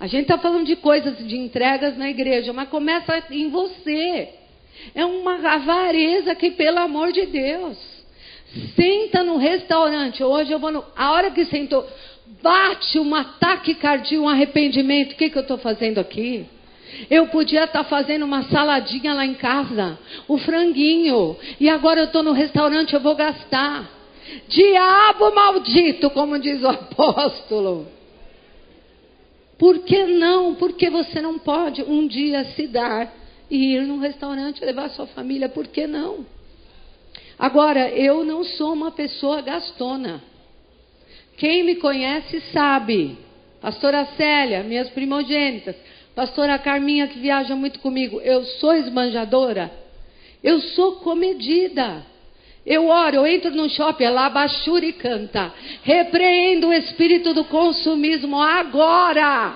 A 0.00 0.08
gente 0.08 0.22
está 0.22 0.38
falando 0.38 0.66
de 0.66 0.74
coisas 0.74 1.16
de 1.18 1.36
entregas 1.36 1.96
na 1.96 2.10
igreja, 2.10 2.52
mas 2.52 2.68
começa 2.68 3.22
em 3.30 3.48
você. 3.48 4.42
É 4.94 5.04
uma 5.04 5.34
avareza 5.54 6.34
que, 6.34 6.50
pelo 6.52 6.78
amor 6.78 7.12
de 7.12 7.26
Deus, 7.26 7.76
senta 8.76 9.22
no 9.22 9.36
restaurante. 9.36 10.22
Hoje 10.22 10.52
eu 10.52 10.58
vou 10.58 10.70
no. 10.70 10.84
A 10.96 11.12
hora 11.12 11.30
que 11.30 11.44
sentou, 11.44 11.86
bate 12.42 12.98
um 12.98 13.14
ataque 13.14 13.74
cardíaco, 13.74 14.24
um 14.24 14.28
arrependimento. 14.28 15.12
O 15.12 15.16
que, 15.16 15.30
que 15.30 15.38
eu 15.38 15.42
estou 15.42 15.58
fazendo 15.58 15.98
aqui? 15.98 16.46
Eu 17.10 17.28
podia 17.28 17.64
estar 17.64 17.82
tá 17.82 17.88
fazendo 17.88 18.24
uma 18.24 18.44
saladinha 18.44 19.14
lá 19.14 19.26
em 19.26 19.34
casa, 19.34 19.98
o 20.28 20.38
franguinho, 20.38 21.36
e 21.58 21.68
agora 21.68 22.00
eu 22.00 22.04
estou 22.06 22.22
no 22.22 22.32
restaurante, 22.32 22.94
eu 22.94 23.00
vou 23.00 23.14
gastar. 23.14 23.90
Diabo 24.48 25.34
maldito, 25.34 26.10
como 26.10 26.38
diz 26.38 26.62
o 26.62 26.68
apóstolo. 26.68 27.88
Por 29.58 29.80
que 29.80 30.04
não? 30.04 30.54
Porque 30.54 30.90
você 30.90 31.20
não 31.20 31.38
pode 31.38 31.82
um 31.82 32.06
dia 32.06 32.44
se 32.56 32.66
dar 32.66 33.12
e 33.54 33.76
ir 33.76 33.82
num 33.82 33.98
restaurante 33.98 34.64
levar 34.64 34.90
sua 34.90 35.06
família, 35.06 35.48
por 35.48 35.68
que 35.68 35.86
não? 35.86 36.26
Agora, 37.38 37.88
eu 37.88 38.24
não 38.24 38.42
sou 38.42 38.72
uma 38.72 38.90
pessoa 38.90 39.40
gastona. 39.42 40.20
Quem 41.36 41.62
me 41.62 41.76
conhece 41.76 42.40
sabe. 42.52 43.16
Pastora 43.60 44.06
Célia, 44.16 44.64
minhas 44.64 44.90
primogênitas. 44.90 45.76
Pastora 46.16 46.58
Carminha, 46.58 47.06
que 47.06 47.20
viaja 47.20 47.54
muito 47.54 47.78
comigo. 47.78 48.20
Eu 48.20 48.44
sou 48.44 48.74
esbanjadora. 48.74 49.70
Eu 50.42 50.60
sou 50.60 50.96
comedida. 50.96 52.04
Eu 52.66 52.88
oro, 52.88 53.16
eu 53.16 53.26
entro 53.26 53.52
no 53.52 53.70
shopping, 53.70 54.04
ela 54.04 54.28
baixura 54.30 54.84
e 54.84 54.92
canta. 54.92 55.52
Repreendo 55.84 56.68
o 56.68 56.72
espírito 56.72 57.32
do 57.32 57.44
consumismo 57.44 58.40
agora. 58.40 59.54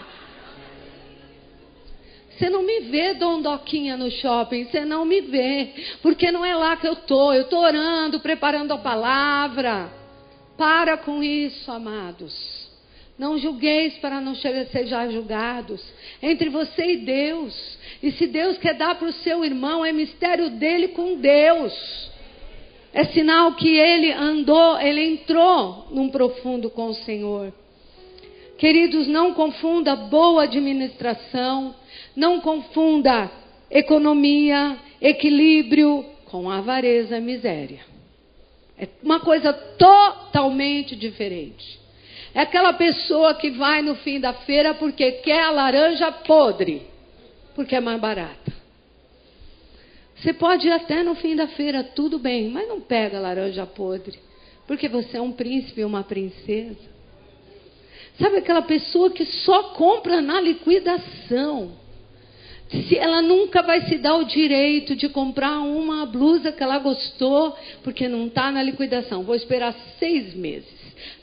Você 2.38 2.48
não 2.48 2.62
me 2.62 2.80
vê 2.80 3.14
dondoquinha 3.14 3.96
no 3.96 4.08
shopping, 4.12 4.64
você 4.64 4.84
não 4.84 5.04
me 5.04 5.20
vê, 5.20 5.70
porque 6.00 6.30
não 6.30 6.44
é 6.44 6.54
lá 6.54 6.76
que 6.76 6.86
eu 6.86 6.92
estou. 6.92 7.34
Eu 7.34 7.42
estou 7.42 7.58
orando, 7.58 8.20
preparando 8.20 8.72
a 8.72 8.78
palavra. 8.78 9.90
Para 10.56 10.96
com 10.96 11.20
isso, 11.20 11.70
amados. 11.70 12.32
Não 13.18 13.36
julgueis 13.36 13.94
para 13.98 14.20
não 14.20 14.36
sejam 14.36 15.10
julgados. 15.10 15.82
Entre 16.22 16.48
você 16.48 16.92
e 16.92 16.96
Deus. 16.98 17.78
E 18.00 18.12
se 18.12 18.28
Deus 18.28 18.56
quer 18.58 18.74
dar 18.74 18.94
para 18.94 19.08
o 19.08 19.12
seu 19.12 19.44
irmão, 19.44 19.84
é 19.84 19.90
mistério 19.90 20.50
dele 20.50 20.88
com 20.88 21.16
Deus. 21.16 21.72
É 22.92 23.04
sinal 23.06 23.54
que 23.54 23.68
ele 23.68 24.12
andou, 24.12 24.80
ele 24.80 25.02
entrou 25.02 25.88
num 25.90 26.08
profundo 26.08 26.70
com 26.70 26.86
o 26.86 26.94
Senhor. 26.94 27.52
Queridos, 28.58 29.06
não 29.08 29.34
confunda 29.34 29.94
boa 29.94 30.44
administração 30.44 31.74
não 32.18 32.40
confunda 32.40 33.30
economia, 33.70 34.76
equilíbrio 35.00 36.04
com 36.24 36.50
avareza 36.50 37.16
e 37.16 37.20
miséria. 37.20 37.78
É 38.76 38.88
uma 39.04 39.20
coisa 39.20 39.52
totalmente 39.52 40.96
diferente. 40.96 41.78
É 42.34 42.40
aquela 42.40 42.72
pessoa 42.72 43.34
que 43.34 43.50
vai 43.50 43.82
no 43.82 43.94
fim 43.94 44.18
da 44.18 44.32
feira 44.32 44.74
porque 44.74 45.12
quer 45.12 45.44
a 45.44 45.52
laranja 45.52 46.10
podre, 46.10 46.82
porque 47.54 47.76
é 47.76 47.80
mais 47.80 48.00
barata. 48.00 48.52
Você 50.16 50.32
pode 50.32 50.66
ir 50.66 50.72
até 50.72 51.04
no 51.04 51.14
fim 51.14 51.36
da 51.36 51.46
feira, 51.46 51.84
tudo 51.84 52.18
bem, 52.18 52.48
mas 52.48 52.66
não 52.66 52.80
pega 52.80 53.18
a 53.18 53.20
laranja 53.20 53.64
podre, 53.64 54.18
porque 54.66 54.88
você 54.88 55.18
é 55.18 55.22
um 55.22 55.30
príncipe 55.30 55.84
ou 55.84 55.88
uma 55.88 56.02
princesa. 56.02 56.98
Sabe 58.20 58.38
aquela 58.38 58.62
pessoa 58.62 59.08
que 59.10 59.24
só 59.24 59.74
compra 59.74 60.20
na 60.20 60.40
liquidação? 60.40 61.86
Se 62.70 62.98
ela 62.98 63.22
nunca 63.22 63.62
vai 63.62 63.82
se 63.82 63.96
dar 63.96 64.16
o 64.16 64.24
direito 64.24 64.94
de 64.94 65.08
comprar 65.08 65.60
uma 65.60 66.04
blusa 66.04 66.52
que 66.52 66.62
ela 66.62 66.78
gostou, 66.78 67.56
porque 67.82 68.06
não 68.08 68.26
está 68.26 68.52
na 68.52 68.62
liquidação. 68.62 69.22
Vou 69.22 69.34
esperar 69.34 69.74
seis 69.98 70.34
meses. 70.34 70.68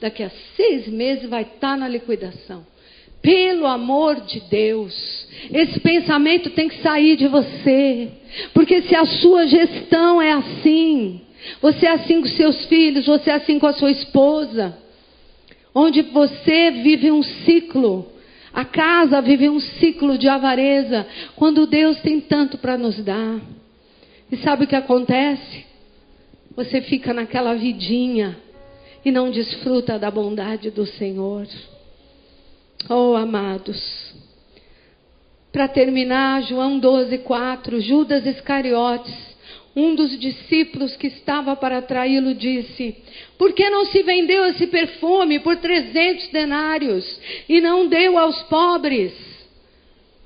Daqui 0.01 0.23
a 0.23 0.31
seis 0.55 0.87
meses 0.87 1.29
vai 1.29 1.43
estar 1.43 1.59
tá 1.59 1.77
na 1.77 1.87
liquidação. 1.87 2.65
Pelo 3.21 3.65
amor 3.65 4.21
de 4.21 4.39
Deus, 4.41 5.27
esse 5.51 5.79
pensamento 5.79 6.51
tem 6.51 6.67
que 6.67 6.81
sair 6.81 7.15
de 7.15 7.27
você, 7.27 8.09
porque 8.53 8.83
se 8.83 8.95
a 8.95 9.05
sua 9.05 9.47
gestão 9.47 10.21
é 10.21 10.31
assim, 10.33 11.21
você 11.59 11.87
é 11.87 11.91
assim 11.91 12.21
com 12.21 12.27
seus 12.27 12.65
filhos, 12.65 13.07
você 13.07 13.31
é 13.31 13.33
assim 13.33 13.57
com 13.57 13.65
a 13.65 13.73
sua 13.73 13.89
esposa, 13.89 14.77
onde 15.73 16.03
você 16.03 16.69
vive 16.71 17.11
um 17.11 17.23
ciclo 17.23 18.14
a 18.55 18.63
casa 18.63 19.21
vive 19.21 19.49
um 19.49 19.59
ciclo 19.59 20.17
de 20.17 20.29
avareza 20.29 21.05
quando 21.35 21.67
Deus 21.67 21.99
tem 21.99 22.21
tanto 22.21 22.57
para 22.57 22.77
nos 22.77 22.95
dar. 23.03 23.41
E 24.31 24.37
sabe 24.37 24.63
o 24.63 24.67
que 24.67 24.77
acontece? 24.77 25.65
Você 26.55 26.81
fica 26.81 27.13
naquela 27.13 27.53
vidinha 27.53 28.37
e 29.03 29.11
não 29.11 29.29
desfruta 29.29 29.99
da 29.99 30.09
bondade 30.09 30.71
do 30.71 30.85
Senhor. 30.85 31.45
Oh, 32.89 33.13
amados. 33.15 34.15
Para 35.51 35.67
terminar, 35.67 36.43
João 36.43 36.79
12, 36.79 37.17
4, 37.17 37.81
Judas 37.81 38.25
Iscariotes 38.25 39.34
um 39.75 39.93
dos 39.93 40.17
discípulos 40.17 40.95
que 40.95 41.07
estava 41.07 41.55
para 41.55 41.81
traí-lo 41.81 42.33
disse: 42.33 42.95
Por 43.37 43.53
que 43.53 43.69
não 43.69 43.85
se 43.85 44.01
vendeu 44.03 44.45
esse 44.45 44.67
perfume 44.67 45.39
por 45.39 45.57
trezentos 45.57 46.29
denários 46.29 47.19
e 47.49 47.59
não 47.59 47.87
deu 47.87 48.17
aos 48.17 48.41
pobres? 48.43 49.13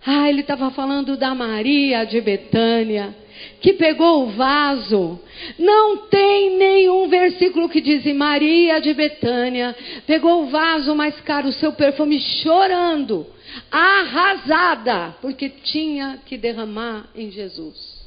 Ah, 0.05 0.29
ele 0.29 0.41
estava 0.41 0.71
falando 0.71 1.17
da 1.17 1.35
Maria 1.35 2.05
de 2.05 2.21
Betânia, 2.21 3.13
que 3.59 3.73
pegou 3.73 4.23
o 4.23 4.27
vaso. 4.27 5.19
Não 5.57 5.97
tem 6.07 6.57
nenhum 6.57 7.09
versículo 7.09 7.67
que 7.67 7.81
diz 7.81 8.05
Maria 8.15 8.79
de 8.79 8.93
Betânia 8.93 9.75
pegou 10.05 10.43
o 10.43 10.49
vaso 10.49 10.95
mais 10.95 11.19
caro, 11.21 11.49
o 11.49 11.53
seu 11.53 11.73
perfume, 11.73 12.19
chorando, 12.19 13.25
arrasada, 13.69 15.15
porque 15.21 15.49
tinha 15.49 16.19
que 16.25 16.37
derramar 16.37 17.09
em 17.15 17.29
Jesus. 17.31 17.98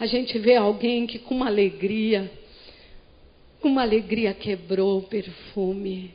A 0.00 0.06
gente 0.06 0.38
vê 0.38 0.56
alguém 0.56 1.06
que 1.06 1.18
com 1.18 1.34
uma 1.34 1.46
alegria, 1.46 2.30
com 3.60 3.68
uma 3.68 3.82
alegria 3.82 4.32
quebrou 4.32 4.96
o 4.96 5.02
perfume. 5.02 6.12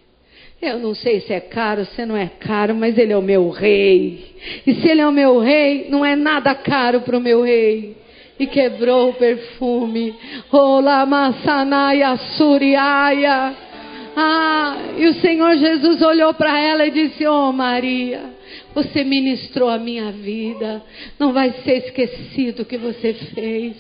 Eu 0.60 0.80
não 0.80 0.96
sei 0.96 1.20
se 1.20 1.32
é 1.32 1.40
caro, 1.40 1.86
se 1.86 2.04
não 2.04 2.18
é 2.18 2.26
caro, 2.26 2.74
mas 2.74 2.98
ele 2.98 3.14
é 3.14 3.18
o 3.18 3.22
meu 3.22 3.48
rei. 3.50 4.38
E 4.66 4.74
se 4.74 4.90
ele 4.90 5.02
é 5.02 5.08
o 5.08 5.12
meu 5.12 5.38
rei, 5.38 5.86
não 5.88 6.04
é 6.04 6.16
nada 6.16 6.56
caro 6.56 7.02
para 7.02 7.16
o 7.16 7.22
meu 7.22 7.44
rei. 7.44 7.96
E 8.40 8.48
quebrou 8.48 9.10
o 9.10 9.14
perfume. 9.14 10.16
Ola 10.52 11.06
maçanaia 11.06 12.18
suriaia. 12.36 13.56
Ah, 14.18 14.78
e 14.98 15.06
o 15.06 15.14
Senhor 15.16 15.58
Jesus 15.58 16.02
olhou 16.02 16.34
para 16.34 16.60
ela 16.60 16.88
e 16.88 16.92
disse: 16.92 17.28
Oh 17.28 17.52
Maria, 17.52 18.34
você 18.76 19.04
ministrou 19.04 19.70
a 19.70 19.80
minha 19.80 20.12
vida. 20.12 20.84
Não 21.18 21.34
vai 21.34 21.52
ser 21.64 21.86
esquecido 21.86 22.62
o 22.62 22.66
que 22.66 22.78
você 22.78 23.14
fez. 23.14 23.74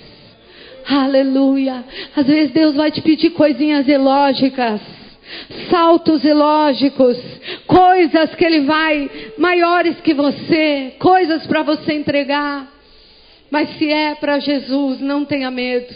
Aleluia. 0.87 1.83
Às 2.15 2.25
vezes 2.25 2.51
Deus 2.51 2.75
vai 2.75 2.89
te 2.89 3.01
pedir 3.01 3.31
coisinhas 3.31 3.87
ilógicas 3.87 4.81
saltos 5.69 6.23
ilógicos, 6.23 7.17
coisas 7.65 8.35
que 8.35 8.45
ele 8.45 8.61
vai 8.61 9.09
maiores 9.37 9.99
que 10.01 10.13
você, 10.13 10.93
coisas 10.99 11.45
para 11.47 11.63
você 11.63 11.93
entregar. 11.93 12.71
Mas 13.49 13.77
se 13.77 13.91
é 13.91 14.15
para 14.15 14.39
Jesus, 14.39 14.99
não 14.99 15.25
tenha 15.25 15.49
medo. 15.49 15.93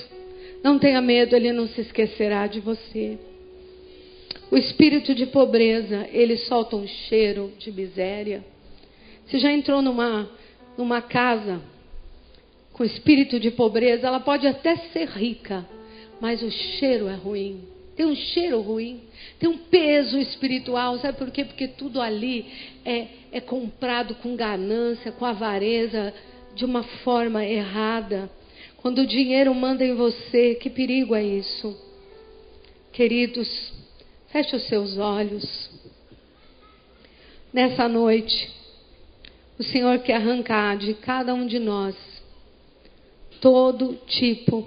Não 0.63 0.77
tenha 0.77 1.01
medo, 1.01 1.35
ele 1.35 1.51
não 1.53 1.67
se 1.67 1.81
esquecerá 1.81 2.47
de 2.47 2.59
você. 2.59 3.17
O 4.51 4.57
espírito 4.57 5.13
de 5.13 5.25
pobreza, 5.27 6.07
ele 6.11 6.37
solta 6.37 6.75
um 6.75 6.87
cheiro 6.87 7.51
de 7.57 7.71
miséria. 7.71 8.43
Você 9.29 9.39
já 9.39 9.51
entrou 9.51 9.81
numa 9.81 10.29
numa 10.77 11.01
casa 11.01 11.61
com 12.71 12.85
espírito 12.85 13.39
de 13.39 13.51
pobreza, 13.51 14.07
ela 14.07 14.21
pode 14.21 14.47
até 14.47 14.77
ser 14.77 15.09
rica, 15.09 15.67
mas 16.21 16.41
o 16.41 16.49
cheiro 16.49 17.07
é 17.07 17.15
ruim 17.15 17.67
tem 17.99 18.05
um 18.05 18.15
cheiro 18.15 18.61
ruim, 18.61 19.01
tem 19.37 19.49
um 19.49 19.57
peso 19.57 20.17
espiritual, 20.17 20.97
sabe 20.99 21.17
por 21.17 21.29
quê? 21.31 21.43
Porque 21.43 21.67
tudo 21.67 21.99
ali 21.99 22.45
é, 22.85 23.07
é 23.29 23.41
comprado 23.41 24.15
com 24.15 24.37
ganância, 24.37 25.11
com 25.11 25.25
avareza, 25.25 26.13
de 26.55 26.63
uma 26.63 26.81
forma 27.03 27.43
errada. 27.43 28.31
Quando 28.77 28.99
o 28.99 29.05
dinheiro 29.05 29.53
manda 29.53 29.83
em 29.83 29.95
você, 29.95 30.55
que 30.55 30.69
perigo 30.69 31.13
é 31.13 31.21
isso? 31.21 31.77
Queridos, 32.93 33.73
feche 34.29 34.55
os 34.55 34.63
seus 34.69 34.97
olhos. 34.97 35.69
Nessa 37.51 37.89
noite, 37.89 38.49
o 39.59 39.63
Senhor 39.63 39.99
quer 39.99 40.15
arrancar 40.15 40.77
de 40.77 40.93
cada 40.93 41.33
um 41.33 41.45
de 41.45 41.59
nós 41.59 41.93
todo 43.41 43.93
tipo, 44.07 44.65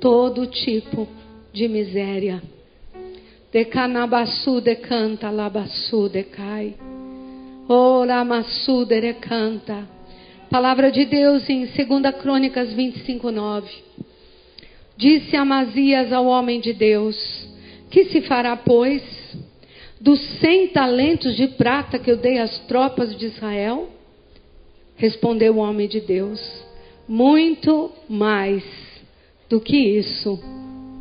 todo 0.00 0.46
tipo 0.46 1.08
de 1.52 1.66
miséria. 1.66 2.40
Decanabasu 3.52 4.60
decanta, 4.60 5.28
labasu 5.28 6.08
decai. 6.08 6.76
Oramassu 7.68 8.84
decanta. 8.84 9.88
Palavra 10.48 10.92
de 10.92 11.04
Deus 11.04 11.48
em 11.48 11.66
2 11.66 12.14
Crônicas 12.20 12.72
25, 12.72 13.30
9. 13.32 13.70
Disse 14.96 15.36
Amazias 15.36 16.12
ao 16.12 16.26
homem 16.26 16.60
de 16.60 16.72
Deus: 16.72 17.16
Que 17.90 18.04
se 18.04 18.20
fará, 18.22 18.56
pois, 18.56 19.02
dos 20.00 20.18
cem 20.40 20.68
talentos 20.68 21.36
de 21.36 21.48
prata 21.48 21.98
que 21.98 22.10
eu 22.10 22.16
dei 22.16 22.38
às 22.38 22.58
tropas 22.60 23.16
de 23.16 23.26
Israel? 23.26 23.90
Respondeu 24.96 25.56
o 25.56 25.58
homem 25.58 25.86
de 25.86 26.00
Deus: 26.00 26.40
Muito 27.06 27.92
mais 28.08 28.64
do 29.48 29.60
que 29.60 29.76
isso 29.76 30.38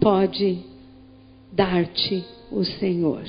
pode 0.02 0.60
dar-te 1.52 2.24
o 2.52 2.64
Senhor. 2.64 3.24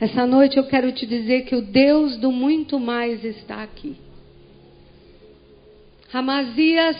Essa 0.00 0.24
noite 0.26 0.56
eu 0.56 0.64
quero 0.64 0.92
te 0.92 1.04
dizer 1.06 1.42
que 1.42 1.56
o 1.56 1.62
Deus 1.62 2.16
do 2.16 2.30
muito 2.30 2.78
mais 2.78 3.24
está 3.24 3.62
aqui. 3.62 3.96
Amazias, 6.12 6.96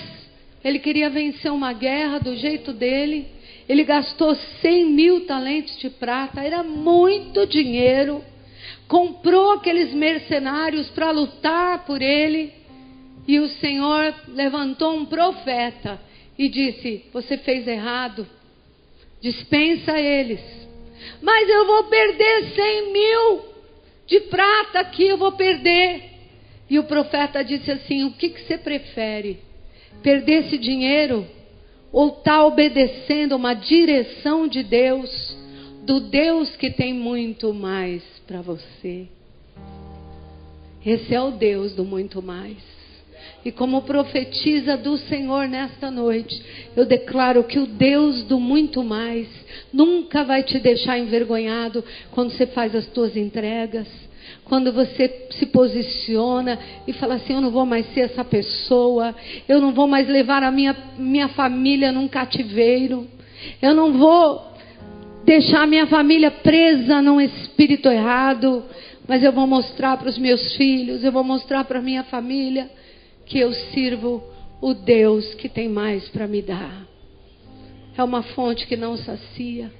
ele 0.65 0.81
queria 0.81 1.09
vencer 1.09 1.53
uma 1.53 1.73
guerra 1.73 2.19
do 2.19 2.35
jeito 2.37 2.73
dele. 2.73 3.27
Ele 3.69 3.85
gastou 3.85 4.35
100 4.35 4.87
mil 4.87 5.27
talentos 5.27 5.77
de 5.79 5.91
prata, 5.91 6.43
era 6.43 6.63
muito 6.63 7.47
dinheiro. 7.47 8.25
Comprou 8.87 9.53
aqueles 9.53 9.93
mercenários 9.93 10.89
para 10.91 11.11
lutar 11.11 11.85
por 11.85 12.01
ele. 12.01 12.53
E 13.27 13.39
o 13.39 13.49
Senhor 13.49 14.15
levantou 14.29 14.97
um 14.97 15.05
profeta 15.05 16.01
e 16.39 16.49
disse: 16.49 17.05
Você 17.13 17.37
fez 17.37 17.69
errado, 17.69 18.27
dispensa 19.21 19.99
eles. 19.99 20.41
Mas 21.21 21.49
eu 21.51 21.67
vou 21.67 21.85
perder 21.85 22.55
cem 22.55 22.93
mil 22.93 23.45
de 24.07 24.21
prata 24.21 24.81
aqui, 24.81 25.05
eu 25.05 25.19
vou 25.19 25.33
perder. 25.33 26.05
E 26.71 26.79
o 26.79 26.85
profeta 26.85 27.45
disse 27.45 27.71
assim: 27.71 28.05
O 28.05 28.13
que, 28.13 28.31
que 28.31 28.41
você 28.41 28.57
prefere? 28.57 29.41
Perder 30.03 30.47
esse 30.47 30.57
dinheiro 30.57 31.27
ou 31.93 32.09
estar 32.09 32.23
tá 32.23 32.45
obedecendo 32.45 33.37
uma 33.37 33.55
direção 33.55 34.47
de 34.47 34.63
Deus, 34.63 35.37
do 35.85 36.01
Deus 36.01 36.55
que 36.57 36.71
tem 36.71 36.93
muito 36.93 37.53
mais 37.55 38.03
para 38.27 38.41
você? 38.43 39.07
Esse 40.85 41.15
é 41.15 41.21
o 41.21 41.31
Deus 41.31 41.75
do 41.75 41.85
muito 41.85 42.23
mais. 42.23 42.57
E 43.45 43.53
como 43.53 43.83
profetiza 43.83 44.77
do 44.77 44.97
Senhor 44.97 45.49
nesta 45.49 45.91
noite, 45.91 46.43
eu 46.77 46.85
declaro 46.85 47.45
que 47.45 47.59
o 47.59 47.67
Deus 47.67 48.25
do 48.25 48.39
muito 48.39 48.83
mais 48.83 49.29
nunca 49.73 50.25
vai 50.25 50.43
te 50.43 50.59
deixar 50.59 50.99
envergonhado 50.99 51.85
quando 52.11 52.31
você 52.31 52.47
faz 52.47 52.75
as 52.75 52.87
tuas 52.87 53.17
entregas, 53.17 53.87
quando 54.45 54.73
você 54.73 55.29
se 55.31 55.47
posiciona 55.47 56.59
e 56.87 56.93
fala 56.93 57.15
assim: 57.15 57.35
Eu 57.35 57.41
não 57.41 57.51
vou 57.51 57.67
mais 57.67 57.87
ser 57.93 58.01
essa 58.01 58.25
pessoa, 58.25 59.15
eu 59.49 59.61
não 59.61 59.73
vou 59.73 59.87
mais 59.87 60.09
levar 60.09 60.43
a 60.43 60.51
minha, 60.51 60.77
minha 60.97 61.29
família 61.29 61.93
num 61.93 62.09
cativeiro, 62.09 63.07
eu 63.61 63.75
não 63.75 63.93
vou 63.93 64.49
deixar 65.25 65.63
a 65.63 65.67
minha 65.67 65.87
família 65.87 66.31
presa 66.31 67.03
num 67.03 67.21
espírito 67.21 67.89
errado, 67.89 68.65
mas 69.07 69.23
eu 69.23 69.33
vou 69.33 69.47
mostrar 69.47 69.97
para 69.97 70.09
os 70.09 70.19
meus 70.19 70.57
filhos, 70.57 71.05
eu 71.05 71.13
vou 71.13 71.25
mostrar 71.25 71.65
para 71.65 71.79
a 71.79 71.83
minha 71.83 72.05
família 72.05 72.71
que 73.27 73.39
eu 73.39 73.53
sirvo 73.53 74.23
o 74.61 74.75
Deus 74.75 75.35
que 75.35 75.49
tem 75.49 75.69
mais 75.69 76.09
para 76.09 76.27
me 76.27 76.43
dar. 76.43 76.87
É 77.97 78.03
uma 78.03 78.23
fonte 78.23 78.67
que 78.67 78.77
não 78.77 78.97
sacia. 78.97 79.71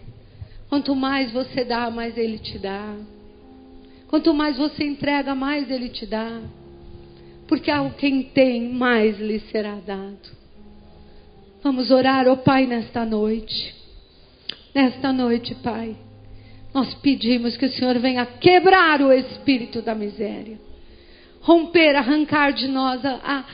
Quanto 0.69 0.95
mais 0.95 1.33
você 1.33 1.65
dá, 1.65 1.91
mais 1.91 2.17
Ele 2.19 2.39
te 2.39 2.59
dá. 2.59 2.95
Quanto 4.09 4.35
mais 4.35 4.57
você 4.57 4.85
entrega, 4.85 5.35
mais 5.35 5.71
Ele 5.71 5.89
te 5.89 6.07
dá. 6.07 6.41
Porque 7.47 7.71
ao 7.71 7.91
quem 7.93 8.23
tem, 8.23 8.69
mais 8.73 9.19
lhe 9.19 9.41
será 9.51 9.77
dado. 9.77 10.37
Vamos 11.63 11.91
orar, 11.91 12.27
ó 12.27 12.33
oh 12.33 12.37
Pai, 12.39 12.67
nesta 12.67 13.05
noite. 13.05 13.75
Nesta 14.75 15.13
noite, 15.13 15.55
Pai, 15.57 15.97
nós 16.75 16.95
pedimos 16.95 17.57
que 17.57 17.67
o 17.67 17.73
Senhor 17.73 17.99
venha 17.99 18.25
quebrar 18.27 19.01
o 19.01 19.13
espírito 19.13 19.81
da 19.83 19.95
miséria 19.95 20.69
romper, 21.49 21.97
arrancar 21.97 22.53
de 22.53 22.69
nós 22.69 23.03
a, 23.05 23.15
a, 23.25 23.45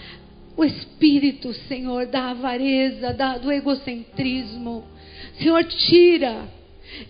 o 0.57 0.65
espírito, 0.65 1.53
Senhor, 1.69 2.07
da 2.07 2.31
avareza, 2.31 3.13
da, 3.13 3.39
do 3.39 3.53
egocentrismo. 3.53 4.85
Senhor, 5.39 5.63
tira 5.65 6.49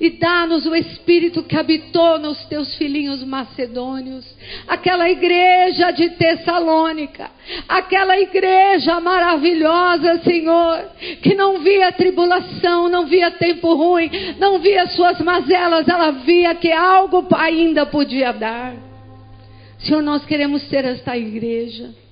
e 0.01 0.11
dá-nos 0.11 0.66
o 0.66 0.74
espírito 0.74 1.43
que 1.43 1.57
habitou 1.57 2.18
nos 2.18 2.45
teus 2.47 2.74
filhinhos 2.76 3.22
macedônios, 3.24 4.24
aquela 4.66 5.09
igreja 5.11 5.91
de 5.91 6.11
Tessalônica, 6.11 7.30
aquela 7.68 8.18
igreja 8.18 9.01
maravilhosa, 9.01 10.22
Senhor, 10.22 10.91
que 11.22 11.35
não 11.35 11.59
via 11.59 11.93
tribulação, 11.93 12.89
não 12.89 13.07
via 13.07 13.30
tempo 13.30 13.74
ruim, 13.74 14.11
não 14.39 14.59
via 14.59 14.87
suas 14.89 15.20
mazelas, 15.20 15.89
ela 15.89 16.11
via 16.11 16.55
que 16.55 16.72
algo 16.72 17.26
ainda 17.35 17.87
podia 17.87 18.32
dar. 18.32 18.74
Senhor, 19.78 20.03
nós 20.03 20.24
queremos 20.24 20.62
ser 20.68 20.85
esta 20.85 21.16
igreja. 21.16 22.03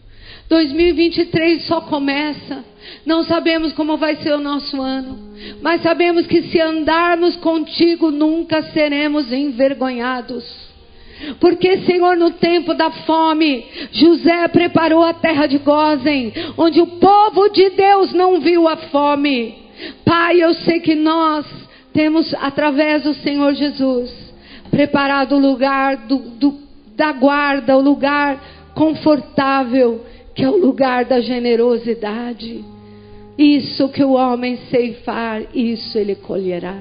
2023 0.49 1.65
só 1.65 1.81
começa. 1.83 2.65
Não 3.07 3.25
sabemos 3.25 3.73
como 3.73 3.97
vai 3.97 4.17
ser 4.17 4.35
o 4.35 4.41
nosso 4.41 4.81
ano, 4.81 5.19
mas 5.61 5.83
sabemos 5.83 6.27
que 6.27 6.43
se 6.43 6.61
andarmos 6.61 7.37
contigo 7.37 8.11
nunca 8.11 8.63
seremos 8.63 9.33
envergonhados. 9.33 10.73
Porque, 11.39 11.79
Senhor, 11.79 12.17
no 12.17 12.33
tempo 12.33 12.75
da 12.75 12.91
fome, 12.91 13.65
José 13.93 14.49
preparou 14.49 15.05
a 15.05 15.15
terra 15.15 15.47
de 15.47 15.59
Gozen, 15.59 16.33
onde 16.57 16.81
o 16.81 16.87
povo 16.87 17.49
de 17.49 17.71
Deus 17.71 18.13
não 18.13 18.41
viu 18.41 18.67
a 18.67 18.77
fome. 18.77 19.55
Pai, 20.05 20.43
eu 20.43 20.53
sei 20.55 20.81
que 20.81 20.95
nós 20.95 21.47
temos, 21.93 22.35
através 22.35 23.05
do 23.05 23.15
Senhor 23.15 23.55
Jesus, 23.55 24.11
preparado 24.71 25.37
o 25.37 25.39
lugar 25.39 25.97
do, 26.09 26.19
do, 26.19 26.59
da 26.97 27.13
guarda, 27.13 27.77
o 27.77 27.81
lugar 27.81 28.43
confortável, 28.75 30.05
que 30.35 30.45
é 30.45 30.49
o 30.49 30.57
lugar 30.57 31.05
da 31.05 31.21
generosidade. 31.21 32.65
Isso 33.37 33.89
que 33.89 34.05
o 34.05 34.13
homem 34.13 34.59
ceifar, 34.71 35.43
isso 35.55 35.97
ele 35.99 36.15
colherá. 36.15 36.79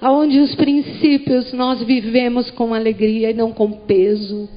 Aonde 0.00 0.38
os 0.38 0.54
princípios 0.54 1.52
nós 1.52 1.82
vivemos 1.82 2.50
com 2.52 2.72
alegria 2.72 3.30
e 3.30 3.34
não 3.34 3.52
com 3.52 3.72
peso. 3.72 4.48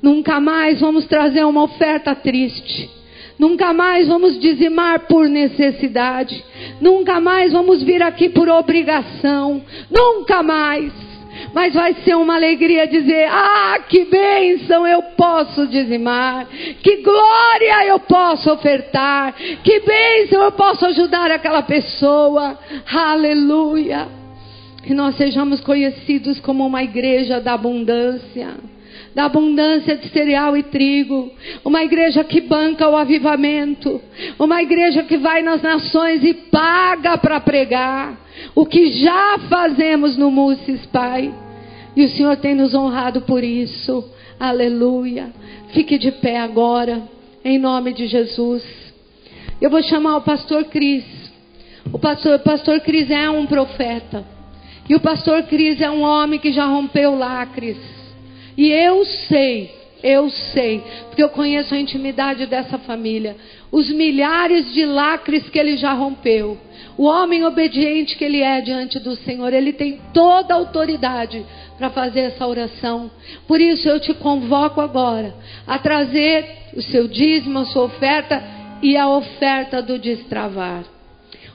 Nunca 0.00 0.40
mais 0.40 0.80
vamos 0.80 1.06
trazer 1.06 1.44
uma 1.44 1.64
oferta 1.64 2.14
triste. 2.14 2.88
Nunca 3.38 3.72
mais 3.72 4.08
vamos 4.08 4.38
dizimar 4.38 5.06
por 5.06 5.28
necessidade. 5.28 6.42
Nunca 6.80 7.20
mais 7.20 7.52
vamos 7.52 7.82
vir 7.82 8.02
aqui 8.02 8.28
por 8.30 8.48
obrigação. 8.48 9.62
Nunca 9.90 10.42
mais 10.42 10.92
mas 11.52 11.74
vai 11.74 11.94
ser 12.04 12.16
uma 12.16 12.34
alegria 12.36 12.86
dizer: 12.86 13.28
ah, 13.30 13.78
que 13.88 14.04
bênção 14.04 14.86
eu 14.86 15.02
posso 15.16 15.66
dizimar, 15.66 16.46
que 16.82 16.96
glória 17.02 17.86
eu 17.86 17.98
posso 18.00 18.50
ofertar, 18.52 19.34
que 19.62 19.80
bênção 19.80 20.42
eu 20.42 20.52
posso 20.52 20.86
ajudar 20.86 21.30
aquela 21.30 21.62
pessoa, 21.62 22.58
aleluia. 22.92 24.08
Que 24.82 24.94
nós 24.94 25.14
sejamos 25.16 25.60
conhecidos 25.60 26.40
como 26.40 26.66
uma 26.66 26.82
igreja 26.82 27.38
da 27.38 27.52
abundância 27.52 28.56
da 29.14 29.24
abundância 29.24 29.96
de 29.96 30.08
cereal 30.10 30.56
e 30.56 30.62
trigo, 30.62 31.30
uma 31.64 31.82
igreja 31.82 32.22
que 32.22 32.40
banca 32.40 32.88
o 32.88 32.96
avivamento, 32.96 34.00
uma 34.38 34.62
igreja 34.62 35.02
que 35.02 35.16
vai 35.16 35.42
nas 35.42 35.62
nações 35.62 36.22
e 36.22 36.32
paga 36.32 37.18
para 37.18 37.40
pregar, 37.40 38.16
o 38.54 38.64
que 38.64 38.92
já 38.92 39.38
fazemos 39.48 40.16
no 40.16 40.30
Mussis, 40.30 40.86
Pai. 40.86 41.32
E 41.96 42.04
o 42.04 42.08
Senhor 42.10 42.36
tem 42.36 42.54
nos 42.54 42.72
honrado 42.72 43.22
por 43.22 43.42
isso. 43.42 44.04
Aleluia. 44.38 45.32
Fique 45.72 45.98
de 45.98 46.12
pé 46.12 46.38
agora, 46.38 47.02
em 47.44 47.58
nome 47.58 47.92
de 47.92 48.06
Jesus. 48.06 48.64
Eu 49.60 49.70
vou 49.70 49.82
chamar 49.82 50.16
o 50.16 50.22
pastor 50.22 50.64
Cris. 50.64 51.04
O 51.92 51.98
pastor, 51.98 52.36
o 52.36 52.42
pastor 52.42 52.80
Cris 52.80 53.10
é 53.10 53.28
um 53.28 53.44
profeta. 53.44 54.24
E 54.88 54.94
o 54.94 55.00
pastor 55.00 55.42
Cris 55.44 55.80
é 55.80 55.90
um 55.90 56.02
homem 56.02 56.38
que 56.38 56.52
já 56.52 56.64
rompeu 56.64 57.16
lacres. 57.16 57.99
E 58.60 58.70
eu 58.70 59.06
sei, 59.06 59.70
eu 60.02 60.28
sei, 60.28 60.82
porque 61.06 61.22
eu 61.22 61.30
conheço 61.30 61.74
a 61.74 61.80
intimidade 61.80 62.44
dessa 62.44 62.76
família, 62.76 63.34
os 63.72 63.90
milhares 63.90 64.70
de 64.74 64.84
lacres 64.84 65.48
que 65.48 65.58
ele 65.58 65.78
já 65.78 65.94
rompeu. 65.94 66.58
O 66.98 67.04
homem 67.04 67.42
obediente 67.42 68.18
que 68.18 68.22
ele 68.22 68.42
é 68.42 68.60
diante 68.60 68.98
do 68.98 69.16
Senhor, 69.16 69.50
ele 69.54 69.72
tem 69.72 69.98
toda 70.12 70.52
a 70.52 70.58
autoridade 70.58 71.42
para 71.78 71.88
fazer 71.88 72.20
essa 72.20 72.46
oração. 72.46 73.10
Por 73.48 73.62
isso 73.62 73.88
eu 73.88 73.98
te 73.98 74.12
convoco 74.12 74.78
agora 74.82 75.34
a 75.66 75.78
trazer 75.78 76.44
o 76.76 76.82
seu 76.82 77.08
dízimo, 77.08 77.60
a 77.60 77.64
sua 77.64 77.84
oferta 77.84 78.44
e 78.82 78.94
a 78.94 79.08
oferta 79.08 79.80
do 79.80 79.98
destravar. 79.98 80.84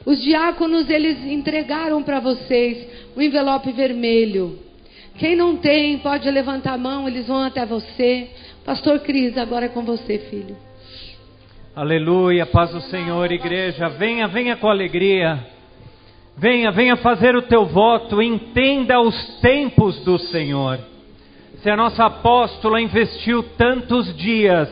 Os 0.03 0.19
diáconos 0.23 0.89
eles 0.89 1.23
entregaram 1.23 2.01
para 2.01 2.19
vocês 2.19 2.83
o 3.15 3.21
envelope 3.21 3.71
vermelho. 3.73 4.64
Quem 5.18 5.36
não 5.36 5.55
tem 5.55 5.97
pode 5.99 6.30
levantar 6.30 6.74
a 6.74 6.78
mão, 6.78 7.07
eles 7.07 7.28
vão 7.28 7.41
até 7.41 7.66
você. 7.66 8.30
Pastor 8.66 8.99
Cris, 8.99 9.38
agora 9.38 9.66
é 9.66 9.70
com 9.70 9.84
você, 9.84 10.20
filho. 10.20 10.57
Aleluia, 11.74 12.45
paz 12.45 12.72
do 12.72 12.82
Senhor, 12.82 13.32
igreja. 13.32 13.88
Venha, 13.89 14.28
venha 14.28 14.55
com 14.57 14.70
alegria. 14.70 15.39
Venha, 16.38 16.70
venha 16.72 16.97
fazer 16.97 17.36
o 17.36 17.43
teu 17.43 17.66
voto, 17.66 18.22
entenda 18.22 18.99
os 18.99 19.39
tempos 19.39 19.97
do 20.03 20.18
Senhor. 20.18 20.80
Se 21.61 21.70
a 21.70 21.78
nossa 21.78 22.05
apóstola 22.05 22.82
investiu 22.82 23.41
tantos 23.57 24.16
dias 24.18 24.70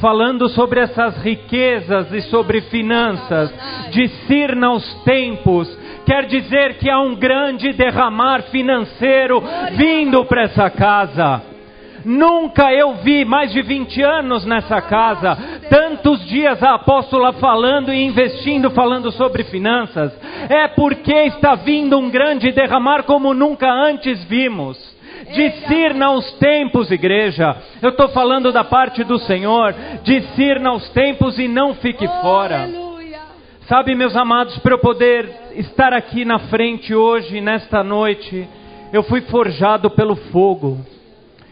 falando 0.00 0.48
sobre 0.48 0.80
essas 0.80 1.16
riquezas 1.22 2.12
e 2.12 2.22
sobre 2.22 2.60
finanças, 2.62 3.52
discirna 3.90 4.72
os 4.72 5.02
tempos, 5.04 5.68
quer 6.06 6.26
dizer 6.26 6.78
que 6.78 6.88
há 6.88 7.00
um 7.00 7.16
grande 7.16 7.72
derramar 7.72 8.42
financeiro 8.44 9.42
vindo 9.72 10.24
para 10.24 10.42
essa 10.42 10.70
casa. 10.70 11.42
Nunca 12.04 12.72
eu 12.72 12.94
vi, 13.02 13.24
mais 13.24 13.52
de 13.52 13.60
20 13.60 14.00
anos 14.00 14.44
nessa 14.44 14.80
casa, 14.80 15.36
tantos 15.68 16.24
dias 16.28 16.62
a 16.62 16.74
apóstola 16.74 17.32
falando 17.32 17.92
e 17.92 18.00
investindo, 18.00 18.70
falando 18.70 19.10
sobre 19.10 19.42
finanças. 19.42 20.16
É 20.48 20.68
porque 20.68 21.12
está 21.12 21.56
vindo 21.56 21.98
um 21.98 22.08
grande 22.08 22.52
derramar 22.52 23.02
como 23.02 23.34
nunca 23.34 23.68
antes 23.68 24.22
vimos. 24.24 24.78
Discirna 25.32 26.12
os 26.12 26.30
tempos, 26.34 26.92
igreja. 26.92 27.56
Eu 27.82 27.90
estou 27.90 28.08
falando 28.10 28.52
da 28.52 28.62
parte 28.62 29.02
do 29.02 29.18
Senhor. 29.18 29.74
Discirna 30.04 30.74
os 30.74 30.88
tempos 30.90 31.36
e 31.40 31.48
não 31.48 31.74
fique 31.74 32.06
fora. 32.06 32.85
Sabe, 33.68 33.96
meus 33.96 34.14
amados, 34.14 34.56
para 34.58 34.74
eu 34.74 34.78
poder 34.78 35.28
estar 35.56 35.92
aqui 35.92 36.24
na 36.24 36.38
frente 36.38 36.94
hoje, 36.94 37.40
nesta 37.40 37.82
noite, 37.82 38.48
eu 38.92 39.02
fui 39.02 39.22
forjado 39.22 39.90
pelo 39.90 40.14
fogo. 40.14 40.78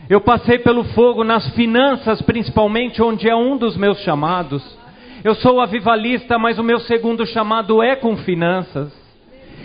Eu 0.08 0.20
passei 0.20 0.60
pelo 0.60 0.84
fogo 0.84 1.24
nas 1.24 1.52
finanças, 1.56 2.22
principalmente, 2.22 3.02
onde 3.02 3.28
é 3.28 3.34
um 3.34 3.56
dos 3.56 3.76
meus 3.76 3.98
chamados. 4.02 4.62
Eu 5.24 5.34
sou 5.34 5.60
avivalista, 5.60 6.38
mas 6.38 6.56
o 6.56 6.62
meu 6.62 6.78
segundo 6.78 7.26
chamado 7.26 7.82
é 7.82 7.96
com 7.96 8.16
finanças. 8.18 8.92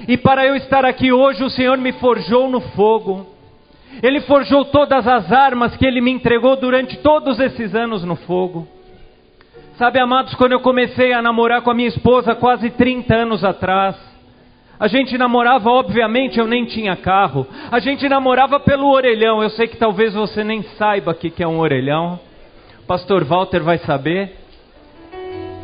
E 0.07 0.17
para 0.17 0.43
eu 0.43 0.55
estar 0.55 0.85
aqui 0.85 1.11
hoje, 1.11 1.43
o 1.43 1.51
Senhor 1.51 1.77
me 1.77 1.91
forjou 1.91 2.49
no 2.49 2.61
fogo. 2.61 3.27
Ele 4.01 4.21
forjou 4.21 4.65
todas 4.65 5.05
as 5.07 5.31
armas 5.31 5.77
que 5.77 5.85
Ele 5.85 6.01
me 6.01 6.09
entregou 6.09 6.55
durante 6.55 6.97
todos 6.97 7.39
esses 7.39 7.75
anos 7.75 8.03
no 8.03 8.15
fogo. 8.15 8.67
Sabe, 9.79 9.97
amados, 9.97 10.35
quando 10.35 10.51
eu 10.51 10.59
comecei 10.59 11.13
a 11.13 11.21
namorar 11.21 11.61
com 11.61 11.71
a 11.71 11.73
minha 11.73 11.87
esposa 11.87 12.35
quase 12.35 12.69
30 12.69 13.15
anos 13.15 13.45
atrás, 13.45 13.95
a 14.77 14.89
gente 14.89 15.17
namorava, 15.17 15.69
obviamente, 15.69 16.37
eu 16.37 16.45
nem 16.45 16.65
tinha 16.65 16.97
carro. 16.97 17.47
A 17.71 17.79
gente 17.79 18.09
namorava 18.09 18.59
pelo 18.59 18.91
orelhão. 18.91 19.41
Eu 19.41 19.49
sei 19.51 19.69
que 19.69 19.77
talvez 19.77 20.13
você 20.13 20.43
nem 20.43 20.63
saiba 20.77 21.11
o 21.11 21.15
que 21.15 21.41
é 21.41 21.47
um 21.47 21.59
orelhão. 21.59 22.19
Pastor 22.85 23.23
Walter 23.23 23.63
vai 23.63 23.77
saber. 23.77 24.35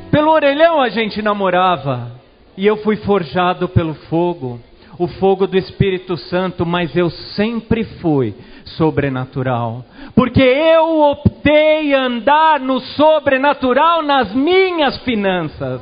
Pelo 0.09 0.31
orelhão 0.31 0.79
a 0.79 0.87
gente 0.87 1.21
namorava. 1.21 2.13
E 2.55 2.65
eu 2.65 2.77
fui 2.77 2.95
forjado 2.95 3.67
pelo 3.67 3.95
fogo 3.95 4.61
o 4.97 5.07
fogo 5.07 5.47
do 5.47 5.57
Espírito 5.57 6.17
Santo, 6.17 6.65
mas 6.65 6.95
eu 6.95 7.09
sempre 7.09 7.83
fui 7.83 8.33
sobrenatural. 8.65 9.85
Porque 10.15 10.41
eu 10.41 11.01
optei 11.01 11.93
andar 11.93 12.59
no 12.59 12.79
sobrenatural 12.79 14.01
nas 14.01 14.33
minhas 14.33 14.97
finanças. 15.03 15.81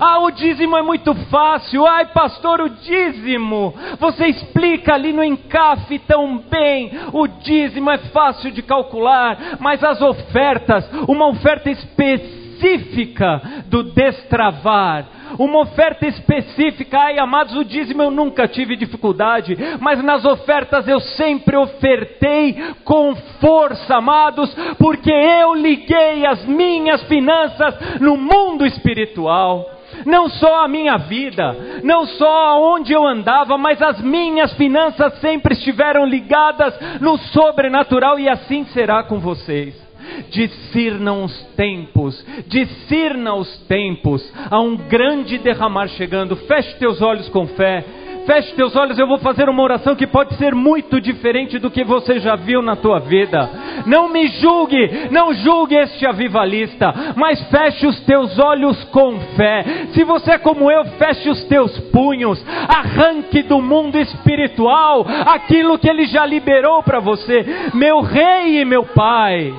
Ah, 0.00 0.18
o 0.20 0.30
dízimo 0.30 0.76
é 0.76 0.82
muito 0.82 1.14
fácil. 1.26 1.86
Ai, 1.86 2.06
pastor, 2.06 2.60
o 2.60 2.68
dízimo. 2.68 3.74
Você 4.00 4.26
explica 4.26 4.94
ali 4.94 5.12
no 5.12 5.22
encafe 5.22 5.98
tão 6.00 6.38
bem. 6.38 6.90
O 7.12 7.26
dízimo 7.26 7.90
é 7.90 7.98
fácil 7.98 8.50
de 8.50 8.62
calcular, 8.62 9.58
mas 9.60 9.82
as 9.84 10.00
ofertas, 10.00 10.88
uma 11.08 11.28
oferta 11.28 11.70
específica 11.70 13.40
do 13.66 13.84
destravar, 13.84 15.06
uma 15.38 15.60
oferta 15.60 16.06
específica. 16.06 16.98
Ai, 16.98 17.18
amados, 17.18 17.56
o 17.56 17.64
dízimo 17.64 18.02
eu 18.02 18.10
nunca 18.10 18.48
tive 18.48 18.76
dificuldade, 18.76 19.56
mas 19.80 20.02
nas 20.02 20.24
ofertas 20.24 20.86
eu 20.88 21.00
sempre 21.00 21.56
ofertei 21.56 22.54
com 22.84 23.14
força, 23.40 23.96
amados, 23.96 24.52
porque 24.78 25.10
eu 25.10 25.54
liguei 25.54 26.26
as 26.26 26.44
minhas 26.44 27.02
finanças 27.04 28.00
no 28.00 28.16
mundo 28.16 28.66
espiritual 28.66 29.76
não 30.04 30.28
só 30.28 30.64
a 30.64 30.68
minha 30.68 30.96
vida, 30.98 31.80
não 31.82 32.06
só 32.06 32.60
onde 32.60 32.92
eu 32.92 33.06
andava, 33.06 33.56
mas 33.56 33.80
as 33.80 34.00
minhas 34.00 34.52
finanças 34.54 35.18
sempre 35.20 35.54
estiveram 35.54 36.04
ligadas 36.04 36.74
no 37.00 37.16
sobrenatural 37.16 38.18
e 38.18 38.28
assim 38.28 38.64
será 38.66 39.04
com 39.04 39.20
vocês. 39.20 39.85
Discernam 40.30 41.24
os 41.24 41.42
tempos, 41.56 42.24
discernam 42.46 43.38
os 43.38 43.58
tempos, 43.66 44.32
há 44.50 44.60
um 44.60 44.76
grande 44.76 45.38
derramar 45.38 45.88
chegando. 45.88 46.36
Feche 46.36 46.74
teus 46.78 47.00
olhos 47.00 47.28
com 47.28 47.46
fé. 47.46 47.84
Feche 48.26 48.54
teus 48.54 48.74
olhos, 48.74 48.98
eu 48.98 49.06
vou 49.06 49.18
fazer 49.18 49.48
uma 49.48 49.62
oração 49.62 49.94
que 49.94 50.06
pode 50.06 50.34
ser 50.34 50.52
muito 50.52 51.00
diferente 51.00 51.60
do 51.60 51.70
que 51.70 51.84
você 51.84 52.18
já 52.18 52.34
viu 52.34 52.60
na 52.60 52.74
tua 52.74 52.98
vida. 52.98 53.48
Não 53.86 54.08
me 54.08 54.26
julgue, 54.26 55.08
não 55.12 55.32
julgue 55.32 55.76
este 55.76 56.04
avivalista, 56.04 56.92
mas 57.14 57.40
feche 57.48 57.86
os 57.86 58.00
teus 58.00 58.36
olhos 58.36 58.82
com 58.86 59.20
fé. 59.36 59.64
Se 59.92 60.02
você 60.02 60.32
é 60.32 60.38
como 60.38 60.68
eu, 60.68 60.84
feche 60.98 61.30
os 61.30 61.44
teus 61.44 61.78
punhos, 61.92 62.44
arranque 62.68 63.44
do 63.44 63.62
mundo 63.62 63.96
espiritual 63.96 65.06
aquilo 65.24 65.78
que 65.78 65.88
ele 65.88 66.06
já 66.06 66.26
liberou 66.26 66.82
para 66.82 66.98
você, 66.98 67.46
meu 67.74 68.00
rei 68.00 68.60
e 68.60 68.64
meu 68.64 68.82
pai. 68.86 69.54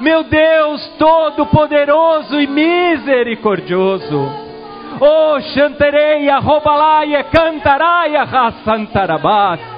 Meu 0.00 0.24
Deus 0.24 0.86
todo-poderoso 0.98 2.40
e 2.40 2.46
misericordioso. 2.46 4.28
Oh, 5.00 5.40
Shantareia, 5.40 6.38
Robalaia, 6.38 7.24
Cantaraia, 7.24 8.24
Rassantarabás. 8.24 9.75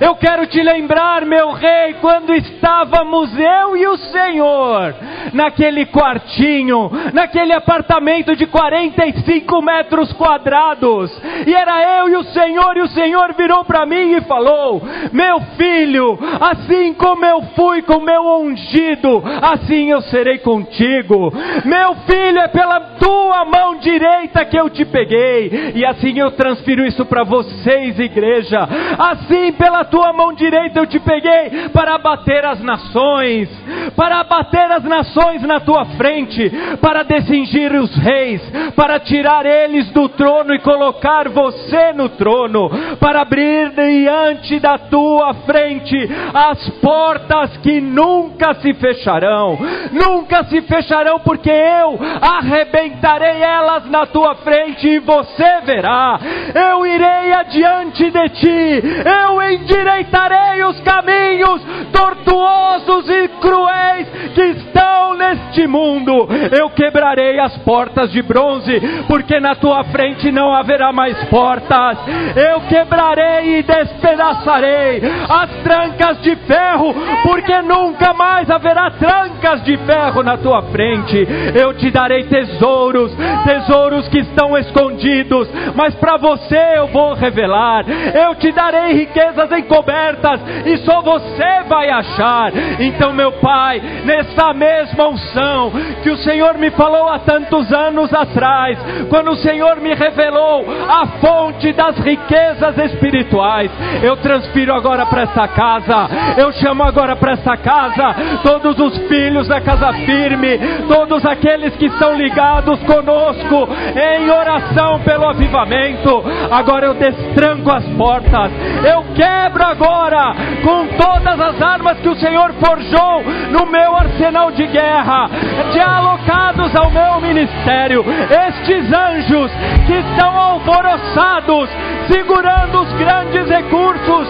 Eu 0.00 0.14
quero 0.16 0.46
te 0.46 0.62
lembrar, 0.62 1.24
meu 1.24 1.52
rei, 1.52 1.94
quando 2.00 2.34
estávamos 2.34 3.30
eu 3.38 3.76
e 3.76 3.86
o 3.86 3.96
Senhor 3.96 4.94
naquele 5.32 5.86
quartinho, 5.86 6.90
naquele 7.12 7.52
apartamento 7.52 8.36
de 8.36 8.46
45 8.46 9.62
metros 9.62 10.12
quadrados, 10.12 11.10
e 11.46 11.54
era 11.54 12.00
eu 12.00 12.08
e 12.10 12.16
o 12.16 12.24
Senhor, 12.24 12.76
e 12.76 12.82
o 12.82 12.88
Senhor 12.88 13.34
virou 13.34 13.64
para 13.64 13.86
mim 13.86 14.14
e 14.14 14.20
falou: 14.22 14.82
Meu 15.12 15.40
filho, 15.56 16.18
assim 16.40 16.94
como 16.94 17.24
eu 17.24 17.42
fui 17.54 17.82
com 17.82 18.00
meu 18.00 18.22
ungido, 18.40 19.22
assim 19.42 19.90
eu 19.90 20.02
serei 20.02 20.38
contigo. 20.38 21.32
Meu 21.64 21.94
filho, 22.06 22.38
é 22.38 22.48
pela 22.48 22.80
tua 22.98 23.44
mão 23.44 23.76
direita 23.76 24.44
que 24.44 24.58
eu 24.58 24.68
te 24.68 24.84
peguei, 24.84 25.72
e 25.74 25.84
assim 25.84 26.18
eu 26.18 26.32
transfiro 26.32 26.84
isso 26.84 27.04
para 27.06 27.24
vocês, 27.24 27.98
igreja. 27.98 28.68
Assim, 28.98 29.52
pela 29.52 29.84
tua 29.86 30.12
mão 30.12 30.32
direita 30.32 30.78
eu 30.78 30.86
te 30.86 31.00
peguei 31.00 31.68
para 31.72 31.94
abater 31.94 32.44
as 32.44 32.60
nações, 32.60 33.48
para 33.96 34.20
abater 34.20 34.70
as 34.72 34.84
nações 34.84 35.42
na 35.42 35.60
tua 35.60 35.84
frente, 35.96 36.50
para 36.80 37.02
descingir 37.02 37.72
os 37.72 37.94
reis, 37.96 38.42
para 38.74 39.00
tirar 39.00 39.46
eles 39.46 39.90
do 39.90 40.08
trono 40.08 40.54
e 40.54 40.60
colocar 40.60 41.28
você 41.28 41.92
no 41.92 42.08
trono, 42.10 42.70
para 43.00 43.22
abrir 43.22 43.70
diante 43.70 44.60
da 44.60 44.78
tua 44.78 45.34
frente 45.46 45.96
as 46.34 46.68
portas 46.80 47.56
que 47.58 47.80
nunca 47.80 48.54
se 48.54 48.74
fecharão, 48.74 49.58
nunca 49.92 50.44
se 50.44 50.60
fecharão, 50.62 51.20
porque 51.20 51.50
eu 51.50 51.98
arrebentarei 52.20 53.42
elas 53.42 53.88
na 53.90 54.06
tua 54.06 54.34
frente 54.36 54.88
e 54.88 54.98
você 54.98 55.60
verá. 55.64 56.18
Eu 56.54 56.86
irei 56.86 57.32
adiante 57.32 58.10
de 58.10 58.28
ti, 58.30 58.82
eu 59.24 59.42
endireitarei 59.66 60.64
os 60.64 60.80
caminhos 60.80 61.60
tortuosos 61.92 63.08
e 63.08 63.28
cruéis 63.40 64.08
que 64.34 64.42
estão 64.42 65.14
neste 65.16 65.66
mundo. 65.66 66.28
Eu 66.56 66.70
quebrarei 66.70 67.38
as 67.40 67.56
portas 67.58 68.12
de 68.12 68.22
bronze, 68.22 68.80
porque 69.08 69.40
na 69.40 69.54
tua 69.56 69.82
frente 69.84 70.30
não 70.30 70.54
haverá 70.54 70.92
mais 70.92 71.16
portas. 71.24 71.98
Eu 72.36 72.60
quebrarei 72.62 73.58
e 73.58 73.62
despedaçarei 73.62 75.02
as 75.28 75.50
trancas 75.62 76.22
de 76.22 76.36
ferro, 76.36 76.94
porque 77.24 77.60
nunca 77.62 78.12
mais 78.14 78.48
haverá 78.48 78.90
trancas 78.90 79.64
de 79.64 79.76
ferro 79.78 80.22
na 80.22 80.36
tua 80.36 80.62
frente. 80.70 81.26
Eu 81.54 81.74
te 81.74 81.90
darei 81.90 82.24
tesouros, 82.24 83.12
tesouros 83.44 84.06
que 84.08 84.18
estão 84.18 84.56
escondidos, 84.56 85.48
mas 85.74 85.94
para 85.94 86.16
você 86.18 86.74
eu 86.76 86.88
vou 86.88 87.14
revelar. 87.14 87.84
Eu 87.88 88.34
te 88.36 88.52
darei 88.52 88.92
riquezas 88.92 89.50
encobertas 89.58 90.40
e 90.64 90.76
só 90.78 91.00
você 91.02 91.62
vai 91.68 91.90
achar. 91.90 92.52
Então, 92.80 93.12
meu 93.12 93.32
Pai, 93.32 93.80
nessa 94.04 94.52
mesma 94.54 95.08
unção 95.08 95.72
que 96.02 96.10
o 96.10 96.16
Senhor 96.18 96.58
me 96.58 96.70
falou 96.70 97.08
há 97.08 97.18
tantos 97.18 97.72
anos 97.72 98.12
atrás, 98.12 98.78
quando 99.08 99.32
o 99.32 99.36
Senhor 99.36 99.76
me 99.80 99.94
revelou 99.94 100.64
a 100.88 101.06
fonte 101.20 101.72
das 101.72 101.98
riquezas 101.98 102.76
espirituais, 102.78 103.70
eu 104.02 104.16
transfiro 104.16 104.74
agora 104.74 105.06
para 105.06 105.22
essa 105.22 105.48
casa. 105.48 106.08
Eu 106.36 106.52
chamo 106.52 106.82
agora 106.82 107.16
para 107.16 107.32
essa 107.32 107.56
casa 107.56 108.14
todos 108.42 108.78
os 108.78 109.08
filhos 109.08 109.48
da 109.48 109.60
casa 109.60 109.92
firme, 109.92 110.58
todos 110.88 111.24
aqueles 111.24 111.74
que 111.76 111.86
estão 111.86 112.14
ligados 112.14 112.78
conosco 112.80 113.68
em 113.96 114.30
oração 114.30 115.00
pelo 115.00 115.28
avivamento. 115.28 116.22
Agora 116.50 116.86
eu 116.86 116.94
destranco 116.94 117.70
as 117.70 117.84
portas. 117.96 118.50
Eu 118.84 119.04
quebro 119.46 119.64
agora 119.64 120.34
com 120.64 120.88
todas 120.96 121.40
as 121.40 121.62
armas 121.62 122.00
que 122.00 122.08
o 122.08 122.16
Senhor 122.16 122.52
forjou 122.54 123.22
no 123.50 123.66
meu 123.66 123.94
arsenal 123.94 124.50
de 124.50 124.66
guerra, 124.66 125.30
de 125.72 125.78
alocados 125.78 126.74
ao 126.74 126.90
meu 126.90 127.20
ministério. 127.20 128.04
Estes 128.48 128.92
anjos 128.92 129.52
que 129.86 129.92
estão 129.92 130.36
alvoroçados, 130.36 131.70
segurando 132.10 132.80
os 132.80 132.92
grandes 132.94 133.48
recursos, 133.48 134.28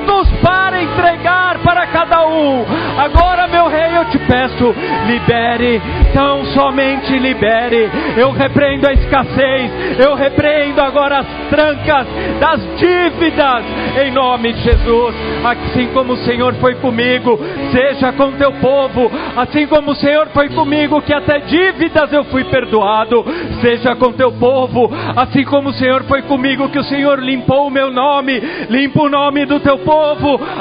prontos 0.00 0.28
para 0.40 0.82
entregar 0.82 1.58
para 1.62 1.86
cada 1.88 2.26
um. 2.26 2.64
Agora, 2.98 3.46
meu 3.48 3.68
rei, 3.68 3.96
eu 3.96 4.04
te 4.06 4.18
peço, 4.18 4.74
libere, 5.06 5.80
tão 6.12 6.44
somente 6.46 7.18
libere. 7.18 7.90
Eu 8.16 8.30
repreendo 8.30 8.88
a 8.88 8.92
escassez, 8.92 9.98
eu 9.98 10.14
repreendo 10.14 10.80
agora 10.80 11.18
as 11.18 11.26
trancas 11.48 12.06
das 12.38 12.60
dívidas, 12.78 13.64
em 14.04 14.10
nome 14.10 14.52
de 14.52 14.62
Jesus. 14.62 15.14
Assim 15.44 15.88
como 15.88 16.14
o 16.14 16.18
Senhor 16.18 16.54
foi 16.54 16.74
comigo, 16.76 17.38
seja 17.72 18.12
com 18.12 18.32
teu 18.32 18.52
povo, 18.52 19.10
assim 19.36 19.66
como 19.66 19.92
o 19.92 19.96
Senhor 19.96 20.28
foi 20.28 20.48
comigo, 20.50 21.02
que 21.02 21.12
até 21.12 21.38
dívidas 21.40 22.12
eu 22.12 22.24
fui 22.24 22.44
perdoado, 22.44 23.24
seja 23.60 23.94
com 23.96 24.12
teu 24.12 24.32
povo, 24.32 24.90
assim 25.16 25.44
como 25.44 25.70
o 25.70 25.74
Senhor 25.74 26.04
foi 26.04 26.22
comigo, 26.22 26.68
que 26.68 26.78
o 26.78 26.84
Senhor 26.84 27.18
limpou 27.18 27.66
o 27.66 27.70
meu 27.70 27.90
nome, 27.90 28.40
limpa 28.68 29.02
o 29.02 29.08
nome 29.08 29.46
do 29.46 29.60
teu 29.60 29.78
povo, 29.78 29.99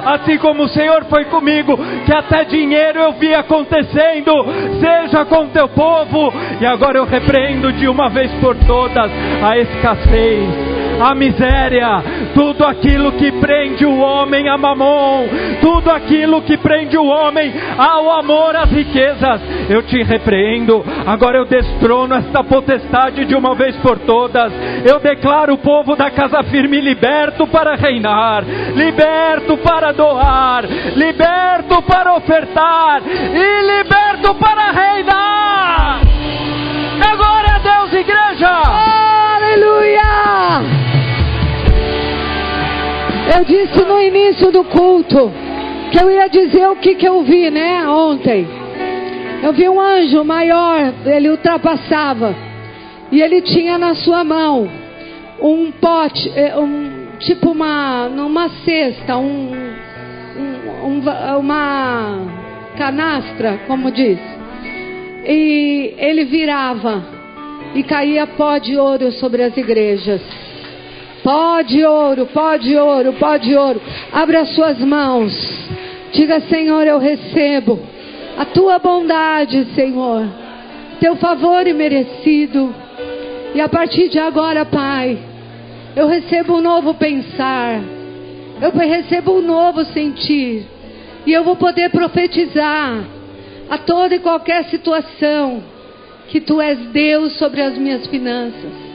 assim 0.05 0.37
como 0.37 0.63
o 0.63 0.69
Senhor 0.69 1.05
foi 1.05 1.25
comigo, 1.25 1.77
que 2.05 2.13
até 2.13 2.43
dinheiro 2.45 2.99
eu 2.99 3.13
vi 3.13 3.33
acontecendo, 3.33 4.31
seja 4.79 5.25
com 5.25 5.47
teu 5.47 5.67
povo, 5.69 6.33
e 6.59 6.65
agora 6.65 6.97
eu 6.97 7.05
repreendo 7.05 7.71
de 7.73 7.87
uma 7.87 8.09
vez 8.09 8.31
por 8.33 8.55
todas 8.55 9.11
a 9.43 9.57
escassez 9.57 10.79
a 10.99 11.15
miséria, 11.15 12.03
tudo 12.33 12.65
aquilo 12.65 13.13
que 13.13 13.31
prende 13.31 13.85
o 13.85 13.97
homem 13.99 14.49
a 14.49 14.57
mamon, 14.57 15.27
tudo 15.61 15.89
aquilo 15.89 16.41
que 16.41 16.57
prende 16.57 16.97
o 16.97 17.05
homem 17.05 17.53
ao 17.77 18.11
amor 18.11 18.55
às 18.55 18.69
riquezas, 18.69 19.41
eu 19.69 19.81
te 19.83 20.03
repreendo. 20.03 20.83
Agora 21.05 21.37
eu 21.37 21.45
destrono 21.45 22.15
esta 22.15 22.43
potestade 22.43 23.25
de 23.25 23.35
uma 23.35 23.55
vez 23.55 23.75
por 23.77 23.97
todas. 23.99 24.51
Eu 24.85 24.99
declaro 24.99 25.53
o 25.53 25.57
povo 25.57 25.95
da 25.95 26.11
casa 26.11 26.43
firme 26.43 26.81
liberto 26.81 27.47
para 27.47 27.75
reinar, 27.75 28.43
liberto 28.75 29.18
para 29.57 29.91
doar, 29.91 30.65
liberto 30.95 31.81
para 31.83 32.15
ofertar 32.15 33.01
e 33.05 33.61
liberto 33.61 34.35
para 34.35 34.71
reinar. 34.71 36.01
É 37.01 37.59
Deus, 37.59 37.93
igreja. 37.93 38.49
Aleluia! 39.35 39.99
Eu 43.35 43.45
disse 43.45 43.85
no 43.85 44.01
início 44.01 44.51
do 44.51 44.63
culto 44.63 45.31
que 45.91 46.01
eu 46.01 46.09
ia 46.11 46.27
dizer 46.27 46.67
o 46.67 46.75
que, 46.75 46.95
que 46.95 47.07
eu 47.07 47.23
vi, 47.23 47.49
né? 47.49 47.87
Ontem. 47.87 48.47
Eu 49.41 49.53
vi 49.53 49.69
um 49.69 49.79
anjo 49.79 50.23
maior, 50.23 50.93
ele 51.05 51.29
ultrapassava. 51.29 52.35
E 53.11 53.21
ele 53.21 53.41
tinha 53.41 53.77
na 53.77 53.95
sua 53.95 54.23
mão 54.23 54.69
um 55.41 55.71
pote, 55.71 56.31
eh, 56.35 56.55
um, 56.57 56.98
tipo 57.19 57.51
uma, 57.51 58.09
numa 58.09 58.49
cesta, 58.63 59.17
um, 59.17 59.51
um, 60.83 61.01
uma 61.39 62.17
canastra, 62.77 63.59
como 63.67 63.91
diz. 63.91 64.19
E 65.25 65.93
ele 65.97 66.25
virava 66.25 67.03
e 67.75 67.83
caía 67.83 68.25
pó 68.25 68.57
de 68.57 68.77
ouro 68.77 69.11
sobre 69.11 69.43
as 69.43 69.55
igrejas. 69.55 70.21
Pó 71.23 71.61
de 71.61 71.83
ouro, 71.83 72.25
pó 72.27 72.55
de 72.55 72.77
ouro, 72.77 73.13
pó 73.13 73.37
de 73.37 73.55
ouro. 73.55 73.81
Abra 74.11 74.41
as 74.41 74.55
suas 74.55 74.79
mãos. 74.79 75.33
Diga, 76.13 76.39
Senhor, 76.41 76.87
eu 76.87 76.97
recebo 76.97 77.79
a 78.37 78.45
tua 78.45 78.79
bondade, 78.79 79.67
Senhor. 79.75 80.25
Teu 80.99 81.17
favor 81.17 81.67
imerecido. 81.67 82.73
E 83.53 83.59
a 83.59 83.67
partir 83.67 84.07
de 84.09 84.17
agora, 84.17 84.63
Pai, 84.65 85.17
eu 85.95 86.07
recebo 86.07 86.57
um 86.57 86.61
novo 86.61 86.93
pensar. 86.93 87.81
Eu 88.61 88.71
recebo 88.71 89.37
um 89.37 89.41
novo 89.41 89.85
sentir. 89.85 90.65
E 91.25 91.31
eu 91.33 91.43
vou 91.43 91.55
poder 91.55 91.89
profetizar 91.89 93.03
a 93.69 93.77
toda 93.77 94.15
e 94.15 94.19
qualquer 94.19 94.65
situação 94.65 95.61
que 96.27 96.39
tu 96.39 96.61
és 96.61 96.77
Deus 96.87 97.37
sobre 97.37 97.61
as 97.61 97.77
minhas 97.77 98.07
finanças. 98.07 98.89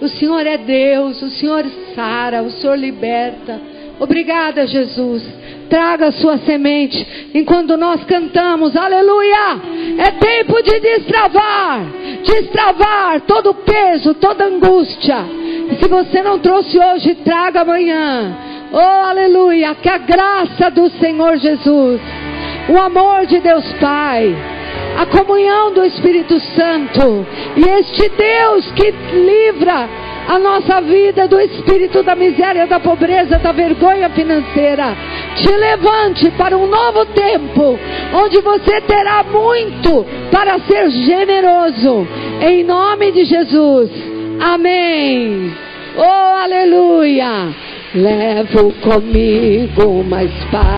O 0.00 0.08
Senhor 0.08 0.46
é 0.46 0.56
Deus, 0.56 1.20
o 1.22 1.30
Senhor 1.30 1.64
sara, 1.94 2.42
o 2.42 2.50
Senhor 2.50 2.78
liberta, 2.78 3.60
Obrigada, 4.00 4.66
Jesus. 4.66 5.22
Traga 5.68 6.06
a 6.06 6.12
sua 6.12 6.38
semente 6.38 7.30
enquanto 7.34 7.76
nós 7.76 8.02
cantamos, 8.04 8.74
aleluia. 8.76 9.60
É 9.98 10.10
tempo 10.12 10.62
de 10.62 10.80
destravar, 10.80 11.84
destravar 12.24 13.20
todo 13.22 13.50
o 13.50 13.54
peso, 13.54 14.14
toda 14.14 14.46
angústia. 14.46 15.18
E 15.70 15.76
se 15.76 15.88
você 15.88 16.22
não 16.22 16.38
trouxe 16.38 16.78
hoje, 16.78 17.16
traga 17.16 17.60
amanhã. 17.60 18.36
Oh, 18.72 19.06
aleluia. 19.06 19.74
Que 19.74 19.88
a 19.88 19.98
graça 19.98 20.70
do 20.70 20.88
Senhor 20.90 21.36
Jesus, 21.36 22.00
o 22.68 22.78
amor 22.78 23.26
de 23.26 23.40
Deus 23.40 23.64
Pai, 23.74 24.34
a 24.96 25.06
comunhão 25.06 25.72
do 25.72 25.84
Espírito 25.84 26.38
Santo 26.56 27.26
e 27.56 27.68
este 27.78 28.08
Deus 28.08 28.70
que 28.72 28.90
livra 28.90 30.07
a 30.28 30.38
nossa 30.38 30.82
vida 30.82 31.26
do 31.26 31.40
espírito 31.40 32.02
da 32.02 32.14
miséria, 32.14 32.66
da 32.66 32.78
pobreza, 32.78 33.38
da 33.38 33.50
vergonha 33.50 34.10
financeira. 34.10 34.94
Te 35.36 35.50
levante 35.50 36.30
para 36.32 36.56
um 36.56 36.66
novo 36.66 37.06
tempo, 37.06 37.78
onde 38.12 38.38
você 38.42 38.78
terá 38.82 39.24
muito 39.24 40.04
para 40.30 40.58
ser 40.60 40.90
generoso. 40.90 42.06
Em 42.42 42.62
nome 42.62 43.10
de 43.10 43.24
Jesus. 43.24 43.90
Amém. 44.38 45.50
Oh, 45.96 46.42
aleluia. 46.42 47.48
Levo 47.94 48.70
comigo 48.82 49.82
uma 49.82 50.22
espada. 50.24 50.68